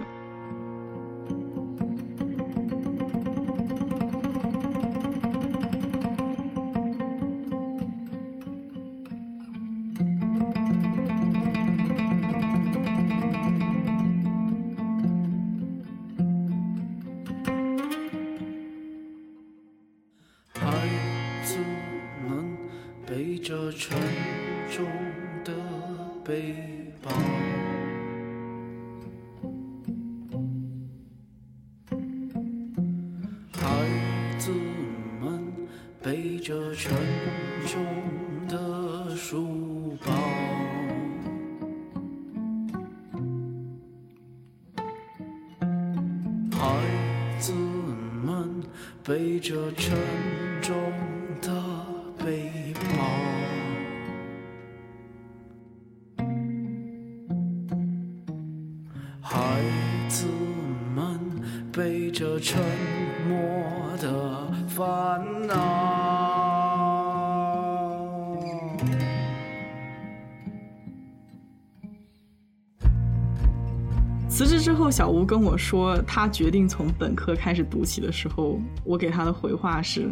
[74.88, 80.08] 后，小吴跟我说，他决定从本科开始读起的时候，我给他的回话是：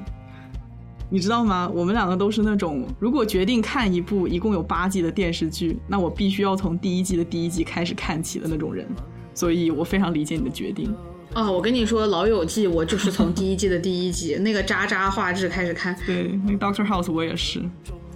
[1.09, 1.70] 你知道吗？
[1.74, 8.86] 我们两个都是那种，如果决定看一部一共有八季的电视剧，那我必须要从第一季的第一集开始看起的那种人，
[9.32, 10.94] 所以我非常理解你的决定。
[11.32, 15.97] 哦，我跟你说，《老友记》我就是从第一季的第一集那个渣渣画质开始看。
[16.07, 17.62] 对，那个 Doctor House 我也是。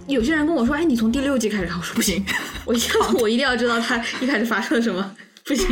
[0.07, 2.23] 有些人跟我说：“哎，你从第六季开始看。”我说不行，
[2.65, 5.11] 我一定要我一定要知道他一开始发生了什么。
[5.43, 5.67] 不行。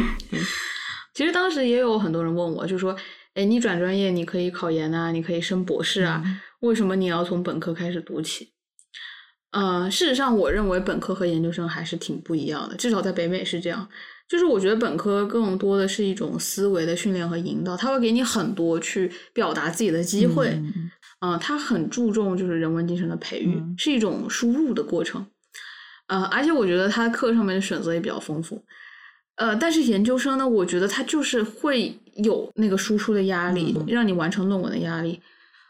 [1.20, 2.96] 其实当时也有很多人问我，就说
[3.36, 6.24] ：“哎，你转专业，你可以考研啊，你可以升博士啊，
[6.62, 8.54] 为什么你要从本科开始读起？”
[9.52, 13.86] 呃，事实上，我认为本科和研究生还是挺不一样的，至少在北美是这样。
[14.30, 20.48] 就是我觉得本科更多的是一种思维的训练和引导，它会给你很多去表达自己的机会。
[20.52, 20.90] 嗯
[21.20, 25.28] 嗯、它很注重就是人文精神的培育，嗯是一种输入的过程。
[26.08, 28.64] 呃，而且我觉得它课上面的选择也比较丰富。
[29.40, 33.86] 呃，但是研究生呢，我觉得它就是会有那个输出的压力，嗯。
[33.88, 35.20] 让你完成论文的压力。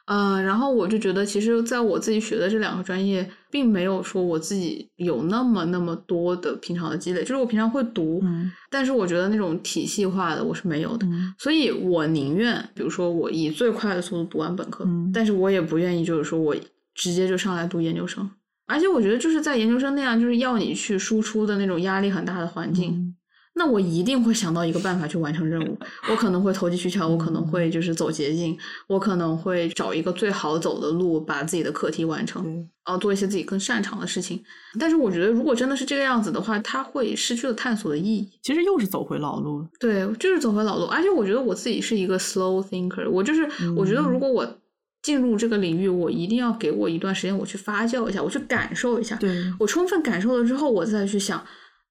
[0.07, 11.31] 呃，然后我就觉得，其实在我自己学的这两个专业，并没有说我自己有那么那么多的平常的积累，就是我平常会读，嗯但是我觉得那种体系化的我是没有的，嗯。
[11.37, 16.55] 所以我宁愿，比如说我以最快的速度读完本科，嗯但是我也不愿意就是说我
[16.95, 18.27] 直接就上来读研究生，
[18.65, 23.15] 而且我觉得就是在研究生那样就是要你去输出的那种压力很大的环境，嗯
[23.53, 25.77] 那我一定会想到一个办法去完成任务。
[26.09, 28.57] 我可能会投机取巧，我可能嗯会就是走捷径，
[28.87, 32.51] 我可能会找一个最好走的路，把自己的课题完成，对
[32.85, 34.41] 然后做一些自己更擅长的事情。
[34.79, 38.29] 但是我觉得，如果真的是这个样子的话，它会失去了探索的意义。
[38.41, 39.67] 其实又是走回老路。
[39.79, 40.85] 对，就是走回老路。
[40.85, 43.43] 而且我觉得我自己是一个 slow thinker，我就是
[43.75, 44.57] 我觉得如果我
[45.01, 49.15] 进入这个领域，我一定要给我一段时间，我去发酵一下，我去感受一下。
[49.17, 51.43] 对，我充分感受了之后，我再去想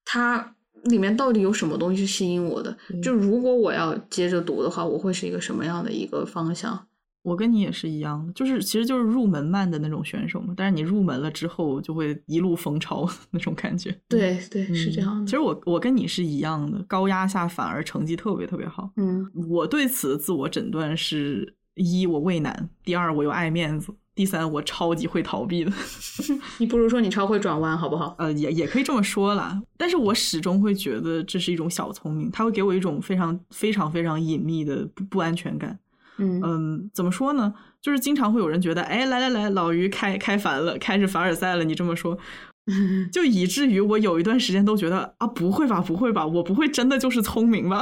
[0.05, 2.75] 它里面到底有什么东西吸引我的。
[3.01, 6.85] 就如果我要接着读的话，我会是一个什么样的一个方向？
[7.21, 10.53] 我跟你也是一样的，就是其实就是入门慢的那种选手嘛。
[10.55, 13.93] 但是你入门了之后，就会一路风潮 那种感觉。
[14.07, 15.25] 对对，是这嗯样的。
[15.25, 18.89] 其实我我跟你是一样的，高压下反而成绩特别特别好。
[18.95, 25.71] 嗯我对此的自我诊断是：一我畏难，第二我又爱面子，第三我超级会逃避的。
[26.59, 28.13] 你不如说你超会转弯，好不好？
[28.19, 29.61] 呃，也也可以这么说啦。
[29.77, 35.79] 但是我始终会觉得这是一种小聪明，它会给我一种非常非常非常隐秘的不不安全感。
[36.17, 37.53] 嗯嗯，怎么说呢？
[37.81, 41.63] 就是经常会有人觉得，哎，来来来，老于开开凡了，开始凡尔赛了。
[41.63, 42.17] 你这么说，
[43.13, 47.81] 就以至于我有一段时间都觉得啊，不会吧，不会吧，我不会真的就是聪明吧？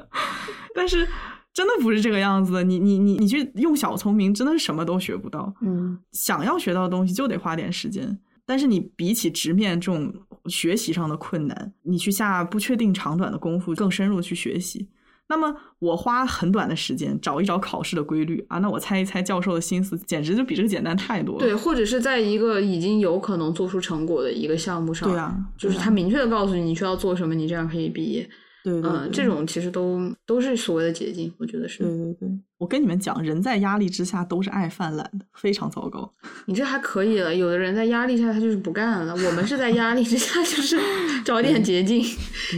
[0.76, 1.08] 但是
[1.56, 2.62] 真的不是这个样子的。
[2.62, 5.50] 你你你你去用小聪明，真的是什么都学不到。
[5.62, 8.18] 嗯想要学到的东西就得花点时间。
[8.44, 10.12] 但是你比起直面这种
[10.48, 14.86] 学习上的困难，你去下不确定长短的功夫，更深入地去学习。
[15.28, 21.40] 那么我花很短的时间找一找考试的规律啊，那我猜一猜教授的心思，简直就比这个简单太多了。
[21.40, 28.28] 对，或者是在一个已经有可能做出成果的一个项目上，对啊就是他明确的告诉你你需要做什么，你这样可以毕业。
[28.72, 31.84] 对对嗯，对这种其实都都是所谓的捷径，我觉得是。
[31.84, 32.28] 对对对，
[32.58, 36.12] 我跟你们讲，人在压力之下都是爱犯懒的，非常糟糕。
[36.46, 40.76] 你这还可以了，有的人在压力下他就是不干了，我们是在压力之下就是
[41.24, 42.02] 找点捷径，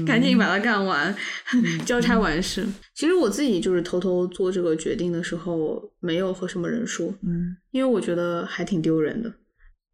[0.07, 1.15] 赶紧把它干完，
[1.85, 2.67] 交差完事。
[2.95, 9.31] 其实我自己就是偷偷做这个决定的时候，没有和什么人说，嗯因为我觉得还挺丢人的。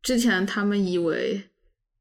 [0.01, 1.43] 之前他们以为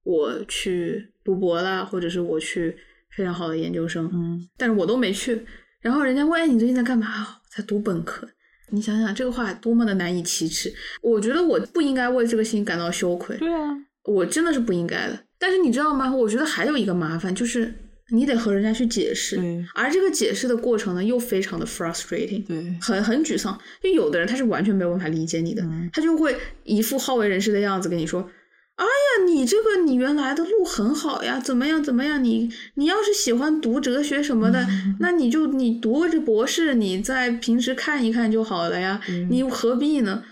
[0.03, 2.75] 我去读博啦，或者是我去
[3.15, 5.45] 非常好的研究生，嗯但是我都没去。
[5.81, 8.27] 然后人家问：“哎，你最近在干嘛？”哦在读本科。
[8.71, 10.73] 你想想这个话多么的难以启齿。
[11.03, 13.69] 我觉得我不应该为这个事情感到羞愧，对啊，
[14.05, 15.19] 我真的是不应该的。
[15.37, 16.11] 但是你知道吗？
[16.11, 17.71] 我觉得还有一个麻烦，就是
[18.09, 19.39] 你得和人家去解释，
[19.75, 22.43] 而这个解释的过程呢，又非常的 frustrating。
[22.47, 28.27] 对很很沮丧，就有的人他是完全没有办法理解你的，嗯他就会一副好为人师的样子跟你说
[28.75, 32.23] ：“哎呀，你这个你原来的路很好呀，怎么样怎么样？
[32.23, 34.65] 你你要是喜欢读哲学什么的，
[34.99, 40.23] 那你就你读个这博士，你在平时看一看就好了呀，你何必呢？”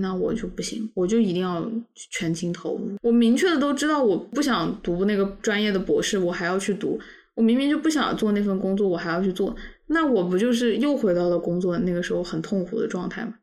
[0.00, 1.70] 那我就不行，我就一定要
[2.10, 2.96] 全情投入。
[3.02, 6.98] 我明确的都知道，我不想读那个专业的博士，我还要去读。
[7.34, 9.54] 我明明就不想做那份工作，我还要去做，
[9.88, 13.34] 那我不就是又回到了工作那个时候很痛苦的状态吗？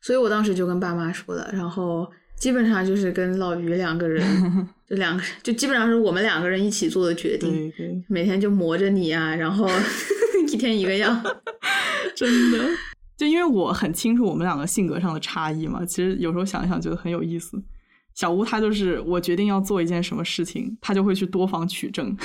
[0.00, 2.08] 所以我当时就跟爸妈说的，然后
[2.38, 4.22] 基本上就是跟老于两个人，
[4.88, 9.68] 就两个就基本上是我们两个人一起做的决定，对对，每天就磨着你啊，然后
[10.48, 11.22] 一天一个样。
[12.14, 12.58] 真的。
[13.16, 17.60] 就因为我很清楚我们两个性格上的差异嘛，其实有时候想一想觉得很有意思。
[18.18, 22.16] 小吴他就是我决定要做一件什么事情，他就会去多方取证。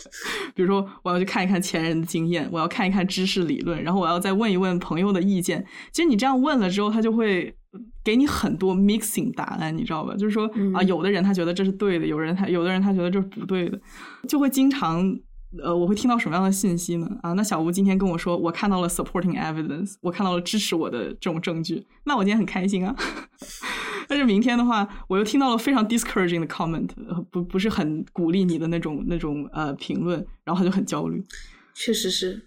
[0.56, 5.62] 比如说，我要去看一看前人的经验，我要看一看知识理论，然后我要再问一问朋友的意见。
[5.92, 7.54] 其实你这样问了之后，他就会
[8.02, 10.16] 给你很多 mixing 答案，你知道吧？
[10.16, 13.78] 就是说、啊，有的人他觉得这是对的，有人他有的人他觉得这是不对的，
[14.26, 15.14] 就会经常
[15.62, 17.06] 呃，我会听到什么样的信息呢？
[17.20, 22.96] 啊，那小吴今天跟我说，我看到了 supporting evidence，我看到了支持我的这种证据，那我今天很开心啊。
[24.08, 31.22] 但是明天的话，我又听到了非常 discouraging 的 comment，呃不不是很鼓励你的那种那种呃评论，然后他就很焦虑。
[31.74, 32.42] 确实是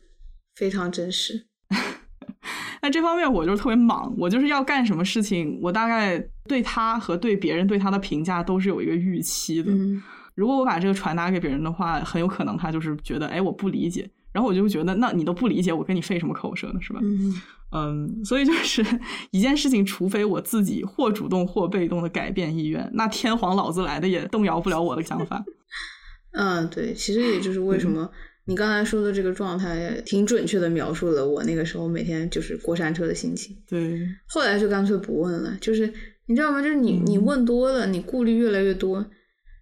[0.56, 1.48] 非常真实。
[2.82, 9.72] 那这方面我就是特别莽，我就是要干什么事情，我大概对他和对别人对他的评价都是有一个预期的。
[9.72, 10.02] 嗯
[10.36, 17.00] 如果我把这个传达给别人的话，很有可能他就是觉得，哎，我不理解，然后我就会觉得，那你都不理解，我跟你费什么口舌呢，是吧？
[17.02, 17.42] 嗯
[17.72, 18.86] 嗯，所以就是
[19.32, 25.44] 一件事情，除非我自己或主动或被动的改变意愿，那天皇老子来的也动摇不了我的想法。
[26.32, 28.10] 嗯，对，其实也就是为什么
[28.46, 33.58] 你刚才说的这个状态，挺准确的描述了我那个时候每天就是过山车的心情。
[33.68, 35.92] 对，后来就干脆不问了，就是
[36.28, 36.62] 你知道吗？
[36.62, 39.06] 就是你你问多了，你顾虑越来越多，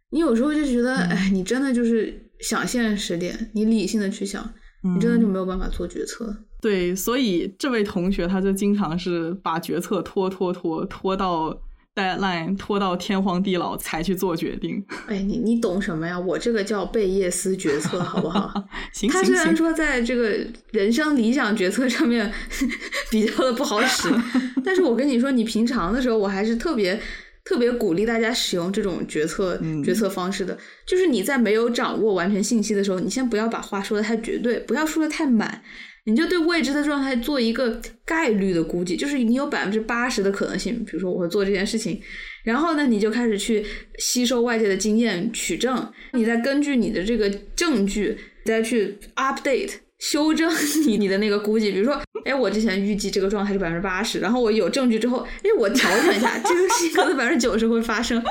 [0.09, 4.53] 你有时候就觉得，哎，你真的就是想现实点，你理性的去想，
[4.95, 6.35] 你真的就没有办法做决策。
[6.63, 11.53] 对，所以这位同学他就经常是把决策拖拖拖拖到
[11.93, 14.81] deadline，拖到天荒地老才去做决定。
[15.07, 16.17] 哎，你你懂什么呀？
[16.17, 18.63] 我这个叫贝叶斯决策，好不好？
[18.93, 20.37] 行他虽然说在这个
[20.71, 22.31] 人生理想决策上面
[23.11, 24.07] 比较的不好使，
[24.63, 26.97] 但是我跟你说，你平常的时候，我还是特别
[27.43, 30.57] 特别鼓励大家使用这种决策、嗯决策方式的。
[30.87, 35.61] 就是你在没有掌握完全信息的时候，你先不要把话说的太绝对，不要说的太满。
[36.05, 42.01] 你就对未知的状态做一个概率的估计，就是你有百分之八十的可能性，比如说我会做这件事情，
[42.43, 43.65] 然后呢，你就开始去
[43.99, 50.51] 吸收外界的经验取证，你再根据你的这个证据再去 update 修正
[50.85, 51.71] 你你的那个估计。
[51.71, 58.21] 比如说，哎，我之前预计这个状态是百分之八十，然后我有证据之后，哎，我调整一下，这个事情可能百分之九十会发生。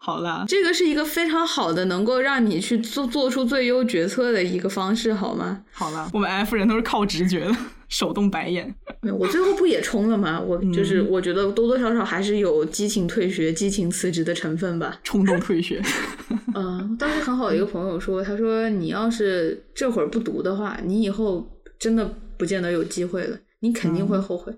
[0.00, 5.64] 好了，这个是一个非常好的，能够让你去做做出最优决策的一个方式，好吗？
[5.72, 7.56] 好了，我们 F 人都是靠直觉的，
[7.88, 8.74] 手动白眼。
[9.00, 10.40] 没有，我最后不也冲了吗？
[10.40, 14.98] 我就是嗯我觉得多多少少还是有激情退学、激情辞职的成分吧。
[15.02, 15.82] 冲动退学。
[16.54, 21.46] 嗯，当时很好的一个朋友说，他说你要是这会儿不读的话，你以后
[21.78, 22.04] 真的
[22.36, 24.52] 不见得有机会了，你肯定会后悔。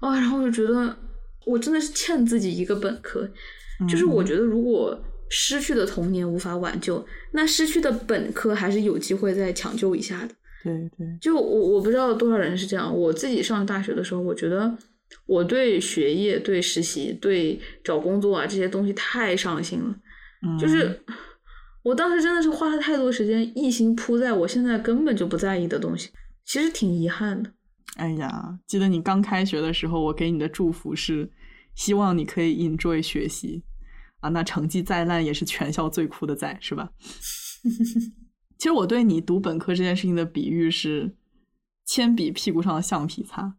[0.00, 0.94] 啊、然后我就觉得
[1.46, 3.28] 我真的是欠自己一个本科，
[3.88, 4.98] 就是我觉得如果
[5.28, 10.34] 失去的童年无法挽救，那失去的本科还是有机会再抢救一下的。
[10.62, 12.92] 对对，就我我不知道多少人是这样。
[12.92, 14.76] 我自己上大学的时候，我觉得
[15.26, 19.94] 我对学业、对实习、对找工作啊这些东西太上心了，
[20.42, 21.00] 嗯就是
[21.84, 26.10] 我当时真的是花了太多时间，一心扑在我现在根本就不在意的东西，
[26.44, 27.50] 其实挺遗憾的。
[27.96, 31.30] 哎呀，记得你刚开学的时候，我给你的祝福是
[31.76, 33.62] 希望你可以 enjoy 学习
[34.18, 36.90] 啊，那成绩再烂也是全校最酷的仔，是吧？
[38.58, 41.14] 其实我对你读本科这件事情的比喻是
[41.84, 43.54] 铅笔屁股上的橡皮擦，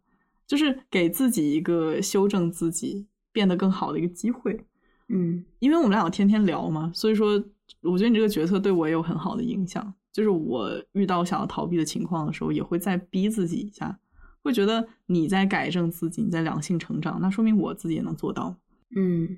[0.45, 4.65] 就是给自己一个修正自己、变得更好的一个机会。
[5.09, 7.41] 嗯因为我们俩有天天聊嘛，所以说
[7.81, 9.93] 我觉得你这个决策对我也有很好的影响。
[10.11, 13.99] 就是我遇到想要逃避的情况的时候，也会再逼自己一下，
[14.47, 18.55] 会觉得你在改正自己，你在良性成长，那说明我自己也能做到。
[18.95, 19.37] 嗯，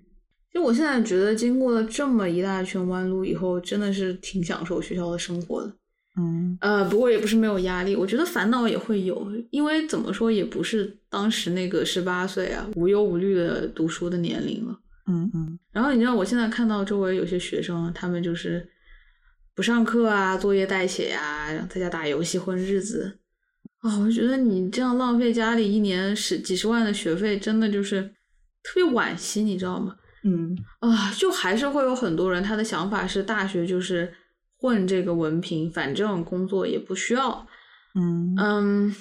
[0.53, 5.73] 就我现在觉得，经过了这么一大圈弯路以后，真的是挺享受学校的生活的。
[6.18, 14.80] 嗯呃，不过也不是没有压力，我觉得烦恼也会有，因为怎么说也不是当时那个十八岁啊无忧无虑的读书的年龄了。
[15.07, 18.68] 嗯嗯然后你知道，我现在看到周围有些学生啊，他们就是
[19.56, 23.18] 不上课啊，作业代写呀、然后在家打游戏混日子
[23.81, 28.03] 啊，我就觉得你这样浪费家里一年十几十万的学费，真的就是
[28.61, 29.95] 特别惋惜，你知道吗？
[30.23, 34.14] 嗯啊，就还是会有很多人，他的想法是大学就是
[34.57, 37.47] 混这个文凭，反正工作也不需要。
[37.95, 38.95] 嗯嗯，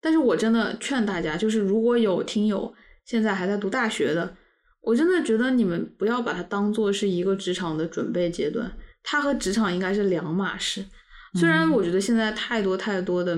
[0.00, 2.74] 但是我真的劝大家，就是如果有听友
[3.06, 4.36] 现在还在读大学的，
[4.82, 8.70] 我真的觉得你们不要把它当做是一个职场的准备阶段，
[9.02, 10.84] 它和职场应该是两码事。
[11.40, 13.34] 虽然我觉得现在太多太多的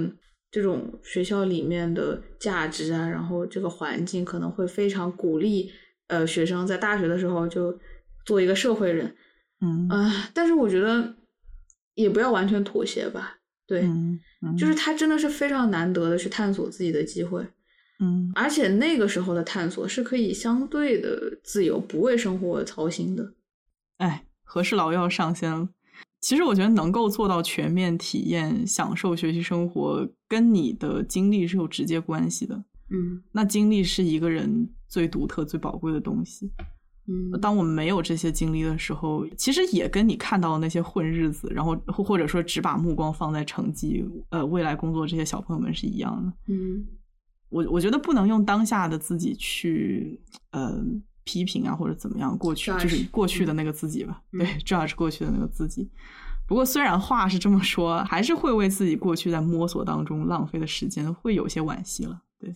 [0.55, 5.69] 这种学校里面的价值啊，然后这个环境可能会非常鼓励
[6.07, 7.77] 呃学生在大学的时候就
[8.25, 9.17] 做一个社会人，
[9.61, 11.17] 嗯啊、但是我觉得
[11.97, 13.37] 也不要完全妥协吧。
[13.67, 17.45] 对，嗯嗯，就是他真的是非常难得的去探索自己的机会，
[17.99, 23.35] 嗯而且那个时候的探索是可以相对的自由，不为生活操心的。
[23.97, 25.69] 哎，何事佬又要上仙了。
[26.25, 32.57] 其实我觉得能够做到全面体验、享受学习生活，跟你的经历是有直接关系的。
[32.89, 36.51] 嗯那经历是一个人最独特、最宝贵的东西。
[37.07, 46.33] 嗯当我们没有这些经历的时候，其实也跟你看到的那些混日子，然后或或者说只把目光放在成绩、呃未来工作这些小朋友们是一样的。
[46.55, 46.87] 嗯
[47.51, 50.19] 我我觉得不能用当下的自己去
[50.53, 50.83] 呃
[51.25, 55.91] 批评啊或者怎么样过去就是过去的那个自己吧，嗯对，judge 过去的那个自己。
[56.47, 62.21] 不过虽然话是这么说，还是会为自己过去在摸索当中浪费的时间会有些惋惜了。
[62.39, 62.53] 对，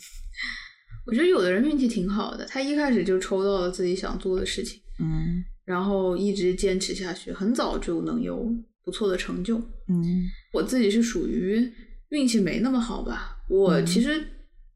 [1.06, 8.54] 我觉得有的人运气挺好的，他一开始就抽到了自己想做的事情，嗯然后一直坚持下去，很早就能有
[8.84, 9.56] 不错的成就。
[9.88, 11.70] 嗯我自己是属于
[12.10, 14.22] 运气没那么好吧，我嗯其实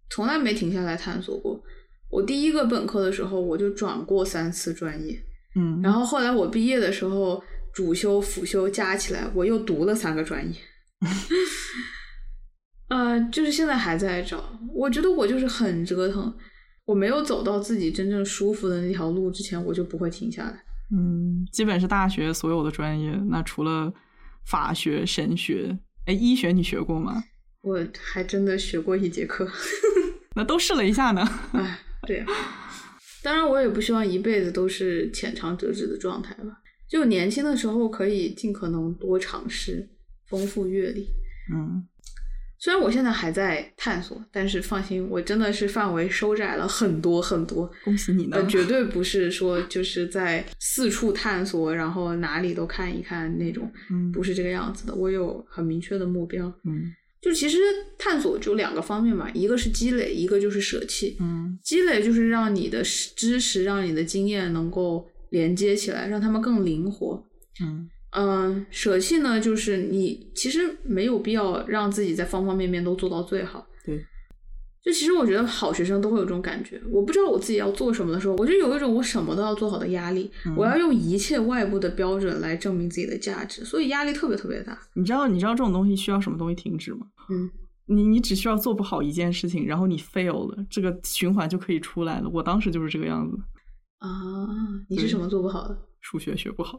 [0.09, 1.63] 从来没停下来探索过。
[2.13, 5.19] 我第一个本科的时候，我就转过三次专业，
[5.57, 10.55] 嗯，然后后来我毕业的时候，主修辅修加起来，我又读了三个专业。
[12.89, 14.45] 呃，就是现在还在找，
[14.75, 16.33] 我觉得我就是很折腾，
[16.85, 20.63] 我没有走到自己真正舒服的那条路之前，我就不会停下来。
[20.95, 23.91] 嗯，基本是大学所有的专业，那除了
[24.45, 27.25] 法学、神学，哎，医学你学过吗？
[27.63, 29.49] 我还真的学过一节课，
[30.37, 31.27] 那都试了一下呢。
[31.53, 32.27] 哎，对呀、
[33.23, 36.59] 当然，我也不希望一辈子都是浅尝辄止的状态吧。
[36.89, 39.89] 就年轻的时候，可以尽可能多尝试，
[40.27, 41.09] 丰富阅历。
[41.53, 41.87] 嗯
[42.59, 47.69] 虽然我现在还在探索，但是放心，我真的是范围收窄了很多很多。
[47.83, 54.95] 恭喜你呢呃，绝对不是说就是在四处探索，然后哪里都看一看那种，嗯不是这个样子的。
[54.95, 56.47] 我有很明确的目标。
[56.65, 57.59] 嗯就其实
[57.97, 61.17] 探索就两个方面嘛，一个是积累，一个就是舍弃。
[61.21, 62.83] 嗯积累就是让你的
[63.17, 67.25] 知识、让你的经验能够连接起来，让他们更灵活。
[67.63, 73.67] 嗯嗯，舍弃呢，就是你其实没有必要让自己在方方面面都做到最好。
[73.87, 74.05] 对，
[74.83, 84.77] 就其实我觉得好学生都会有这种感觉，我不知道我自己要做什么的时候，我就有一种我什么都要做好的压力，嗯我要用一切外部的标准来证明自己的价值，所以压力特别特别大。
[84.95, 87.07] 你知道你知道这种东西需要什么东西停止吗？
[87.31, 87.49] 嗯，
[87.87, 92.29] 你你只需要做不好一件事情，然后你 fail 了，这个循环就可以出来了。
[92.29, 93.39] 我当时就是这个样子，
[93.99, 94.09] 啊，
[94.89, 95.79] 你是什么做不好的？
[96.01, 96.77] 数学学不好。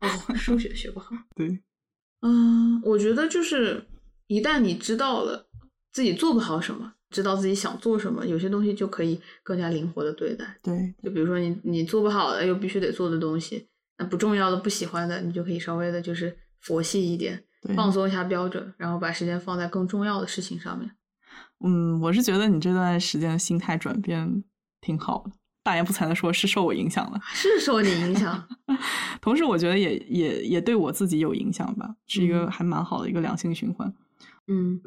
[0.00, 1.14] 哦，数学学不好。
[1.36, 1.60] 对，
[2.22, 3.86] 嗯，我觉得就是
[4.26, 5.45] 一旦你知道了
[5.96, 10.44] 自己做不好什么，知道自己想做什么，有些东西就可以更加灵活的对待。
[10.62, 13.66] 对，就比如说你你做不好的又必须得做的东西，
[13.96, 17.42] 那不重要的、不喜欢的，你就可以稍微的就是佛系一点，
[17.74, 20.90] 放松一下标准，然后把时间放在更重要的事情上面。
[21.64, 24.44] 嗯，我是觉得你这段时间的心态转变
[24.82, 25.32] 挺好的，
[25.62, 27.18] 大言不惭的说，是受我影响了。
[27.32, 28.46] 是受你影响，
[29.22, 33.88] 同时，我觉得也也也对我自己有影响吧，是一个嗯还蛮好的一个良性循环。
[33.88, 33.94] 嗯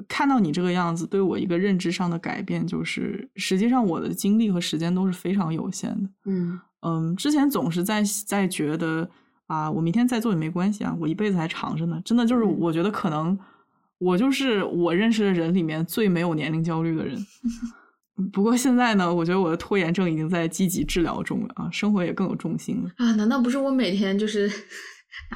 [0.08, 6.10] 看到你这个样子，对我一个认知上的改变，就是实际上我的精力和时间都是非常有限的。
[6.26, 9.10] 嗯嗯，之前总是在在觉得
[9.48, 12.02] 啊，我明天再做也没关系啊，我一辈子还长着呢。
[12.06, 13.38] 真的就是，嗯我觉得可能
[13.98, 17.18] 我就是我认识的人里面最没有年龄焦虑的人。
[18.34, 22.90] 不过现在呢，我觉得我的拖延症已经在积极治疗中了啊，生活也更有重心了。
[22.98, 24.50] 啊，难道不是我每天就是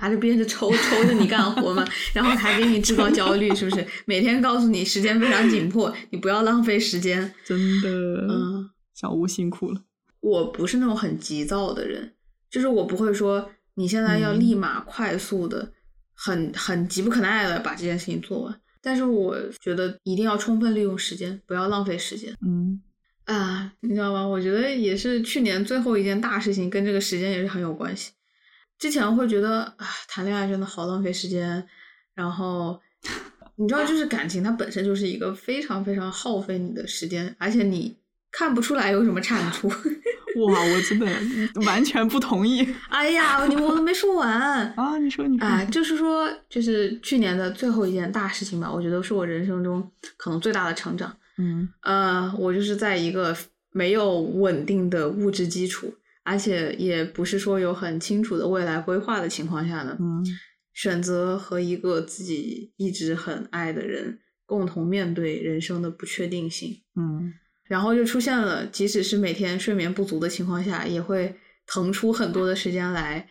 [0.01, 1.85] 拿着鞭子抽抽着你干活嘛？
[2.13, 3.85] 然后还给你制造焦虑，是不是？
[4.05, 7.33] 每天告诉你时间非常紧迫，你不要浪费时间。
[7.45, 9.81] 真的，嗯，小吴辛苦了。
[10.21, 12.13] 我不是那种很急躁的人，
[12.49, 15.71] 就是我不会说你现在要嗯立马快速的、
[16.15, 18.59] 很很急不可耐的把这件事情做完。
[18.81, 22.81] 但是我觉得一定要充分利用时间，不要浪费时间嗯
[23.25, 23.71] 啊！
[23.79, 24.25] 你知道吗？
[24.27, 28.11] 我觉得也是去年最后一件大事情，跟这个时间也是很有关系。
[28.83, 31.65] 之前会觉得啊，谈恋爱真的好浪费时间，
[32.13, 32.77] 然后
[33.55, 37.95] 你知道，就是感情它本身就是一个非常非常耗费你的时间，而且你
[38.29, 39.69] 看不出来有什么产出。
[40.49, 41.07] 哇，我真的
[41.65, 44.29] 完全不同意哎呀，你我都没说完。
[44.75, 44.97] 啊！
[44.97, 51.15] 你说，你说，啊，就是说，就是去年的最后一件大事情吧，我觉得是我人生中可能最大的成长。
[51.37, 53.33] 嗯呃，我就是在一个
[53.71, 60.23] 没有稳定的物质基础，而且也不是说有很清楚的未来规划的情况下呢，嗯
[60.73, 66.81] 选择和一个自己一直很爱的人共同面对人生的不确定性。
[66.95, 67.33] 嗯
[67.65, 71.35] 然后就出现了，即使是每天睡眠不足的情况下，也会
[71.65, 73.29] 腾出很多的时间来，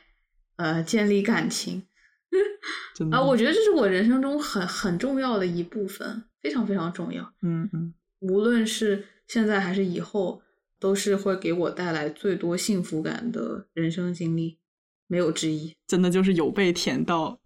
[0.57, 1.83] 呃，建立感情。
[3.13, 7.23] 啊，我觉得这是我人生中很很重要的一部分，非常非常重要。
[7.43, 10.43] 嗯嗯无论是现在还是以后，
[10.83, 14.59] 都是会给我带来最多幸福感的人生经历，
[15.07, 15.73] 没有之一。
[15.87, 17.39] 真的就是有被甜到。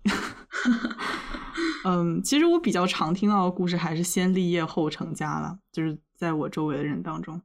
[1.84, 7.38] 嗯，其实我比较常听到的故事还是先立业后成家了，就是在我周围的人当中。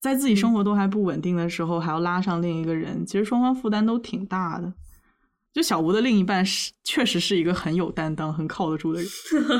[0.00, 4.72] 在自己生活都还不稳定的时候，还要拉上另一个人，其实双方负担都挺大的。
[5.52, 9.10] 就小吴的另一半是确实是一个很有担当、很靠得住的人。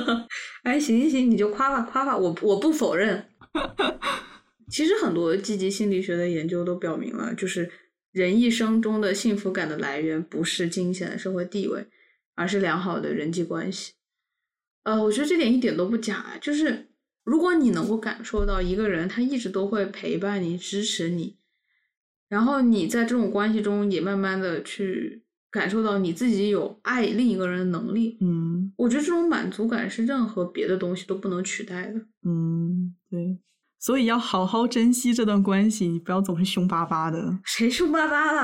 [0.65, 3.29] 哎，行行行，你就夸吧夸吧，我我不否认。
[4.73, 7.71] 其实很多积极心理学的研究都表明了，就是
[8.11, 11.87] 人一生中的幸福感的来源不是金钱、社会地位，
[12.35, 13.93] 而是良好的人际关系。
[14.85, 16.89] 呃，我觉得这点一点都不假，就是
[17.23, 21.37] 如果你能够感受到一个人他一直都会陪伴你、支持你，
[22.29, 32.01] 然后你在这种关系中也慢慢的去感受到你自己有爱另一个人的能力，嗯我觉得这种满足感是任何别的东西都不能取代的。
[32.25, 33.39] 嗯，对，
[33.85, 37.37] 所以要好好珍惜这段关系，你不要总是凶巴巴的。
[37.43, 38.43] 谁凶巴巴了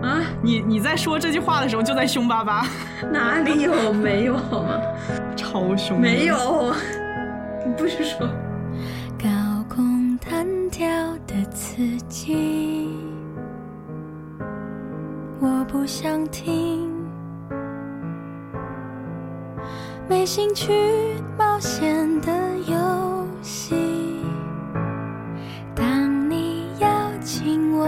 [0.00, 0.22] 啊？
[0.42, 2.66] 你你在说这句话的时候就在凶巴巴，
[3.12, 3.92] 哪里有？
[3.92, 4.80] 没有好吗？
[5.36, 6.00] 超凶。
[6.00, 6.24] 没。
[6.24, 6.72] 有，
[7.66, 8.26] 你不许说。
[9.18, 9.28] 高
[9.68, 10.88] 空弹跳
[11.26, 12.88] 的刺激，
[15.38, 16.90] 我不想听，
[20.08, 20.72] 没兴趣
[21.36, 22.32] 冒险的
[22.66, 24.17] 游戏。
[25.78, 26.88] 当你邀
[27.22, 27.86] 请我，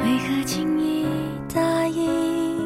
[0.00, 1.06] 为何轻易
[1.54, 2.58] 答应？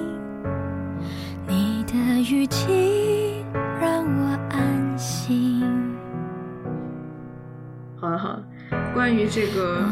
[1.46, 1.92] 你的
[2.32, 3.44] 语气
[3.78, 5.62] 让我安心。
[7.96, 8.42] 好了好了，
[8.94, 9.84] 关于这个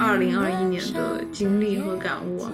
[0.00, 2.50] 二零二一年的经历和感悟啊，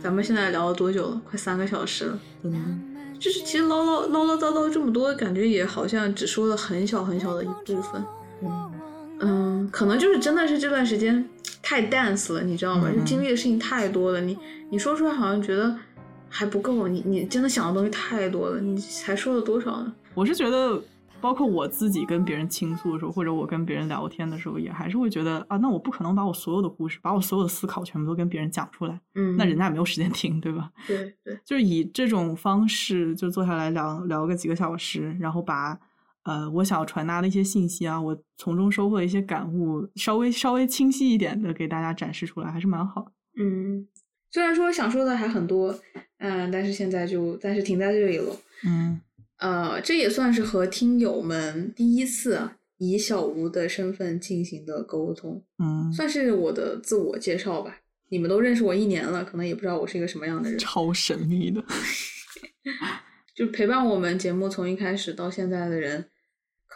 [0.00, 1.20] 咱们现在聊了多久了？
[1.28, 2.18] 快三个小时了。
[2.44, 8.02] 嗯，就是其实唠唠唠唠叨叨这么多，感觉也好像只说了很小很小的一部分。
[9.20, 11.26] 嗯，可能就是真的是这段时间
[11.62, 12.88] 太 dance 了，你知道吗？
[12.90, 14.36] 嗯就经历的事情太多了，你
[14.70, 15.76] 你说出来好像觉得
[16.28, 19.94] 还不够，你你真的想的东西太多了，你才说了多少呢？
[20.14, 20.80] 我是觉得，
[21.20, 30.70] 包括我自己跟别人倾诉的时候，或者我跟别人聊天的时候，也还是会觉得啊，那我不可能把我所有的故事，把我所有的思考全部都跟别人讲出来，嗯，那人家也没有时间听，对吧？
[30.86, 35.78] 对对，就是以这种方式，就坐下来聊聊个几个小时，然后把
[36.26, 43.12] 呃我想要传达的一些信息啊，我从中收获的一些感悟，稍微稍微清晰一点的给大家展示出来，还是蛮好的。
[43.38, 43.86] 嗯，
[44.30, 45.78] 虽然说想说的还很多，
[46.18, 48.36] 嗯，但是现在就暂时停在这里了。
[48.66, 49.00] 嗯
[49.38, 57.78] 呃，这也算是和听友们第一次啊以小吴的身份进行的沟通，嗯，算是我的自我介绍吧。
[58.08, 60.58] 你们都认识我一年了，可能也不知道我是一个什么样的人。
[60.60, 61.62] 超神秘的。
[63.36, 66.08] 就陪伴我们节目从一开始到现在的人，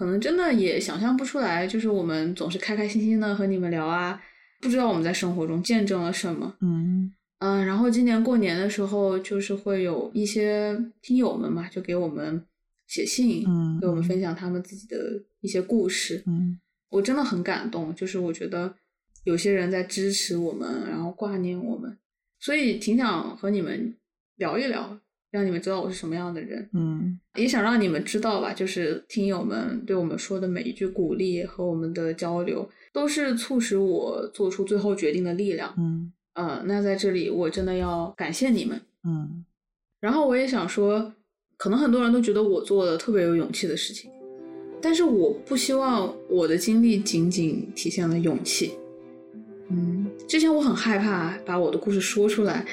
[0.01, 4.19] 可能真的也想象不出来，就是我们总是开开心心的和你们聊啊，
[4.59, 6.57] 不知道我们在生活中见证了什么。
[6.63, 12.43] 嗯嗯，然后今年过年的时候，就是会有一些听友们嘛，就给我们
[12.87, 14.97] 写信，嗯给我们分享他们自己的
[15.43, 16.23] 一些故事。
[16.27, 16.59] 嗯
[16.89, 18.75] 我真的很感动，就是我觉得
[19.25, 21.95] 有些人在支持我们，然后挂念我们，
[22.39, 23.95] 所以挺想和你们
[24.37, 24.99] 聊一聊，
[25.31, 35.73] 让你们知道我是什么样的人，嗯也想让你们知道吧，就是听友们对我们说的每一句鼓励和我们的交流，都是促使我做出最后决定的力量。
[35.79, 38.81] 嗯呃，那在这里我真的要感谢你们。
[39.05, 39.45] 嗯
[40.01, 41.13] 然后我也想说，
[41.57, 44.11] 可能很多人都觉得我做了特别有勇气的事情，
[44.81, 48.73] 但是我不希望我的经历仅仅体现了勇气。
[49.69, 52.67] 嗯，之前我很害怕把我的故事说出来，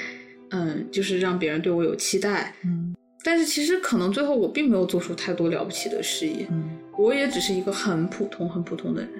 [0.50, 2.54] 嗯，就是让别人对我有期待。
[2.64, 2.94] 嗯
[3.24, 9.10] 但是其实可能最后我并没有做出太多了不起的事业，嗯我也只是一个很普通、很普通的人。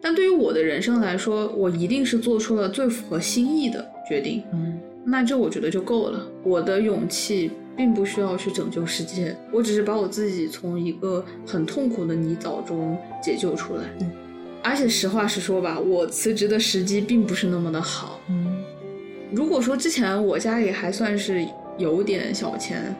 [0.00, 4.42] 但对于我的人生来说，我一定是做出了最符合心意的决定。
[4.52, 6.24] 嗯那这我觉得就够了。
[6.44, 13.82] 我的勇气并不需要去拯救世界，我只是把我自己从一个很痛苦的泥沼中解救出来。
[14.00, 14.12] 嗯
[14.64, 18.20] 而且实话实说吧，我辞职的时机并不是那么的好。
[18.28, 18.61] 嗯
[19.32, 21.46] 如果说之前我家里还算是
[21.78, 22.94] 有点小钱，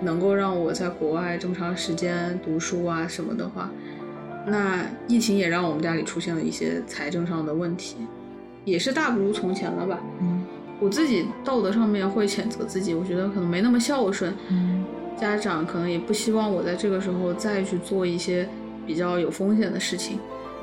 [0.00, 3.70] 能够让我在国外这么长时间读书啊什么的话，
[4.46, 7.96] 那疫情也让我们家里出现了一些财政上的问题，
[8.64, 10.00] 也是大不如从前了吧。
[10.20, 10.44] 嗯
[10.78, 14.84] 我自己道德上面会谴责自己，我觉得可能没那么孝顺，嗯
[15.18, 18.46] 家长可能也不希望我在这个时候再去做一些
[18.86, 20.18] 比较有风险的事情，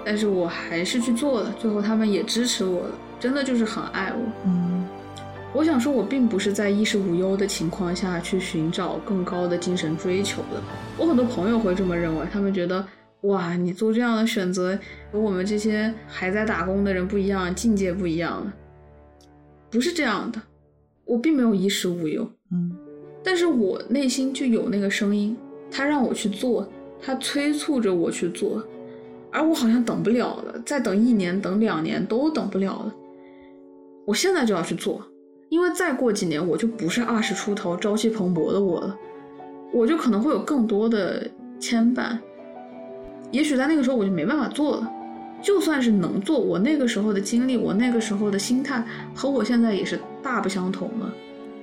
[0.06, 4.32] 但是我还是去做了，最后他们也支持我了，真的就是很爱我。
[4.46, 4.73] 嗯
[5.56, 10.60] 我想说，我并不是在衣食无忧的情况下去寻找更高的精神追求的。
[10.98, 12.84] 我很多朋友会这么认为，他们觉得，
[13.22, 14.78] 哇，你做这样的选择，
[15.12, 18.54] 和我们这些还在打工的人不一样，境界不一样了。
[19.70, 20.42] 不是这样的，
[21.06, 22.72] 我并没有衣食无忧，嗯
[23.24, 25.38] 但是我内心就有那个声音，
[25.72, 26.68] 它让我去做，
[27.00, 28.62] 它催促着我去做，
[29.32, 32.94] 而我好像等不了了，再等一年、等两年都等不了了。
[34.06, 35.02] 我现在就要去做，
[35.54, 38.98] 因为再过几年我就不是二十出头、朝气蓬勃的我了，
[39.72, 42.18] 我就可能会有更多的牵绊。
[43.30, 44.92] 也许在那个时候我就没办法做了。
[45.44, 51.14] 就算是能做，我那个时候的经历，我那个时候的心态和我现在也是大不相同了。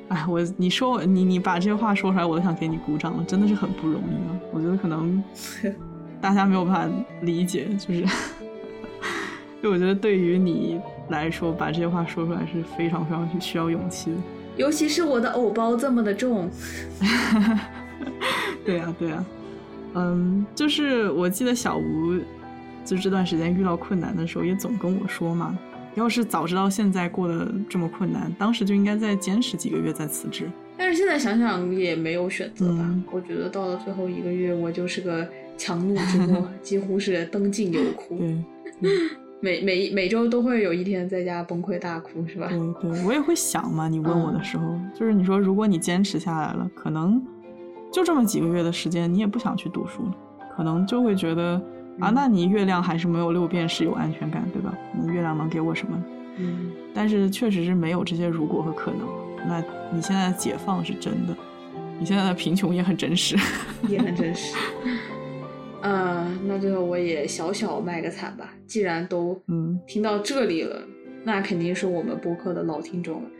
[0.06, 4.38] 哎，我你说我你你把这些话说出来，我都想给你鼓掌了，真的是很不容易啊！
[4.52, 5.20] 我觉得可能
[6.22, 8.04] 大家没有办法理解，就是，
[9.62, 14.16] 就我觉得对于你来说，把这些话说出来是非常非常需要勇气的。
[14.56, 16.50] 尤其是我的藕包这么的重，
[18.64, 19.24] 对呀、对呀、
[19.94, 22.18] 嗯，就是我记得小吴
[22.84, 25.58] 就这段时间遇到困难的时候，也总跟我说嘛，
[25.94, 30.50] 要是早知道现在过得这么困难，当时就应该再坚持几个月再辞职。
[30.76, 32.78] 但是现在想想也没有选择吧。
[32.80, 35.26] 嗯我觉得到了最后一个月，我就是个
[35.56, 38.18] 强弩之末， 几乎是灯尽油枯。
[38.18, 38.90] 对，
[39.40, 42.48] 每每每周都会有一天在家崩溃大哭，是吧？
[42.48, 43.88] 对对，我也会想嘛。
[43.88, 47.22] 你问我的时候，就是你说，如果你坚持下来了，可能
[47.90, 50.14] 就这么几个月的时间，你也不想去读书了，
[50.56, 51.54] 可能就会觉得
[51.98, 54.76] 啊，嗯那你月亮还是没有六便士有安全感，对吧？
[54.94, 56.04] 那月亮能给我什么呢？
[56.36, 59.00] 嗯，但是确实是没有这些如果和可能。
[59.48, 59.58] 那
[59.90, 61.34] 你现在的解放是真的，
[61.98, 63.36] 你现在的贫穷也很真实。
[63.88, 64.54] 也很真实。
[65.82, 68.54] 呃，那最后我也小小卖个惨吧。
[68.66, 70.82] 既然都嗯听到这里了，
[71.24, 73.30] 那肯定是我们播客的老听众了。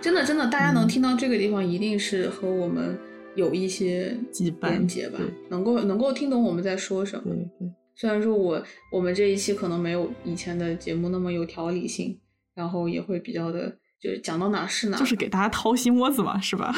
[0.00, 2.98] 真的，真的，大家能听到这个地方，一定是和我们
[3.34, 4.16] 有一些
[4.62, 5.18] 连接吧，
[5.48, 7.24] 能够能够听懂我们在说什么。
[7.24, 12.18] 对对，虽然说我我们这一期可能没有以前的节目那么有条理性，
[12.54, 16.74] 然后也会比较的，就是讲到哪是哪，就是给大家掏心窝子嘛，是吧？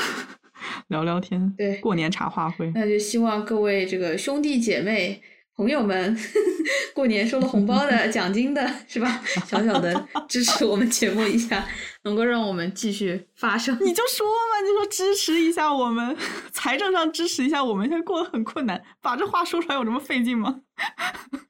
[0.89, 2.70] 聊聊天，对过年茶话会。
[2.74, 5.20] 那就希望各位这个兄弟姐妹、
[5.56, 6.16] 朋友们，
[6.94, 9.22] 过年收了红包的、 奖金的，是吧？
[9.47, 11.66] 小小的支持我们节目一下，
[12.05, 13.76] 能够让我们继续发声。
[13.80, 16.16] 你就说嘛，你说支持一下我们，
[16.52, 20.60] 财政上支持一下我们，现在过得很困难，把这话说出来有这么费劲吗？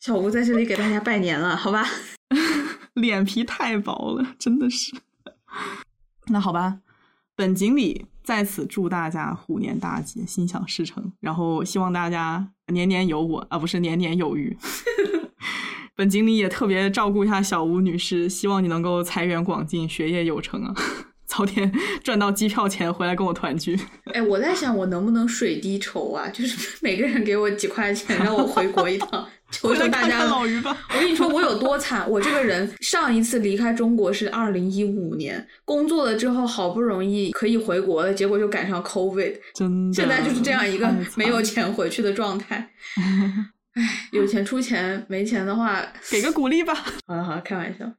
[0.00, 1.86] 小吴在这里给大家拜年了，好吧？
[2.94, 4.92] 脸皮太薄了，真的是。
[6.26, 6.78] 那好吧，
[7.34, 14.56] 本锦鲤在此祝大家虎年大吉，心想事成，然后希望大家年年有我啊，不是年年有余。
[15.96, 20.74] 本锦鲤也特别照顾一下小吴女士，希望你能够财源广进，学业有成啊，
[21.32, 21.72] 早点
[22.04, 23.78] 赚到机票钱回来跟我团聚。
[24.12, 26.28] 哎，我在想，我能不能水滴筹啊？
[26.28, 30.26] 就是每个人给我几块钱，让我回国一趟，求求大家了。
[30.26, 30.76] 老于吧。
[30.90, 32.08] 我跟你说，我有多惨！
[32.10, 42.70] 我这个人上一次离开中国是二零一五年，工作了之后好不容易可以回国了，结果就赶上 COVID，真的，现在就是这样一个没有钱回去的状态。
[43.74, 46.74] 唉，有钱出钱，没钱的话，给个鼓励吧。
[47.06, 47.90] 好了好了，开玩笑。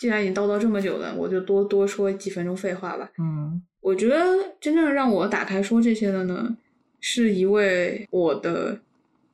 [0.00, 3.10] 既然已经叨叨这么久了，我就多多说几分钟废话吧。
[3.18, 4.16] 嗯我觉得
[4.58, 6.56] 真正让我打开说这些的呢，
[7.00, 8.78] 是一位我的，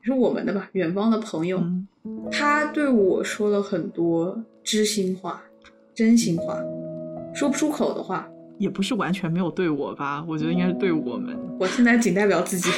[0.02, 1.58] 是我们的吧，远方的朋友。
[1.58, 1.86] 嗯
[2.32, 5.40] 他对我说了很多知心话、
[5.94, 6.60] 真心话，
[7.32, 8.28] 说不出口的话。
[8.58, 11.36] 也不是完全没有对我吧，我觉得应该是对我们。
[11.60, 12.70] 我现在仅代表自己。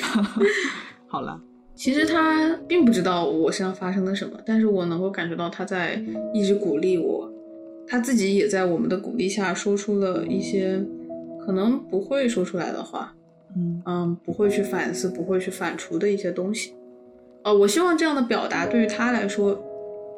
[1.09, 1.41] 好了，
[1.75, 6.03] 其实他并不知道我身上发生了什么，但是我能够感觉到他在
[6.35, 7.28] 一直鼓励我，
[7.89, 10.85] 他自己也在我们的鼓励下说出了一些
[11.45, 13.15] 可能不会说出来的话，
[13.57, 16.75] 嗯嗯，不会去反思、不会去反刍的一些东西。
[17.45, 19.59] 呃，我希望这样的表达对于他来说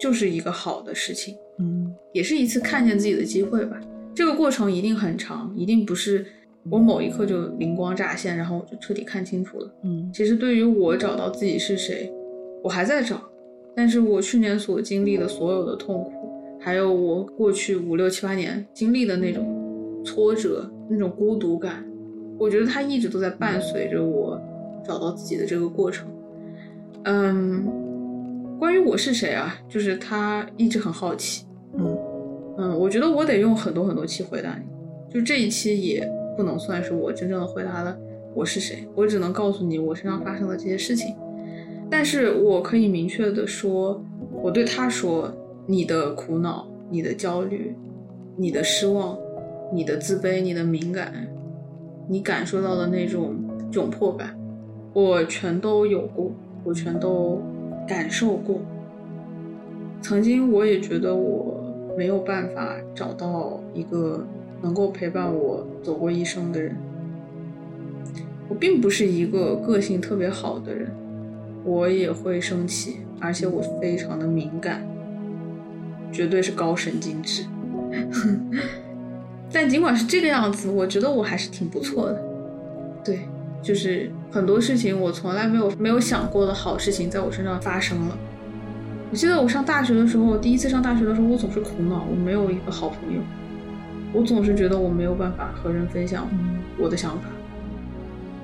[0.01, 3.81] 就是一个好的事情，嗯也是一次看见自己的机会吧。
[4.15, 6.27] 这个过程一定很长，一定不是
[6.69, 9.71] 我某一刻就灵光乍现，然后我就彻底看清楚了。
[9.85, 12.13] 嗯其实对于我找到自己是谁，
[12.65, 13.23] 我还在找，
[13.77, 16.11] 但是我去年所经历的所有的痛苦，
[16.61, 21.85] 还有我过去五六七八年经历的那种挫折、那种孤独感，
[22.39, 24.39] 我觉得它一直都在伴随着我
[24.85, 26.07] 找到自己的这个过程。
[27.05, 27.66] 嗯，
[28.59, 31.47] 关于我是谁啊，就是他一直很好奇。
[31.78, 31.99] 嗯
[32.59, 34.65] 嗯，我觉得我得用很多很多期回答你，
[35.12, 36.07] 就这一期也
[36.37, 37.97] 不能算是我真正的回答了
[38.35, 41.15] 我是谁，我只能告诉你我身上发生的这些事情。
[41.91, 44.05] 但是我可以明确的说，
[44.43, 45.35] 我对他说，
[45.71, 47.73] 你的苦恼、你的焦虑、
[48.37, 49.17] 你的失望、
[49.73, 51.29] 你的自卑、你的敏感，
[52.09, 53.37] 你感受到的那种
[53.71, 54.37] 窘迫感，
[54.93, 56.33] 我全都有过，
[56.65, 57.41] 我全都
[57.87, 58.59] 感受过。
[60.03, 61.63] 曾经我也觉得我
[61.97, 64.27] 没有办法找到一个
[64.61, 66.75] 能够陪伴我走过一生的人。
[68.49, 70.91] 我并不是一个个性特别好的人，
[71.65, 74.85] 我也会生气，而且我非常的敏感，
[76.12, 77.45] 绝对是高神经质。
[79.53, 82.23] 但尽管是这个样子，我觉得我还是挺不错的。
[83.05, 83.20] 对，
[83.62, 88.16] 就是很多事情我从来没有没有想过的好事情在我身上发生了。
[89.11, 93.20] 我记得我上大学的时候，第一次上大学的时候，我总是苦恼，我没有一个好朋友，
[94.12, 96.28] 我总是觉得我没有办法和人分享
[96.78, 97.28] 我的想法，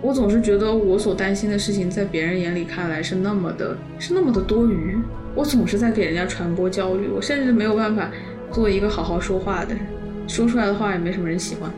[0.03, 4.97] 我总是觉得我所担心的事情在别人眼里看来是那么的，是那么的多余，
[5.35, 8.11] 我总是在给人家传播焦虑，我甚至没有办法
[8.53, 9.83] 做一个好好说话的人，
[10.29, 11.71] 说出来的话也没什么人喜欢，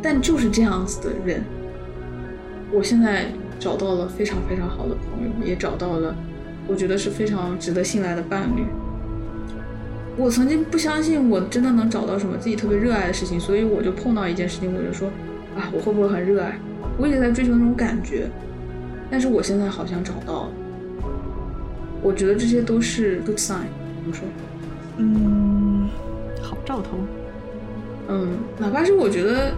[0.00, 1.42] 但就是这样子的人，
[2.70, 3.26] 我现在
[3.58, 6.14] 找到了非常非常好的朋友，也找到了。
[6.68, 8.62] 我觉得是非常值得信赖的伴侣。
[10.16, 15.08] 我曾经不相信我真的能找到什么自己特别热爱的事情，所以我就碰到一件事情，我就说
[15.56, 16.56] 啊，我会不会很热爱？
[16.98, 18.28] 我一直在追求那种感觉，
[19.10, 20.48] 但是我现在好像找到了。
[22.02, 23.66] 我觉得这些都是 good sign，
[24.00, 24.24] 怎么说？
[24.98, 25.88] 嗯，
[26.42, 26.98] 好兆头。
[28.08, 29.52] 嗯，哪怕是我觉得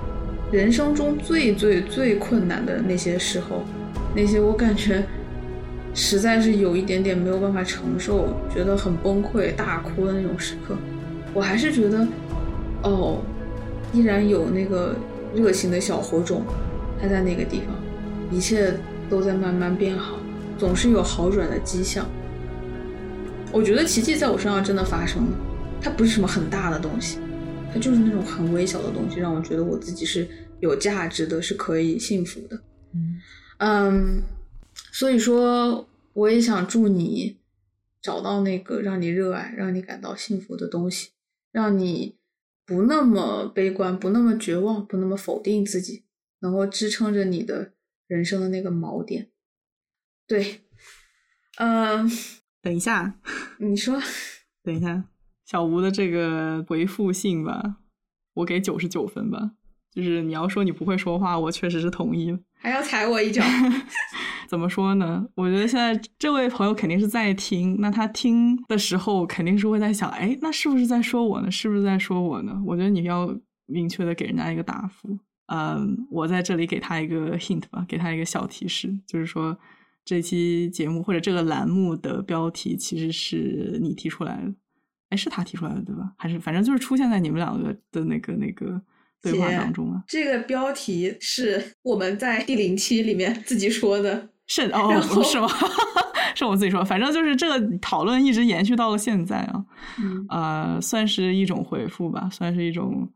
[0.52, 3.62] 人生中最最最困难的那些时候，
[4.14, 5.04] 那些我感觉。
[5.96, 10.74] 实在是有一点点没有办法承受，觉得很崩溃、大哭的那种时刻，
[11.32, 12.04] 我还是觉得，
[12.82, 13.20] 哦，
[13.92, 14.96] 依然有那个
[15.36, 16.42] 热情的小火种，
[17.04, 17.76] 还在那个地方，
[18.32, 18.74] 一切
[19.10, 20.18] 都在慢慢变好，
[20.56, 22.08] 总是有好转的迹象。
[23.52, 25.38] 我觉得奇迹在我身上真的发生了，
[25.82, 27.18] 它不是什么很大的东西，
[27.70, 30.26] 它就是那种很微小的东西，让我觉得我自己是
[30.60, 32.58] 有价值的，是可以幸福的。
[32.94, 33.20] 嗯
[33.58, 34.22] 嗯。
[34.90, 37.36] 所以说，我也想祝你
[38.00, 41.10] 找到那个让你热爱、让你感到幸福的东西，
[41.52, 42.16] 让你
[42.64, 46.02] 不那么悲观、不那么绝望、不那么否定自己，
[46.44, 47.72] 能够支撑着你的
[48.06, 49.30] 人生的那个锚点。
[50.26, 50.60] 对，
[51.56, 52.06] 嗯，
[52.60, 53.18] 等一下，
[53.58, 53.98] 你说，
[54.62, 55.04] 等一下，
[55.46, 57.76] 小吴的这个回复信吧，
[58.34, 59.52] 我给九十九分吧。
[59.90, 63.42] 就是你要说你不会说话，我确实是同意还要踩我一脚。
[64.46, 65.26] 怎么说呢？
[65.36, 71.50] 我觉得现在这位朋友肯定是在听，那他听的时候肯定是会在想，哎，那是不是在说我呢？
[71.50, 72.60] 是不是在说我呢？
[72.66, 73.34] 我觉得你要
[73.64, 75.18] 明确的给人家一个答复。
[75.46, 79.56] 嗯，我在这里给他一个 hint 吧，给他一个小提示，就是说
[80.04, 84.52] 这期节目或者这个栏目的标题其实是你提出来的，
[85.10, 86.12] 哎，是他提出来的对吧？
[86.16, 88.80] 还是反正就是出现在你们两个的那个那个。
[89.22, 95.48] 对话当中啊，这个标题是我们在第零期里面自己说的，是哦， 是吗？
[96.36, 99.64] 是我自己说，反正就是这个讨论一直延续到了现在啊，
[100.28, 103.10] 呃，算是一种回复吧，算是一种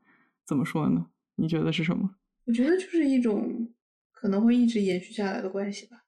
[0.47, 1.05] 怎么说呢？
[1.37, 2.09] 你觉得是什么？
[2.49, 3.69] 我觉得就是一种
[4.11, 5.99] 可能会一直延续下来的关系吧。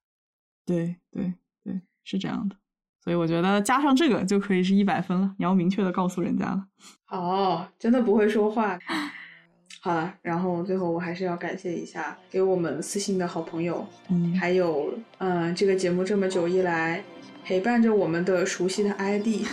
[0.64, 2.56] 对对对，是这样的，
[3.04, 5.34] 所以我觉得加上这个就可以是一百分了。
[5.38, 6.66] 你要明确的告诉人家了。
[7.08, 8.78] 哦，真的不会说话。
[9.82, 17.04] 好了，然后最后我还是要感谢一下给我们私信的好朋友，嗯，还有嗯这个节目这么久以来
[17.44, 19.44] 陪伴着我们的熟悉的 ID，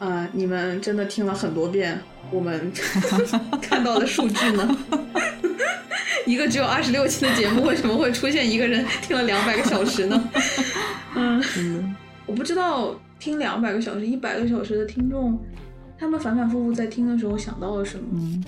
[0.00, 2.00] 嗯，你们真的听了很多遍
[2.30, 2.72] 我们
[3.60, 4.76] 看到的数据呢？
[6.26, 10.28] 一个只有二十六期的节目，为什么会出现一个人听了两百个小时呢？
[11.16, 11.94] 嗯，
[12.26, 15.38] 我不知道听两百个小时、一百个小时的听众，
[15.98, 18.40] 他们反反复复在听的时候想到了什么？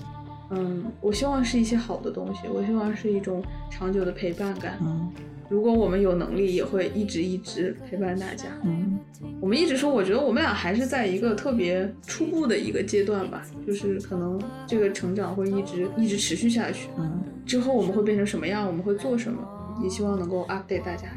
[0.51, 4.79] 嗯，我希望是一些好的东西，我希望是一种长久的陪伴感。
[4.81, 5.11] 嗯，
[5.53, 8.47] 如果我们有能力，也会一直一直陪伴大家。
[8.65, 8.99] 嗯，
[9.39, 16.89] 我们一直说，我觉得我们俩还是在一个特别初步的一个阶段吧，就是可能这个成长会一直一直持续下去。
[16.97, 19.47] 嗯，之后我们会变成什么样，我们会做什么，
[19.83, 21.09] 也希望能够 update 大家。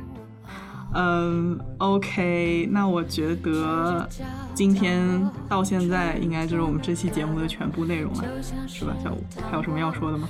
[0.95, 4.07] 嗯，OK，那我觉得
[4.53, 8.23] 今天到现在应该就是我们这期节目的全部内容了，
[8.65, 9.21] 是吧，小五？
[9.51, 10.29] 还有什么要说的吗？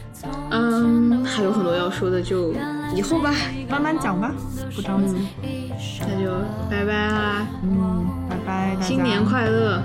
[0.50, 2.54] 嗯，还有很多要说的，就
[2.96, 3.32] 以后吧，
[3.70, 4.32] 慢慢讲吧，
[4.76, 5.16] 不着急。
[6.02, 6.32] 那就
[6.70, 9.82] 拜拜啦，嗯，拜拜，新年快乐，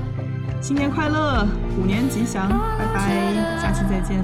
[0.62, 1.47] 新年快乐，
[1.77, 4.19] 虎年吉祥，拜拜，下期再见。